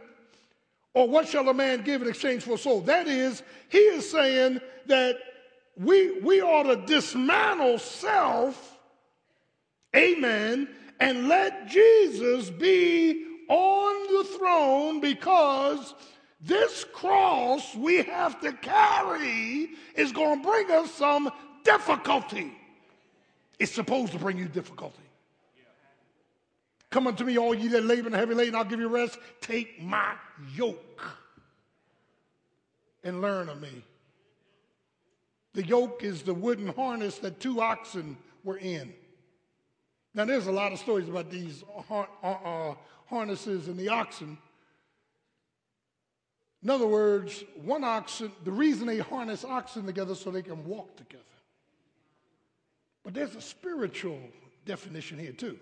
Or 0.92 1.08
what 1.08 1.28
shall 1.28 1.48
a 1.48 1.54
man 1.54 1.82
give 1.82 2.02
in 2.02 2.08
exchange 2.08 2.42
for 2.42 2.54
a 2.54 2.58
soul? 2.58 2.80
That 2.80 3.06
is, 3.06 3.44
he 3.68 3.78
is 3.78 4.10
saying 4.10 4.60
that 4.86 5.18
we, 5.76 6.18
we 6.20 6.42
ought 6.42 6.64
to 6.64 6.76
dismantle 6.84 7.78
self, 7.78 8.76
amen, 9.94 10.68
and 11.00 11.28
let 11.28 11.66
Jesus 11.66 12.50
be 12.50 13.24
on 13.48 14.16
the 14.16 14.24
throne 14.38 15.00
because 15.00 15.94
this 16.40 16.84
cross 16.92 17.74
we 17.74 18.02
have 18.02 18.40
to 18.42 18.52
carry 18.52 19.70
is 19.96 20.12
going 20.12 20.42
to 20.42 20.48
bring 20.48 20.70
us 20.70 20.90
some 20.92 21.30
difficulty. 21.64 22.52
It's 23.58 23.72
supposed 23.72 24.12
to 24.12 24.18
bring 24.18 24.38
you 24.38 24.46
difficulty. 24.46 24.96
Come 26.90 27.06
unto 27.06 27.24
me, 27.24 27.38
all 27.38 27.54
ye 27.54 27.68
that 27.68 27.84
labor 27.84 28.08
and 28.08 28.16
heavy 28.16 28.34
laden, 28.34 28.54
I'll 28.54 28.64
give 28.64 28.80
you 28.80 28.88
rest. 28.88 29.18
Take 29.40 29.80
my 29.82 30.14
yoke 30.54 31.02
and 33.04 33.20
learn 33.20 33.48
of 33.48 33.60
me. 33.60 33.84
The 35.52 35.64
yoke 35.64 36.02
is 36.02 36.22
the 36.22 36.34
wooden 36.34 36.68
harness 36.68 37.18
that 37.18 37.40
two 37.40 37.60
oxen 37.60 38.16
were 38.44 38.58
in. 38.58 38.92
Now, 40.14 40.24
there's 40.24 40.48
a 40.48 40.52
lot 40.52 40.72
of 40.72 40.78
stories 40.78 41.08
about 41.08 41.30
these 41.30 41.62
uh, 41.88 42.74
harnesses 43.06 43.68
and 43.68 43.76
the 43.76 43.88
oxen. 43.88 44.38
In 46.62 46.70
other 46.70 46.86
words, 46.86 47.44
one 47.62 47.84
oxen, 47.84 48.32
the 48.44 48.50
reason 48.52 48.86
they 48.86 48.98
harness 48.98 49.44
oxen 49.44 49.86
together 49.86 50.14
so 50.14 50.30
they 50.30 50.42
can 50.42 50.64
walk 50.64 50.96
together. 50.96 51.24
But 53.02 53.14
there's 53.14 53.34
a 53.34 53.40
spiritual 53.40 54.20
definition 54.66 55.18
here, 55.18 55.32
too. 55.32 55.58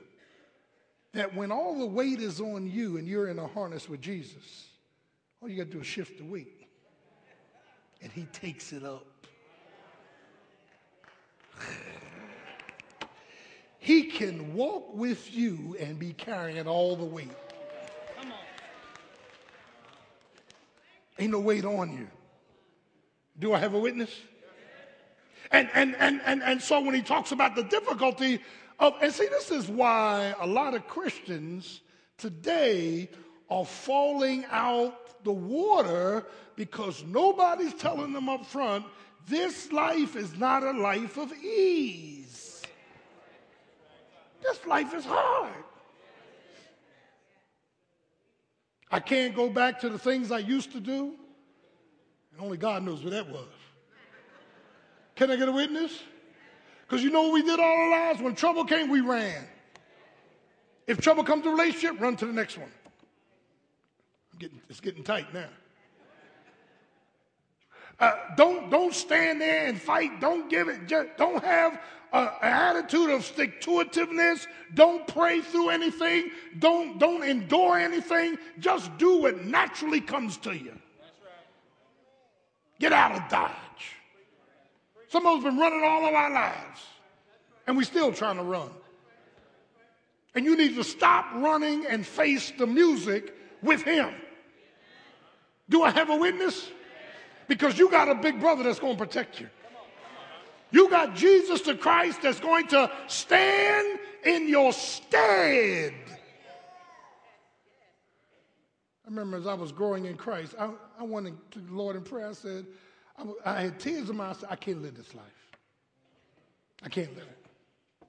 That 1.13 1.35
when 1.35 1.53
all 1.53 1.79
the 1.79 1.87
weight 1.87 2.21
is 2.21 2.41
on 2.41 2.71
you 2.71 2.97
and 2.97 3.07
you're 3.07 3.29
in 3.29 3.39
a 3.39 3.47
harness 3.47 3.89
with 3.89 4.01
Jesus, 4.01 4.67
all 5.41 5.49
you 5.49 5.57
got 5.57 5.67
to 5.67 5.73
do 5.73 5.81
is 5.81 5.87
shift 5.87 6.19
the 6.19 6.25
weight, 6.25 6.67
and 8.03 8.11
He 8.11 8.25
takes 8.33 8.73
it 8.73 8.83
up. 8.83 9.07
He 13.89 14.03
can 14.03 14.53
walk 14.53 14.95
with 14.95 15.35
you 15.35 15.75
and 15.81 15.99
be 15.99 16.13
carrying 16.13 16.69
all 16.69 16.95
the 16.95 17.07
weight. 17.07 17.31
Ain't 21.19 21.33
no 21.33 21.41
weight 21.41 21.65
on 21.65 21.97
you. 21.97 22.07
Do 23.39 23.55
I 23.55 23.59
have 23.59 23.73
a 23.73 23.79
witness? 23.79 24.11
And, 25.51 25.71
and, 25.73 25.97
and, 25.97 26.21
and, 26.27 26.43
and 26.43 26.61
so 26.61 26.83
when 26.83 26.95
he 26.95 27.01
talks 27.01 27.33
about 27.33 27.57
the 27.57 27.63
difficulty 27.63 28.41
of, 28.79 28.93
and 29.01 29.11
see, 29.11 29.27
this 29.29 29.51
is 29.51 29.69
why 29.69 30.35
a 30.39 30.47
lot 30.47 30.75
of 30.75 30.87
Christians 30.87 31.81
today 32.19 33.09
are 33.49 33.65
falling 33.65 34.45
out 34.51 35.25
the 35.25 35.33
water 35.33 36.27
because 36.57 37.05
nobody's 37.05 37.73
telling 37.73 38.13
them 38.13 38.29
up 38.29 38.45
front 38.45 38.85
this 39.29 39.73
life 39.73 40.15
is 40.15 40.37
not 40.37 40.63
a 40.63 40.73
life 40.73 41.17
of 41.17 41.33
ease. 41.33 42.48
This 44.43 44.65
life 44.67 44.95
is 44.95 45.05
hard. 45.05 45.53
I 48.91 49.01
can't 49.01 49.35
go 49.35 49.51
back 49.51 49.81
to 49.81 49.89
the 49.89 49.99
things 49.99 50.31
I 50.33 50.39
used 50.39 50.73
to 50.73 50.81
do, 50.81 51.15
and 52.33 52.41
only 52.41 52.57
God 52.57 52.83
knows 52.83 53.03
what 53.03 53.13
that 53.13 53.29
was. 53.29 53.45
Can 55.15 55.31
I 55.31 55.37
get 55.37 55.49
a 55.49 55.53
witness? 55.53 55.93
Because 56.87 57.03
you 57.05 57.11
know 57.11 57.23
what 57.23 57.33
we 57.33 57.43
did 57.43 57.61
all 57.61 57.67
our 57.67 57.91
lives? 57.91 58.23
When 58.23 58.35
trouble 58.35 58.65
came, 58.65 58.89
we 58.89 59.01
ran. 59.01 59.45
If 60.87 61.01
trouble 61.03 61.23
comes 61.23 61.43
to 61.45 61.51
relationship, 61.51 62.01
run 62.01 62.17
to 62.17 62.27
the 62.27 62.33
next 62.33 62.57
one. 62.57 62.71
Getting, 64.39 64.61
it's 64.71 64.81
getting 64.81 65.05
tight 65.05 65.35
now. 65.35 65.49
Uh, 68.01 68.13
don't, 68.37 68.71
don't 68.71 68.95
stand 68.95 69.41
there 69.41 69.67
and 69.67 69.81
fight. 69.81 70.21
Don't 70.21 70.49
give 70.49 70.69
it. 70.69 70.87
Just, 70.87 71.09
don't 71.19 71.43
have 71.43 71.81
an 72.13 72.29
attitude 72.43 73.11
of 73.11 73.25
stick 73.25 73.61
to 73.63 73.71
itiveness. 73.83 74.47
Don't 74.75 75.07
pray 75.07 75.41
through 75.41 75.71
anything. 75.71 76.31
Don't, 76.59 76.99
don't 76.99 77.23
endure 77.23 77.79
anything. 77.79 78.39
Just 78.59 78.97
do 78.99 79.23
what 79.23 79.45
naturally 79.45 80.01
comes 80.01 80.37
to 80.39 80.57
you. 80.57 80.73
Get 82.81 82.93
out 82.93 83.13
of 83.13 83.29
Dodge. 83.29 83.53
Some 85.09 85.27
of 85.27 85.39
us 85.39 85.45
been 85.45 85.59
running 85.59 85.83
all 85.85 86.07
of 86.07 86.15
our 86.15 86.31
lives, 86.31 86.81
and 87.67 87.77
we 87.77 87.85
still 87.85 88.13
trying 88.13 88.37
to 88.37 88.43
run. 88.43 88.71
And 90.35 90.45
you 90.45 90.57
need 90.57 90.77
to 90.77 90.85
stop 90.85 91.27
running 91.35 91.87
and 91.87 92.07
face 92.07 92.53
the 92.57 92.67
music 92.67 93.35
with 93.63 93.83
him. 93.83 94.15
Do 95.69 95.83
I 95.83 95.91
have 95.91 96.11
a 96.11 96.17
witness? 96.17 96.71
Because 97.49 97.79
you 97.79 97.91
got 97.91 98.09
a 98.09 98.15
big 98.15 98.39
brother 98.39 98.63
that's 98.63 98.79
going 98.79 98.97
to 98.97 98.99
protect 98.99 99.41
you. 99.41 99.49
You 100.71 100.91
got 100.91 101.15
Jesus 101.15 101.63
the 101.63 101.75
Christ 101.75 102.23
that's 102.23 102.41
going 102.41 102.67
to 102.69 102.91
stand 103.07 103.99
in 104.25 104.49
your 104.49 104.73
stead. 104.73 105.95
I 109.05 109.09
remember 109.09 109.39
as 109.39 109.47
I 109.47 109.55
was 109.55 109.73
growing 109.73 110.05
in 110.05 110.17
Christ, 110.17 110.55
I, 110.59 110.69
I 110.99 111.03
went 111.03 111.51
to 111.53 111.59
the 111.59 111.73
Lord 111.73 111.97
in 111.97 112.03
prayer. 112.03 112.29
I 112.29 112.33
said, 112.33 112.67
I, 113.17 113.25
I 113.57 113.61
had 113.63 113.81
tears 113.81 114.11
in 114.11 114.17
my 114.17 114.27
eyes. 114.27 114.45
I 114.49 114.57
can't 114.57 114.83
live 114.83 114.97
this 114.97 115.15
life. 115.15 115.25
I 116.83 116.91
can't 116.91 117.15
live 117.17 117.27
it. 117.27 118.07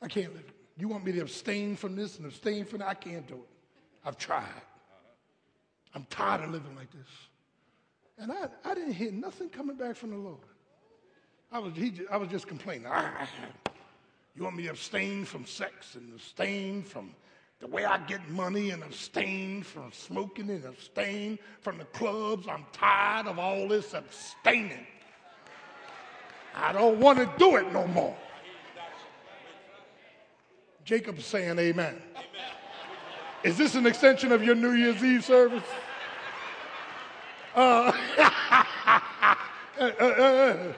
I 0.00 0.06
can't 0.06 0.32
live 0.32 0.44
it. 0.46 0.54
You 0.78 0.88
want 0.88 1.04
me 1.04 1.12
to 1.12 1.20
abstain 1.20 1.76
from 1.76 1.96
this 1.96 2.18
and 2.18 2.26
abstain 2.26 2.64
from 2.64 2.78
that? 2.78 2.88
I 2.88 2.94
can't 2.94 3.26
do 3.26 3.34
it. 3.34 3.48
I've 4.04 4.16
tried. 4.16 4.44
I'm 5.94 6.06
tired 6.10 6.44
of 6.44 6.50
living 6.50 6.76
like 6.76 6.90
this. 6.92 7.08
And 8.18 8.30
I, 8.30 8.46
I 8.64 8.74
didn't 8.74 8.92
hear 8.94 9.10
nothing 9.10 9.48
coming 9.48 9.76
back 9.76 9.96
from 9.96 10.10
the 10.10 10.16
Lord. 10.16 10.38
I 11.54 11.60
was, 11.60 11.72
he, 11.76 11.92
I 12.10 12.16
was 12.16 12.28
just 12.30 12.48
complaining. 12.48 12.88
Ah, 12.90 13.28
you 14.34 14.42
want 14.42 14.56
me 14.56 14.64
to 14.64 14.70
abstain 14.70 15.24
from 15.24 15.46
sex 15.46 15.94
and 15.94 16.12
abstain 16.12 16.82
from 16.82 17.14
the 17.60 17.68
way 17.68 17.84
I 17.84 17.98
get 18.06 18.28
money 18.28 18.70
and 18.70 18.82
abstain 18.82 19.62
from 19.62 19.92
smoking 19.92 20.50
and 20.50 20.64
abstain 20.64 21.38
from 21.60 21.78
the 21.78 21.84
clubs. 21.84 22.48
I'm 22.48 22.66
tired 22.72 23.28
of 23.28 23.38
all 23.38 23.68
this 23.68 23.94
abstaining. 23.94 24.84
I 26.56 26.72
don't 26.72 26.98
want 26.98 27.20
to 27.20 27.32
do 27.38 27.54
it 27.54 27.72
no 27.72 27.86
more. 27.86 28.16
Jacob's 30.84 31.24
saying 31.24 31.56
amen. 31.60 32.02
Is 33.44 33.56
this 33.56 33.76
an 33.76 33.86
extension 33.86 34.32
of 34.32 34.42
your 34.42 34.56
New 34.56 34.72
Year's 34.72 35.04
Eve 35.04 35.24
service? 35.24 35.62
Uh, 37.54 37.92
uh, 39.78 39.84
uh, 40.00 40.72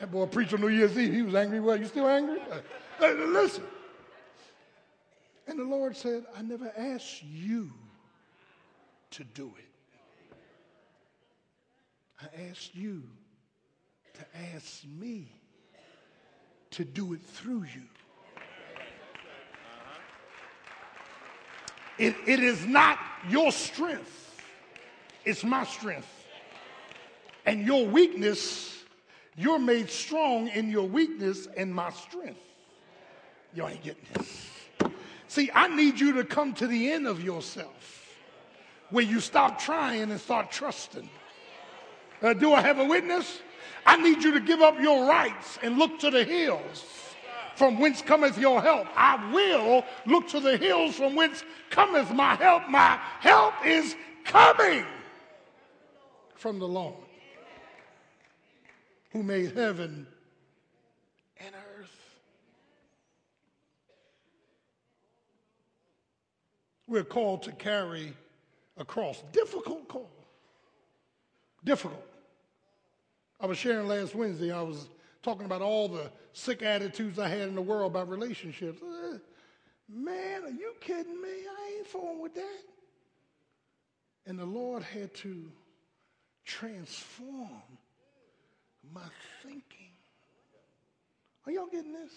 that 0.00 0.10
boy 0.10 0.26
preached 0.26 0.54
on 0.54 0.62
New 0.62 0.68
Year's 0.68 0.98
Eve. 0.98 1.12
He 1.12 1.22
was 1.22 1.34
angry. 1.34 1.60
Well, 1.60 1.76
you 1.76 1.84
still 1.86 2.08
angry? 2.08 2.40
Uh, 3.00 3.08
listen. 3.08 3.62
And 5.46 5.58
the 5.58 5.64
Lord 5.64 5.96
said, 5.96 6.24
I 6.36 6.42
never 6.42 6.72
asked 6.76 7.22
you 7.22 7.70
to 9.12 9.24
do 9.24 9.52
it. 9.58 9.64
I 12.22 12.48
asked 12.50 12.74
you 12.74 13.02
to 14.14 14.24
ask 14.54 14.84
me 14.84 15.32
to 16.72 16.84
do 16.84 17.12
it 17.14 17.22
through 17.22 17.64
you. 17.74 17.82
Uh-huh. 18.36 20.00
It, 21.98 22.14
it 22.26 22.40
is 22.40 22.64
not 22.64 22.98
your 23.28 23.52
strength, 23.52 24.42
it's 25.24 25.44
my 25.44 25.64
strength. 25.64 26.08
And 27.46 27.66
your 27.66 27.86
weakness, 27.86 28.79
you're 29.40 29.58
made 29.58 29.88
strong 29.88 30.48
in 30.48 30.70
your 30.70 30.86
weakness 30.86 31.48
and 31.56 31.74
my 31.74 31.90
strength. 31.90 32.40
You 33.54 33.66
ain't 33.66 33.82
getting 33.82 34.04
this. 34.12 34.50
See, 35.28 35.50
I 35.54 35.74
need 35.74 35.98
you 35.98 36.12
to 36.14 36.24
come 36.24 36.52
to 36.54 36.66
the 36.66 36.92
end 36.92 37.06
of 37.06 37.24
yourself 37.24 38.06
where 38.90 39.04
you 39.04 39.18
stop 39.18 39.58
trying 39.58 40.10
and 40.10 40.20
start 40.20 40.50
trusting. 40.50 41.08
Uh, 42.20 42.34
do 42.34 42.52
I 42.52 42.60
have 42.60 42.78
a 42.80 42.84
witness? 42.84 43.40
I 43.86 43.96
need 43.96 44.22
you 44.22 44.32
to 44.32 44.40
give 44.40 44.60
up 44.60 44.78
your 44.78 45.08
rights 45.08 45.58
and 45.62 45.78
look 45.78 45.98
to 46.00 46.10
the 46.10 46.22
hills 46.22 46.84
from 47.56 47.80
whence 47.80 48.02
cometh 48.02 48.36
your 48.36 48.60
help. 48.60 48.88
I 48.94 49.32
will 49.32 49.84
look 50.04 50.28
to 50.28 50.40
the 50.40 50.58
hills 50.58 50.96
from 50.96 51.14
whence 51.14 51.44
cometh 51.70 52.12
my 52.12 52.34
help. 52.34 52.68
My 52.68 52.98
help 53.20 53.54
is 53.64 53.96
coming 54.24 54.84
from 56.34 56.58
the 56.58 56.68
Lord 56.68 57.09
who 59.10 59.22
made 59.22 59.56
heaven 59.56 60.06
and 61.38 61.54
earth. 61.78 61.96
We're 66.86 67.04
called 67.04 67.42
to 67.44 67.52
carry 67.52 68.14
a 68.76 68.84
cross. 68.84 69.22
Difficult 69.32 69.88
call. 69.88 70.10
Difficult. 71.64 72.06
I 73.40 73.46
was 73.46 73.58
sharing 73.58 73.86
last 73.86 74.14
Wednesday, 74.14 74.52
I 74.52 74.62
was 74.62 74.88
talking 75.22 75.46
about 75.46 75.62
all 75.62 75.88
the 75.88 76.10
sick 76.32 76.62
attitudes 76.62 77.18
I 77.18 77.28
had 77.28 77.48
in 77.48 77.54
the 77.54 77.62
world 77.62 77.92
about 77.92 78.08
relationships. 78.08 78.82
Uh, 78.82 79.18
man, 79.88 80.44
are 80.44 80.50
you 80.50 80.74
kidding 80.80 81.20
me? 81.20 81.28
I 81.28 81.76
ain't 81.76 81.86
fooling 81.86 82.20
with 82.20 82.34
that. 82.34 82.62
And 84.26 84.38
the 84.38 84.44
Lord 84.44 84.82
had 84.82 85.14
to 85.16 85.50
transform 86.44 87.62
my 88.94 89.00
thinking. 89.42 89.92
Are 91.46 91.52
y'all 91.52 91.66
getting 91.66 91.92
this? 91.92 92.12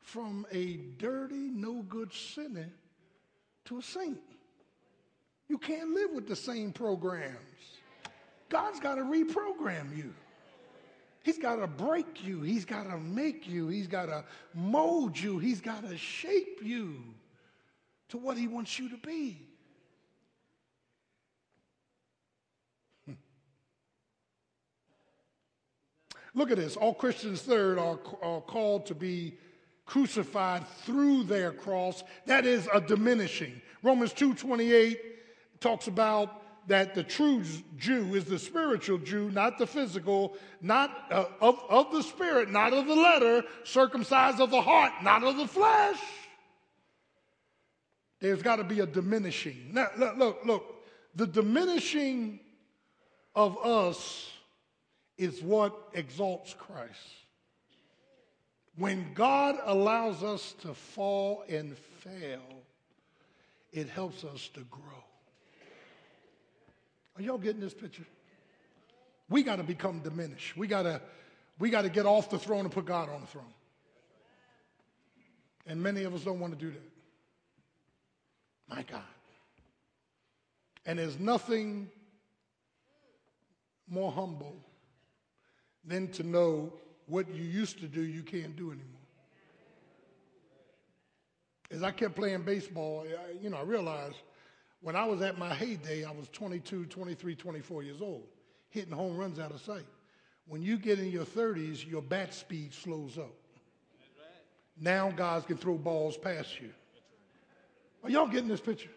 From 0.00 0.46
a 0.52 0.76
dirty, 0.98 1.50
no 1.52 1.82
good 1.82 2.12
sinner 2.12 2.70
to 3.64 3.78
a 3.78 3.82
saint. 3.82 4.20
You 5.48 5.58
can't 5.58 5.90
live 5.90 6.10
with 6.12 6.28
the 6.28 6.36
same 6.36 6.72
programs. 6.72 7.36
God's 8.48 8.80
got 8.80 8.96
to 8.96 9.02
reprogram 9.02 9.96
you. 9.96 10.14
He's 11.22 11.38
got 11.38 11.56
to 11.56 11.66
break 11.66 12.24
you. 12.24 12.42
He's 12.42 12.64
got 12.64 12.84
to 12.84 12.98
make 12.98 13.48
you. 13.48 13.66
He's 13.66 13.88
got 13.88 14.06
to 14.06 14.24
mold 14.54 15.18
you. 15.18 15.38
He's 15.38 15.60
got 15.60 15.88
to 15.88 15.96
shape 15.96 16.60
you 16.62 17.02
to 18.10 18.16
what 18.16 18.38
he 18.38 18.46
wants 18.46 18.78
you 18.78 18.88
to 18.90 18.96
be. 18.98 19.48
Look 26.36 26.50
at 26.50 26.58
this. 26.58 26.76
All 26.76 26.94
Christians, 26.94 27.40
third, 27.40 27.78
are, 27.78 27.98
are 28.22 28.42
called 28.42 28.86
to 28.86 28.94
be 28.94 29.38
crucified 29.86 30.68
through 30.84 31.24
their 31.24 31.50
cross. 31.50 32.04
That 32.26 32.44
is 32.44 32.68
a 32.72 32.80
diminishing. 32.80 33.62
Romans 33.82 34.12
2.28 34.12 34.98
talks 35.60 35.88
about 35.88 36.42
that 36.68 36.94
the 36.94 37.02
true 37.02 37.42
Jew 37.78 38.14
is 38.14 38.26
the 38.26 38.38
spiritual 38.38 38.98
Jew, 38.98 39.30
not 39.30 39.56
the 39.56 39.66
physical, 39.66 40.36
not 40.60 40.90
uh, 41.10 41.24
of, 41.40 41.58
of 41.70 41.92
the 41.92 42.02
spirit, 42.02 42.50
not 42.50 42.74
of 42.74 42.86
the 42.86 42.94
letter, 42.94 43.42
circumcised 43.64 44.38
of 44.38 44.50
the 44.50 44.60
heart, 44.60 44.92
not 45.02 45.22
of 45.24 45.38
the 45.38 45.48
flesh. 45.48 45.98
There's 48.20 48.42
got 48.42 48.56
to 48.56 48.64
be 48.64 48.80
a 48.80 48.86
diminishing. 48.86 49.70
Now, 49.72 49.88
look, 49.96 50.16
look, 50.18 50.40
look. 50.44 50.84
The 51.14 51.26
diminishing 51.26 52.40
of 53.34 53.56
us 53.64 54.30
is 55.18 55.42
what 55.42 55.74
exalts 55.94 56.54
Christ. 56.58 57.00
When 58.76 59.14
God 59.14 59.56
allows 59.64 60.22
us 60.22 60.54
to 60.60 60.74
fall 60.74 61.44
and 61.48 61.76
fail, 61.78 62.42
it 63.72 63.88
helps 63.88 64.24
us 64.24 64.48
to 64.54 64.60
grow. 64.70 64.82
Are 67.16 67.22
y'all 67.22 67.38
getting 67.38 67.60
this 67.60 67.72
picture? 67.72 68.04
We 69.30 69.42
got 69.42 69.56
to 69.56 69.62
become 69.62 70.00
diminished. 70.00 70.56
We 70.56 70.66
got 70.66 70.82
to 70.82 71.00
we 71.58 71.70
got 71.70 71.82
to 71.82 71.88
get 71.88 72.04
off 72.04 72.28
the 72.28 72.38
throne 72.38 72.60
and 72.60 72.70
put 72.70 72.84
God 72.84 73.08
on 73.08 73.22
the 73.22 73.26
throne. 73.26 73.44
And 75.66 75.82
many 75.82 76.04
of 76.04 76.14
us 76.14 76.22
don't 76.22 76.38
want 76.38 76.52
to 76.52 76.58
do 76.58 76.70
that. 76.70 76.90
My 78.68 78.82
God. 78.82 79.02
And 80.84 80.98
there's 80.98 81.18
nothing 81.18 81.88
more 83.88 84.12
humble 84.12 84.56
than 85.86 86.08
to 86.08 86.22
know 86.22 86.72
what 87.06 87.32
you 87.32 87.44
used 87.44 87.78
to 87.80 87.86
do 87.86 88.02
you 88.02 88.22
can't 88.22 88.56
do 88.56 88.70
anymore. 88.70 88.86
As 91.70 91.82
I 91.82 91.90
kept 91.90 92.14
playing 92.14 92.42
baseball, 92.42 93.06
you 93.40 93.50
know, 93.50 93.56
I 93.56 93.62
realized 93.62 94.16
when 94.80 94.94
I 94.94 95.04
was 95.04 95.22
at 95.22 95.38
my 95.38 95.52
heyday, 95.52 96.04
I 96.04 96.12
was 96.12 96.28
22, 96.28 96.86
23, 96.86 97.34
24 97.34 97.82
years 97.82 98.00
old, 98.00 98.24
hitting 98.70 98.92
home 98.92 99.16
runs 99.16 99.38
out 99.38 99.50
of 99.50 99.60
sight. 99.60 99.86
When 100.46 100.62
you 100.62 100.76
get 100.76 101.00
in 101.00 101.10
your 101.10 101.24
30s, 101.24 101.88
your 101.88 102.02
bat 102.02 102.32
speed 102.32 102.72
slows 102.72 103.18
up. 103.18 103.34
Now 104.80 105.10
guys 105.10 105.44
can 105.44 105.56
throw 105.56 105.76
balls 105.76 106.16
past 106.16 106.60
you. 106.60 106.70
Are 108.04 108.10
y'all 108.10 108.28
getting 108.28 108.48
this 108.48 108.60
picture? 108.60 108.90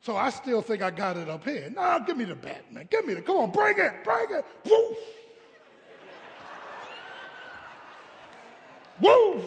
So 0.00 0.16
I 0.16 0.30
still 0.30 0.62
think 0.62 0.80
I 0.80 0.90
got 0.90 1.16
it 1.16 1.28
up 1.28 1.44
here. 1.44 1.70
Nah, 1.74 1.98
give 1.98 2.16
me 2.16 2.24
the 2.24 2.36
bat, 2.36 2.72
man. 2.72 2.88
Give 2.90 3.04
me 3.04 3.14
the, 3.14 3.20
come 3.20 3.36
on, 3.36 3.50
bring 3.50 3.78
it, 3.78 3.92
bring 4.04 4.26
it. 4.30 4.44
Woo! 4.64 4.96
Woo! 9.00 9.42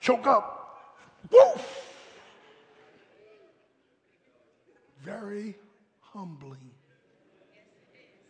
Choke 0.00 0.26
up. 0.26 0.50
Woo! 1.30 1.54
very 5.04 5.54
humbling 6.00 6.70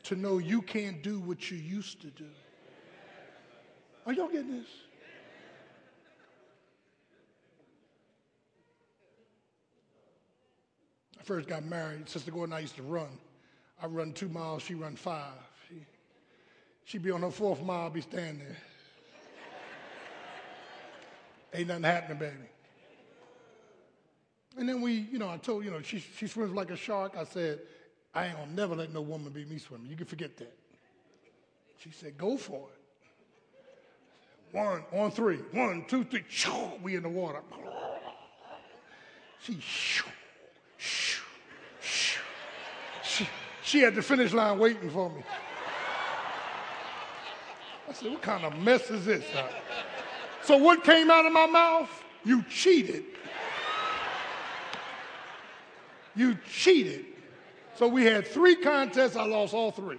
to 0.03 0.17
know 0.17 0.39
you 0.39 0.61
can't 0.61 1.03
do 1.03 1.21
what 1.21 1.51
you 1.51 1.57
used 1.57 2.01
to 2.01 2.09
do. 2.09 2.27
Are 4.07 4.13
y'all 4.13 4.29
getting 4.29 4.59
this? 4.59 4.69
I 11.19 11.23
first 11.23 11.49
got 11.49 11.65
married, 11.65 12.09
Sister 12.09 12.31
Gordon 12.31 12.53
and 12.53 12.59
I 12.59 12.61
used 12.61 12.77
to 12.77 12.83
run. 12.83 13.19
I 13.81 13.87
run 13.87 14.13
two 14.13 14.29
miles, 14.29 14.63
she 14.63 14.75
run 14.75 14.97
five. 14.97 15.33
She, 16.85 16.93
she'd 16.93 17.03
be 17.03 17.11
on 17.11 17.23
her 17.23 17.31
fourth 17.31 17.63
mile, 17.63 17.91
be 17.91 18.01
standing 18.01 18.39
there. 18.39 18.57
Ain't 21.55 21.69
nothing 21.69 21.85
happening, 21.85 22.19
baby. 22.19 22.35
And 24.57 24.69
then 24.69 24.81
we, 24.81 24.93
you 24.93 25.19
know, 25.19 25.29
I 25.29 25.37
told, 25.37 25.65
you 25.65 25.71
know, 25.71 25.83
she, 25.83 25.99
she 25.99 26.27
swims 26.27 26.53
like 26.53 26.71
a 26.71 26.77
shark. 26.77 27.17
I 27.17 27.25
said, 27.25 27.61
I 28.15 28.27
ain't 28.27 28.37
gonna 28.37 28.53
never 28.53 28.75
let 28.77 28.93
no 28.93 29.01
woman 29.01 29.33
beat 29.33 29.49
me 29.51 29.59
swimming. 29.59 29.89
You 29.89 29.97
can 29.97 30.07
forget 30.07 30.37
that. 30.39 30.57
She 31.79 31.91
said, 31.91 32.17
go 32.17 32.37
for 32.37 32.69
it. 32.69 34.57
One, 34.57 34.85
on 34.93 35.11
three. 35.11 35.39
One, 35.51 35.85
two, 35.89 36.05
three. 36.05 36.25
Shoo, 36.29 36.53
we 36.83 36.95
in 36.95 37.03
the 37.03 37.09
water. 37.09 37.43
She, 39.41 39.59
shoo, 39.61 40.09
shoo, 40.79 41.23
shoo. 41.81 42.21
She, 43.03 43.29
she 43.63 43.81
had 43.81 43.95
the 43.95 44.03
finish 44.03 44.33
line 44.33 44.59
waiting 44.59 44.91
for 44.91 45.11
me. 45.11 45.23
Said, 47.95 48.11
what 48.11 48.23
kind 48.23 48.45
of 48.45 48.59
mess 48.59 48.91
is 48.91 49.05
this? 49.07 49.25
Huh? 49.33 49.49
So 50.43 50.57
what 50.57 50.85
came 50.85 51.11
out 51.11 51.27
of 51.27 51.33
my 51.33 51.47
mouth? 51.47 51.91
You 52.25 52.43
cheated. 52.51 53.05
You 56.17 56.37
cheated. 56.51 57.07
So 57.77 57.89
we 57.89 58.05
had 58.05 58.27
three 58.27 58.57
contests. 58.57 59.17
I 59.17 59.25
lost 59.25 59.55
all 59.55 59.71
three. 59.71 59.99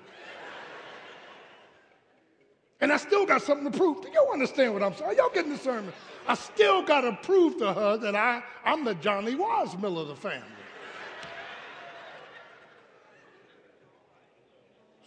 And 2.81 2.91
I 2.91 2.97
still 2.97 3.25
got 3.25 3.41
something 3.41 3.71
to 3.71 3.77
prove. 3.77 4.01
Do 4.01 4.09
you 4.09 4.27
understand 4.31 4.73
what 4.73 4.83
I'm 4.83 4.93
saying? 4.95 5.17
Y'all 5.17 5.29
getting 5.33 5.51
the 5.51 5.57
sermon? 5.57 5.93
I 6.27 6.35
still 6.35 6.83
got 6.83 7.01
to 7.01 7.17
prove 7.23 7.57
to 7.59 7.73
her 7.73 7.97
that 7.97 8.15
I, 8.15 8.43
I'm 8.63 8.83
the 8.83 8.95
Johnny 8.95 9.35
Weissmuller 9.35 10.01
of 10.01 10.07
the 10.09 10.15
family. 10.15 10.43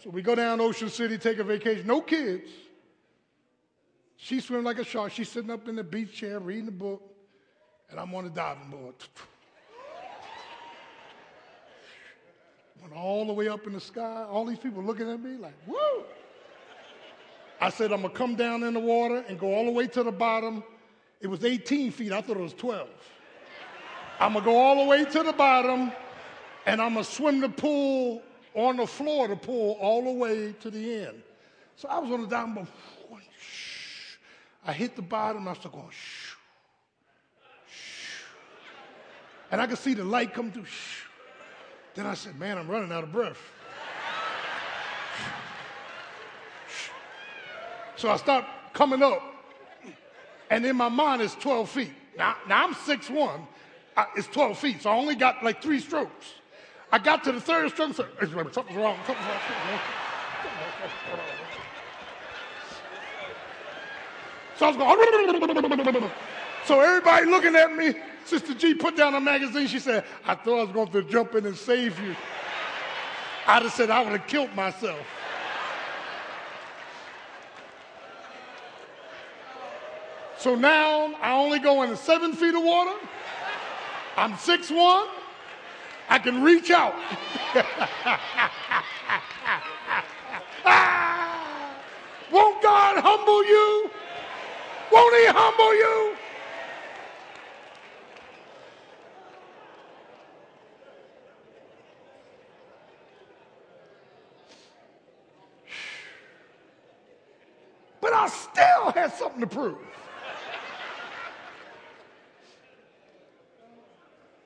So 0.03 0.09
we 0.09 0.21
go 0.21 0.33
down 0.33 0.61
Ocean 0.61 0.89
City, 0.89 1.17
take 1.17 1.39
a 1.39 1.43
vacation, 1.43 1.85
no 1.85 2.01
kids. 2.01 2.49
She 4.21 4.41
swims 4.41 4.65
like 4.65 4.79
a 4.79 4.83
shark. 4.83 5.13
She's 5.13 5.29
sitting 5.29 5.49
up 5.49 5.69
in 5.69 5.77
the 5.77 5.83
beach 5.83 6.13
chair 6.13 6.39
reading 6.39 6.67
a 6.67 6.71
book, 6.71 7.01
and 7.89 7.97
I'm 7.97 8.13
on 8.13 8.25
the 8.25 8.29
diving 8.29 8.69
board. 8.69 8.95
Went 12.81 12.93
all 12.93 13.25
the 13.25 13.33
way 13.33 13.47
up 13.47 13.65
in 13.65 13.73
the 13.73 13.79
sky. 13.79 14.25
All 14.29 14.45
these 14.45 14.59
people 14.59 14.83
looking 14.83 15.09
at 15.09 15.21
me 15.21 15.37
like, 15.37 15.55
woo! 15.65 16.03
I 17.61 17.69
said, 17.69 17.93
I'm 17.93 18.01
to 18.01 18.09
come 18.09 18.35
down 18.35 18.63
in 18.63 18.73
the 18.73 18.79
water 18.79 19.23
and 19.27 19.39
go 19.39 19.53
all 19.53 19.65
the 19.65 19.71
way 19.71 19.87
to 19.87 20.03
the 20.03 20.11
bottom. 20.11 20.63
It 21.21 21.27
was 21.27 21.45
18 21.45 21.91
feet. 21.91 22.11
I 22.11 22.21
thought 22.21 22.37
it 22.37 22.43
was 22.43 22.53
12. 22.53 22.89
I'm 24.19 24.33
to 24.33 24.41
go 24.41 24.57
all 24.57 24.83
the 24.83 24.89
way 24.89 25.05
to 25.05 25.23
the 25.23 25.33
bottom 25.33 25.93
and 26.65 26.81
I'm 26.81 26.95
to 26.95 27.03
swim 27.05 27.39
the 27.39 27.49
pool 27.49 28.21
on 28.53 28.77
the 28.77 28.87
floor 28.87 29.29
the 29.29 29.35
pool 29.37 29.77
all 29.79 30.03
the 30.03 30.11
way 30.11 30.53
to 30.59 30.69
the 30.69 31.05
end. 31.05 31.23
So 31.77 31.87
I 31.87 31.99
was 31.99 32.11
on 32.11 32.21
the 32.21 32.27
down, 32.27 32.53
but 32.53 32.67
I 34.69 34.71
hit 34.71 34.95
the 34.95 35.01
bottom. 35.01 35.47
I 35.47 35.53
started 35.53 35.71
going, 35.71 35.89
shh, 35.89 36.35
shh. 37.73 38.21
And 39.49 39.59
I 39.59 39.65
could 39.65 39.79
see 39.79 39.95
the 39.95 40.03
light 40.03 40.31
come 40.31 40.51
through. 40.51 40.65
Shh. 40.65 41.05
Then 41.95 42.05
I 42.05 42.13
said, 42.13 42.39
man, 42.39 42.59
I'm 42.59 42.67
running 42.67 42.91
out 42.91 43.03
of 43.03 43.11
breath. 43.11 43.39
So 47.95 48.11
I 48.11 48.17
start 48.17 48.45
coming 48.73 49.01
up. 49.01 49.19
And 50.51 50.63
in 50.63 50.75
my 50.75 50.87
mind, 50.87 51.23
it's 51.23 51.33
12 51.33 51.67
feet. 51.67 51.91
Now, 52.15 52.37
now 52.47 52.67
I'm 52.67 52.75
6'1. 52.75 53.41
I, 53.97 54.05
it's 54.15 54.27
12 54.27 54.59
feet. 54.59 54.83
So 54.83 54.91
I 54.91 54.95
only 54.95 55.15
got 55.15 55.43
like 55.43 55.63
three 55.63 55.79
strokes. 55.79 56.27
I 56.91 56.99
got 56.99 57.23
to 57.23 57.31
the 57.31 57.41
third 57.41 57.71
stroke. 57.71 57.95
So, 57.95 58.05
something's 58.19 58.33
wrong. 58.35 58.51
Something's 58.53 58.77
wrong. 58.77 58.97
Something's 59.07 59.27
wrong. 59.27 59.79
So 64.59 64.65
I 64.65 64.69
was 64.69 64.77
going. 64.77 66.11
So 66.65 66.81
everybody 66.81 67.25
looking 67.25 67.55
at 67.55 67.75
me. 67.75 67.93
Sister 68.25 68.53
G 68.53 68.75
put 68.75 68.95
down 68.95 69.15
a 69.15 69.19
magazine. 69.19 69.65
She 69.65 69.79
said, 69.79 70.03
I 70.25 70.35
thought 70.35 70.59
I 70.59 70.63
was 70.65 70.71
going 70.71 70.91
to 70.91 71.01
jump 71.09 71.33
in 71.33 71.45
and 71.47 71.57
save 71.57 71.97
you. 71.99 72.15
I'd 73.47 73.63
have 73.63 73.71
said 73.71 73.89
I 73.89 74.03
would 74.03 74.11
have 74.19 74.27
killed 74.27 74.53
myself. 74.53 74.99
So 80.37 80.53
now 80.53 81.15
I 81.21 81.33
only 81.33 81.59
go 81.59 81.81
into 81.81 81.97
seven 81.97 82.33
feet 82.33 82.53
of 82.53 82.61
water. 82.61 82.99
I'm 84.15 84.33
6'1. 84.33 85.07
I 86.09 86.19
can 86.19 86.43
reach 86.43 86.69
out. 86.69 86.93
ah, 90.65 91.75
won't 92.31 92.61
God 92.61 92.99
humble 93.01 93.43
you? 93.45 93.89
Won't 94.91 95.15
He 95.15 95.25
humble 95.27 95.75
you? 95.75 96.15
But 108.01 108.13
I 108.13 108.27
still 108.27 108.91
had 108.91 109.13
something 109.13 109.41
to 109.41 109.47
prove. 109.47 109.77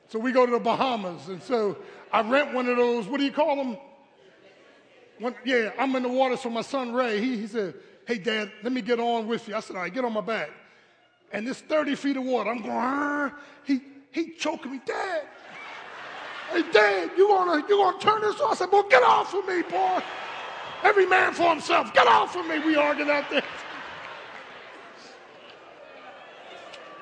So 0.09 0.19
we 0.19 0.31
go 0.31 0.45
to 0.45 0.51
the 0.51 0.59
Bahamas. 0.59 1.27
And 1.27 1.41
so 1.41 1.75
I 2.11 2.21
rent 2.21 2.53
one 2.53 2.67
of 2.67 2.77
those, 2.77 3.07
what 3.07 3.17
do 3.17 3.23
you 3.23 3.31
call 3.31 3.55
them? 3.55 3.77
One, 5.17 5.33
yeah, 5.43 5.71
I'm 5.79 5.95
in 5.95 6.03
the 6.03 6.09
water. 6.09 6.37
So 6.37 6.51
my 6.51 6.61
son 6.61 6.93
Ray, 6.93 7.19
he, 7.19 7.37
he 7.37 7.47
said, 7.47 7.73
Hey, 8.05 8.17
Dad, 8.17 8.51
let 8.63 8.73
me 8.73 8.81
get 8.81 8.99
on 8.99 9.27
with 9.27 9.47
you. 9.47 9.55
I 9.55 9.59
said, 9.59 9.75
All 9.75 9.83
right, 9.83 9.93
get 9.93 10.03
on 10.03 10.13
my 10.13 10.21
back. 10.21 10.49
And 11.31 11.47
this 11.47 11.61
30 11.61 11.95
feet 11.95 12.17
of 12.17 12.23
water, 12.23 12.51
I'm 12.51 12.61
going, 12.61 12.71
ah. 12.71 13.33
he, 13.63 13.81
he 14.11 14.31
choking 14.31 14.71
me, 14.71 14.81
Dad. 14.85 15.23
Hey, 16.51 16.63
Dad, 16.71 17.11
you 17.17 17.27
gonna, 17.27 17.65
you 17.67 17.77
gonna 17.77 17.97
turn 17.99 18.21
this 18.21 18.39
off? 18.39 18.51
I 18.51 18.55
said, 18.55 18.69
Well, 18.71 18.83
get 18.83 19.03
off 19.03 19.33
of 19.33 19.45
me, 19.47 19.63
boy. 19.63 20.01
Every 20.83 21.05
man 21.05 21.33
for 21.33 21.49
himself. 21.49 21.93
Get 21.93 22.07
off 22.07 22.35
of 22.35 22.45
me. 22.45 22.59
We 22.59 22.75
arguing 22.75 23.09
out 23.09 23.29
there. 23.31 23.43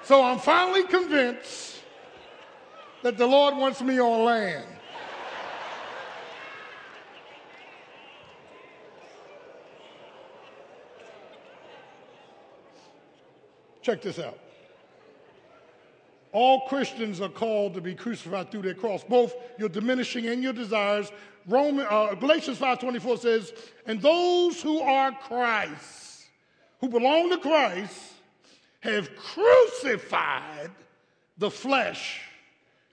So 0.03 0.23
I'm 0.23 0.39
finally 0.39 0.83
convinced 0.83 1.81
that 3.01 3.17
the 3.17 3.25
Lord 3.25 3.57
wants 3.57 3.81
me 3.81 3.99
on 3.99 4.23
land. 4.23 4.65
Check 13.81 14.01
this 14.01 14.19
out. 14.19 14.37
All 16.31 16.61
Christians 16.67 17.19
are 17.19 17.29
called 17.29 17.73
to 17.73 17.81
be 17.81 17.93
crucified 17.93 18.51
through 18.51 18.61
their 18.61 18.73
cross, 18.73 19.03
both 19.03 19.33
your 19.57 19.69
diminishing 19.69 20.27
and 20.27 20.41
your 20.41 20.53
desires. 20.53 21.11
Roman, 21.45 21.85
uh, 21.89 22.13
Galatians 22.15 22.57
5.24 22.57 23.19
says, 23.19 23.53
and 23.85 24.01
those 24.01 24.61
who 24.61 24.79
are 24.79 25.11
Christ, 25.11 26.27
who 26.79 26.87
belong 26.87 27.29
to 27.31 27.37
Christ, 27.37 28.13
have 28.79 29.15
crucified 29.15 30.71
the 31.37 31.51
flesh 31.51 32.21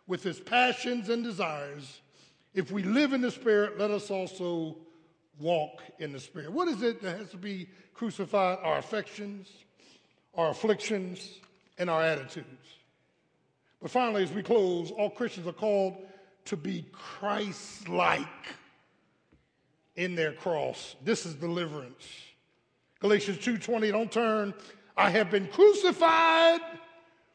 with 0.06 0.22
his 0.22 0.40
passions 0.40 1.08
and 1.08 1.22
desires. 1.22 2.00
If 2.54 2.72
we 2.72 2.82
live 2.82 3.12
in 3.12 3.20
the 3.20 3.30
Spirit, 3.30 3.78
let 3.78 3.90
us 3.90 4.10
also 4.10 4.76
walk 5.38 5.82
in 5.98 6.12
the 6.12 6.20
Spirit. 6.20 6.50
What 6.50 6.66
is 6.66 6.82
it 6.82 7.02
that 7.02 7.18
has 7.18 7.30
to 7.30 7.36
be 7.36 7.68
crucified? 7.94 8.58
Our 8.62 8.78
affections, 8.78 9.48
our 10.34 10.50
afflictions, 10.50 11.38
and 11.78 11.88
our 11.88 12.02
attitudes. 12.02 12.46
But 13.80 13.90
finally, 13.90 14.22
as 14.22 14.32
we 14.32 14.42
close, 14.42 14.90
all 14.90 15.10
Christians 15.10 15.46
are 15.46 15.52
called 15.52 15.96
to 16.46 16.56
be 16.56 16.84
Christ 16.92 17.88
like 17.88 18.26
in 19.96 20.14
their 20.14 20.32
cross. 20.32 20.96
This 21.04 21.26
is 21.26 21.34
deliverance. 21.34 22.06
Galatians 23.00 23.38
2:20, 23.38 23.90
don't 23.92 24.10
turn. 24.10 24.54
I 24.96 25.10
have 25.10 25.30
been 25.30 25.46
crucified 25.48 26.60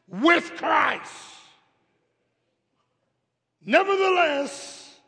with 0.08 0.54
Christ. 0.56 1.12
Nevertheless, 3.64 4.98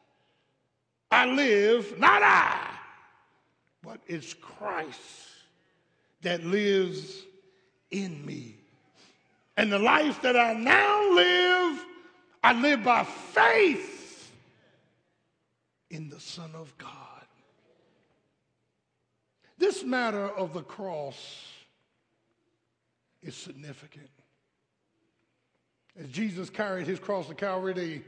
I 1.10 1.26
live, 1.26 1.98
not 1.98 2.22
I, 2.22 2.78
but 3.82 4.00
it's 4.06 4.32
Christ 4.32 5.00
that 6.22 6.42
lives 6.44 7.25
in 7.96 8.24
me. 8.24 8.56
And 9.56 9.72
the 9.72 9.78
life 9.78 10.20
that 10.22 10.36
I 10.36 10.52
now 10.52 11.14
live, 11.14 11.84
I 12.44 12.52
live 12.60 12.84
by 12.84 13.04
faith 13.04 14.32
in 15.90 16.10
the 16.10 16.20
Son 16.20 16.50
of 16.54 16.76
God. 16.76 16.92
This 19.58 19.82
matter 19.82 20.28
of 20.28 20.52
the 20.52 20.62
cross 20.62 21.46
is 23.22 23.34
significant. 23.34 24.10
As 25.98 26.08
Jesus 26.10 26.50
carried 26.50 26.86
his 26.86 26.98
cross 26.98 27.28
to 27.28 27.34
Calvary, 27.34 27.72
they 27.72 28.02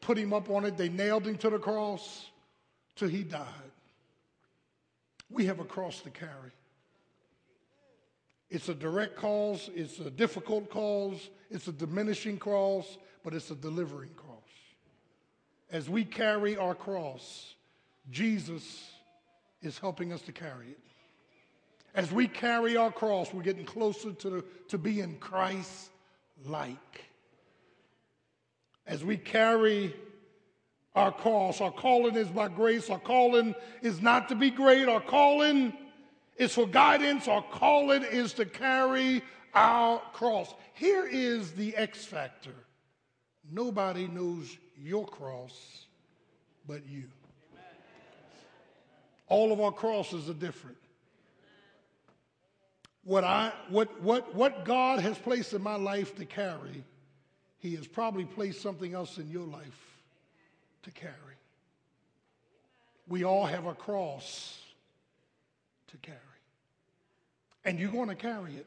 put 0.00 0.16
him 0.16 0.32
up 0.32 0.48
on 0.48 0.64
it, 0.64 0.76
they 0.76 0.88
nailed 0.88 1.26
him 1.26 1.36
to 1.38 1.50
the 1.50 1.58
cross 1.58 2.26
till 2.94 3.08
he 3.08 3.24
died. 3.24 3.46
We 5.28 5.46
have 5.46 5.58
a 5.58 5.64
cross 5.64 6.00
to 6.02 6.10
carry. 6.10 6.52
It's 8.52 8.68
a 8.68 8.74
direct 8.74 9.16
cause, 9.16 9.70
it's 9.74 9.98
a 9.98 10.10
difficult 10.10 10.68
cause, 10.68 11.30
it's 11.50 11.68
a 11.68 11.72
diminishing 11.72 12.36
cross, 12.36 12.98
but 13.24 13.32
it's 13.32 13.50
a 13.50 13.54
delivering 13.54 14.10
cross. 14.14 14.36
As 15.70 15.88
we 15.88 16.04
carry 16.04 16.58
our 16.58 16.74
cross, 16.74 17.54
Jesus 18.10 18.90
is 19.62 19.78
helping 19.78 20.12
us 20.12 20.20
to 20.22 20.32
carry 20.32 20.66
it. 20.66 20.78
As 21.94 22.12
we 22.12 22.28
carry 22.28 22.76
our 22.76 22.92
cross, 22.92 23.32
we're 23.32 23.42
getting 23.42 23.64
closer 23.64 24.12
to, 24.12 24.44
to 24.68 24.76
being 24.76 25.16
Christ 25.18 25.88
like 26.44 27.06
as 28.86 29.02
we 29.02 29.16
carry 29.16 29.96
our 30.94 31.10
cross. 31.10 31.62
Our 31.62 31.72
calling 31.72 32.16
is 32.16 32.28
by 32.28 32.48
grace. 32.48 32.90
Our 32.90 32.98
calling 32.98 33.54
is 33.80 34.02
not 34.02 34.28
to 34.28 34.34
be 34.34 34.50
great. 34.50 34.90
Our 34.90 35.00
calling 35.00 35.72
is 36.36 36.54
for 36.54 36.66
guidance. 36.66 37.28
Our 37.28 37.42
calling 37.42 38.02
is 38.02 38.32
to 38.34 38.44
carry 38.44 39.22
our 39.54 40.00
cross. 40.12 40.54
Here 40.74 41.06
is 41.06 41.52
the 41.52 41.76
X 41.76 42.04
factor 42.04 42.54
nobody 43.50 44.08
knows 44.08 44.56
your 44.80 45.06
cross 45.06 45.86
but 46.66 46.86
you. 46.88 47.04
All 49.28 49.52
of 49.52 49.60
our 49.60 49.72
crosses 49.72 50.28
are 50.28 50.34
different. 50.34 50.76
what, 53.04 53.24
I, 53.24 53.52
what, 53.68 54.00
what, 54.02 54.34
what 54.34 54.64
God 54.64 55.00
has 55.00 55.18
placed 55.18 55.54
in 55.54 55.62
my 55.62 55.76
life 55.76 56.14
to 56.16 56.24
carry, 56.24 56.84
He 57.58 57.74
has 57.76 57.86
probably 57.86 58.24
placed 58.24 58.60
something 58.60 58.94
else 58.94 59.18
in 59.18 59.28
your 59.30 59.46
life 59.46 60.02
to 60.82 60.90
carry. 60.90 61.14
We 63.08 63.24
all 63.24 63.46
have 63.46 63.66
a 63.66 63.74
cross 63.74 64.60
to 65.92 65.96
carry. 65.98 66.18
And 67.64 67.78
you're 67.78 67.92
going 67.92 68.08
to 68.08 68.14
carry 68.14 68.54
it. 68.56 68.66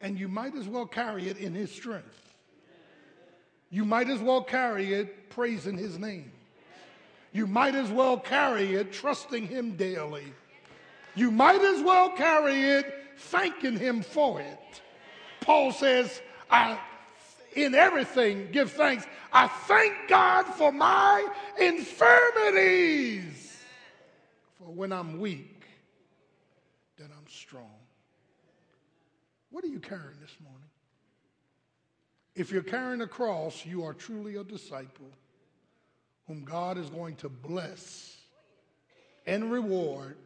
And 0.00 0.18
you 0.18 0.28
might 0.28 0.54
as 0.54 0.68
well 0.68 0.86
carry 0.86 1.28
it 1.28 1.38
in 1.38 1.52
His 1.54 1.72
strength. 1.72 2.34
You 3.70 3.84
might 3.84 4.08
as 4.08 4.20
well 4.20 4.42
carry 4.42 4.94
it 4.94 5.28
praising 5.30 5.76
His 5.76 5.98
name. 5.98 6.30
You 7.32 7.46
might 7.46 7.74
as 7.74 7.90
well 7.90 8.18
carry 8.18 8.74
it 8.74 8.92
trusting 8.92 9.48
Him 9.48 9.76
daily. 9.76 10.32
You 11.14 11.30
might 11.30 11.60
as 11.60 11.82
well 11.82 12.10
carry 12.10 12.62
it 12.62 12.94
thanking 13.16 13.76
Him 13.76 14.02
for 14.02 14.40
it. 14.40 14.82
Paul 15.40 15.72
says, 15.72 16.22
I 16.50 16.78
in 17.56 17.74
everything 17.74 18.48
give 18.52 18.70
thanks. 18.72 19.06
I 19.32 19.48
thank 19.48 19.94
God 20.08 20.44
for 20.44 20.70
my 20.70 21.26
infirmities. 21.58 23.47
When 24.74 24.92
I'm 24.92 25.18
weak, 25.18 25.64
then 26.98 27.08
I'm 27.16 27.26
strong. 27.26 27.78
What 29.50 29.64
are 29.64 29.68
you 29.68 29.80
carrying 29.80 30.20
this 30.20 30.36
morning? 30.42 30.68
If 32.34 32.52
you're 32.52 32.62
carrying 32.62 33.00
a 33.00 33.06
cross, 33.06 33.64
you 33.64 33.82
are 33.84 33.94
truly 33.94 34.36
a 34.36 34.44
disciple 34.44 35.10
whom 36.26 36.44
God 36.44 36.76
is 36.76 36.90
going 36.90 37.16
to 37.16 37.30
bless 37.30 38.16
and 39.26 39.50
reward 39.50 40.18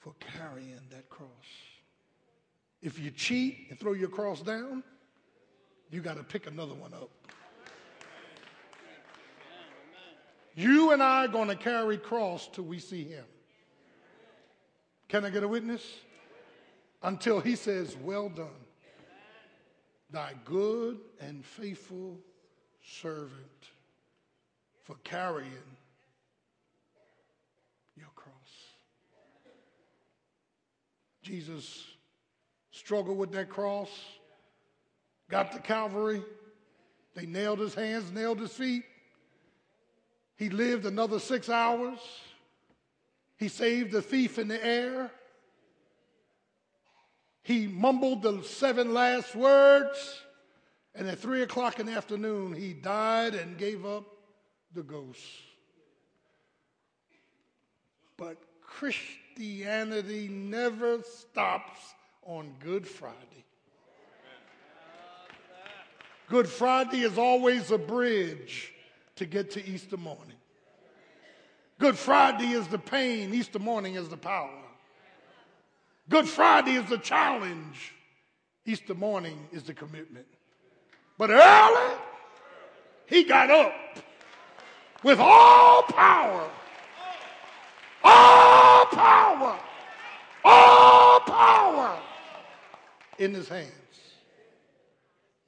for 0.00 0.14
carrying 0.18 0.80
that 0.90 1.08
cross. 1.08 1.28
If 2.82 2.98
you 2.98 3.12
cheat 3.12 3.68
and 3.70 3.78
throw 3.78 3.92
your 3.92 4.08
cross 4.08 4.40
down, 4.40 4.82
you 5.90 6.00
got 6.00 6.16
to 6.16 6.24
pick 6.24 6.48
another 6.48 6.74
one 6.74 6.92
up. 6.92 7.10
You 10.58 10.90
and 10.90 11.00
I 11.00 11.26
are 11.26 11.28
going 11.28 11.46
to 11.46 11.54
carry 11.54 11.96
cross 11.96 12.48
till 12.52 12.64
we 12.64 12.80
see 12.80 13.04
him. 13.04 13.24
Can 15.08 15.24
I 15.24 15.30
get 15.30 15.44
a 15.44 15.48
witness? 15.48 15.84
Until 17.00 17.38
he 17.38 17.54
says, 17.54 17.96
Well 18.02 18.28
done, 18.28 18.48
thy 20.10 20.32
good 20.44 20.98
and 21.20 21.44
faithful 21.44 22.18
servant, 22.84 23.68
for 24.82 24.96
carrying 25.04 25.52
your 27.96 28.10
cross. 28.16 28.32
Jesus 31.22 31.84
struggled 32.72 33.16
with 33.16 33.30
that 33.30 33.48
cross 33.48 33.90
got 35.30 35.52
to 35.52 35.60
Calvary. 35.60 36.20
They 37.14 37.26
nailed 37.26 37.60
his 37.60 37.74
hands, 37.74 38.10
nailed 38.10 38.40
his 38.40 38.52
feet. 38.52 38.82
He 40.38 40.48
lived 40.50 40.86
another 40.86 41.18
six 41.18 41.48
hours. 41.48 41.98
He 43.36 43.48
saved 43.48 43.90
the 43.90 44.00
thief 44.00 44.38
in 44.38 44.46
the 44.46 44.64
air. 44.64 45.10
He 47.42 47.66
mumbled 47.66 48.22
the 48.22 48.42
seven 48.44 48.94
last 48.94 49.34
words. 49.34 50.22
And 50.94 51.08
at 51.08 51.18
three 51.18 51.42
o'clock 51.42 51.80
in 51.80 51.86
the 51.86 51.92
afternoon, 51.92 52.54
he 52.54 52.72
died 52.72 53.34
and 53.34 53.58
gave 53.58 53.84
up 53.84 54.04
the 54.74 54.82
ghost. 54.84 55.20
But 58.16 58.36
Christianity 58.62 60.28
never 60.28 61.02
stops 61.02 61.80
on 62.22 62.54
Good 62.60 62.86
Friday. 62.86 63.44
Good 66.28 66.48
Friday 66.48 67.00
is 67.00 67.18
always 67.18 67.72
a 67.72 67.78
bridge 67.78 68.72
to 69.18 69.26
get 69.26 69.50
to 69.50 69.66
Easter 69.68 69.96
morning. 69.96 70.36
Good 71.78 71.98
Friday 71.98 72.50
is 72.52 72.68
the 72.68 72.78
pain, 72.78 73.34
Easter 73.34 73.58
morning 73.58 73.96
is 73.96 74.08
the 74.08 74.16
power. 74.16 74.50
Good 76.08 76.28
Friday 76.28 76.72
is 76.72 76.88
the 76.88 76.98
challenge, 76.98 77.94
Easter 78.64 78.94
morning 78.94 79.38
is 79.52 79.64
the 79.64 79.74
commitment. 79.74 80.26
But 81.18 81.30
early, 81.30 81.96
he 83.06 83.24
got 83.24 83.50
up 83.50 83.74
with 85.02 85.18
all 85.18 85.82
power, 85.82 86.48
all 88.04 88.86
power, 88.86 89.58
all 90.44 91.20
power 91.20 91.98
in 93.18 93.34
his 93.34 93.48
hands. 93.48 93.72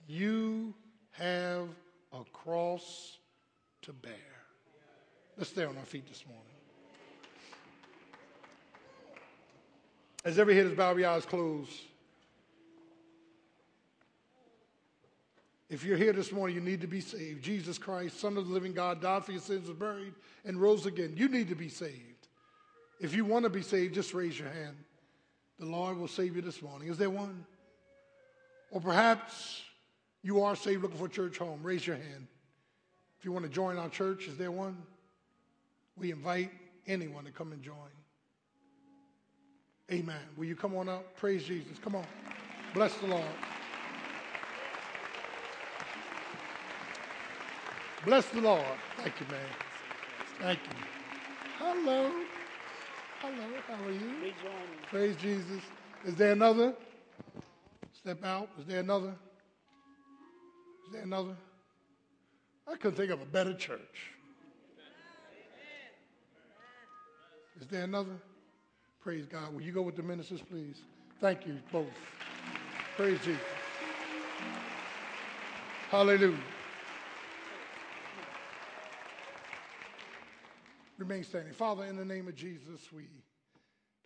You 0.09 0.75
have 1.13 1.69
a 2.13 2.25
cross 2.33 3.10
to 3.83 3.93
bear. 3.93 4.13
Let's 5.37 5.51
stay 5.51 5.65
on 5.65 5.77
our 5.77 5.85
feet 5.85 6.07
this 6.09 6.25
morning. 6.27 6.45
As 10.25 10.39
every 10.39 10.55
head 10.55 10.67
is 10.67 10.75
bowed, 10.75 10.91
every 10.91 11.07
eyes 11.07 11.25
closed. 11.25 11.73
If 15.71 15.85
you're 15.85 15.97
here 15.97 16.13
this 16.13 16.33
morning, 16.33 16.57
you 16.57 16.61
need 16.61 16.81
to 16.81 16.89
be 16.89 17.01
saved. 17.01 17.43
Jesus 17.43 17.79
Christ, 17.79 18.19
Son 18.19 18.37
of 18.37 18.49
the 18.49 18.53
living 18.53 18.73
God, 18.73 19.01
died 19.01 19.25
for 19.25 19.33
your 19.33 19.41
sins, 19.41 19.69
was 19.69 19.77
buried, 19.77 20.15
and 20.45 20.61
rose 20.61 20.85
again. 20.85 21.15
You 21.17 21.29
need 21.29 21.49
to 21.49 21.55
be 21.55 21.69
saved. 21.69 22.29
If 23.01 23.15
you 23.15 23.25
want 23.25 23.45
to 23.45 23.51
be 23.51 23.63
saved, 23.63 23.95
just 23.95 24.13
raise 24.13 24.39
your 24.39 24.49
hand. 24.49 24.77
The 25.59 25.67
Lord 25.67 25.97
will 25.97 26.09
save 26.09 26.37
you 26.37 26.43
this 26.43 26.61
morning. 26.61 26.89
Is 26.89 26.99
there 26.99 27.09
one? 27.09 27.47
Or 28.71 28.81
perhaps 28.81 29.63
you 30.23 30.43
are 30.43 30.57
saved 30.57 30.83
looking 30.83 30.99
for 30.99 31.07
a 31.07 31.11
church 31.11 31.39
home, 31.39 31.61
raise 31.63 31.87
your 31.87 31.97
hand. 31.97 32.27
If 33.21 33.27
you 33.27 33.33
want 33.33 33.45
to 33.45 33.51
join 33.51 33.77
our 33.77 33.91
church, 33.91 34.29
is 34.29 34.39
there 34.39 34.51
one? 34.51 34.79
We 35.95 36.11
invite 36.11 36.51
anyone 36.87 37.27
to 37.27 37.31
come 37.31 37.53
and 37.53 37.63
join. 37.63 37.77
Amen. 39.93 40.23
Will 40.39 40.47
you 40.47 40.57
come 40.57 40.75
on 40.75 40.89
up? 40.89 41.15
Praise 41.19 41.45
Jesus. 41.45 41.79
Come 41.85 41.97
on. 41.97 42.07
Bless 42.73 42.95
the 42.95 43.09
Lord. 43.09 43.23
Bless 48.07 48.25
the 48.31 48.41
Lord. 48.41 48.65
Thank 48.97 49.21
you, 49.21 49.27
man. 49.27 49.41
Thank 50.41 50.61
you. 50.61 50.85
Hello. 51.59 52.11
Hello. 53.21 53.47
How 53.69 53.85
are 53.85 53.93
you? 53.93 54.33
Praise 54.89 55.15
Jesus. 55.17 55.61
Is 56.07 56.15
there 56.15 56.33
another? 56.33 56.73
Step 57.93 58.25
out. 58.25 58.49
Is 58.59 58.65
there 58.65 58.81
another? 58.81 59.15
Is 60.87 60.93
there 60.95 61.03
another? 61.03 61.37
I 62.71 62.77
couldn't 62.77 62.97
think 62.97 63.11
of 63.11 63.21
a 63.21 63.27
better 63.27 63.55
church. 63.55 64.13
Is 67.61 67.67
there 67.67 67.85
another? 67.85 68.17
Praise 69.01 69.27
God. 69.27 69.53
Will 69.53 69.63
you 69.63 69.73
go 69.73 69.83
with 69.83 69.97
the 69.97 70.03
ministers, 70.03 70.41
please? 70.41 70.77
Thank 71.21 71.47
you 71.47 71.59
both. 71.73 71.87
Praise 72.97 73.19
Jesus. 73.25 73.41
Hallelujah. 75.91 76.39
Remain 80.97 81.25
standing. 81.25 81.53
Father, 81.53 81.85
in 81.85 81.97
the 81.97 82.05
name 82.05 82.29
of 82.29 82.37
Jesus, 82.37 82.93
we 82.93 83.09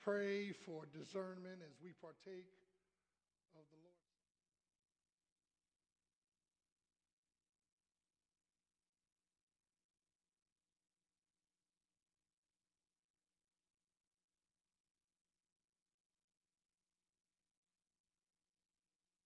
pray 0.02 0.52
for 0.52 0.84
discernment 0.98 1.60
as 1.60 1.74
we 1.82 1.90
partake. 2.00 2.46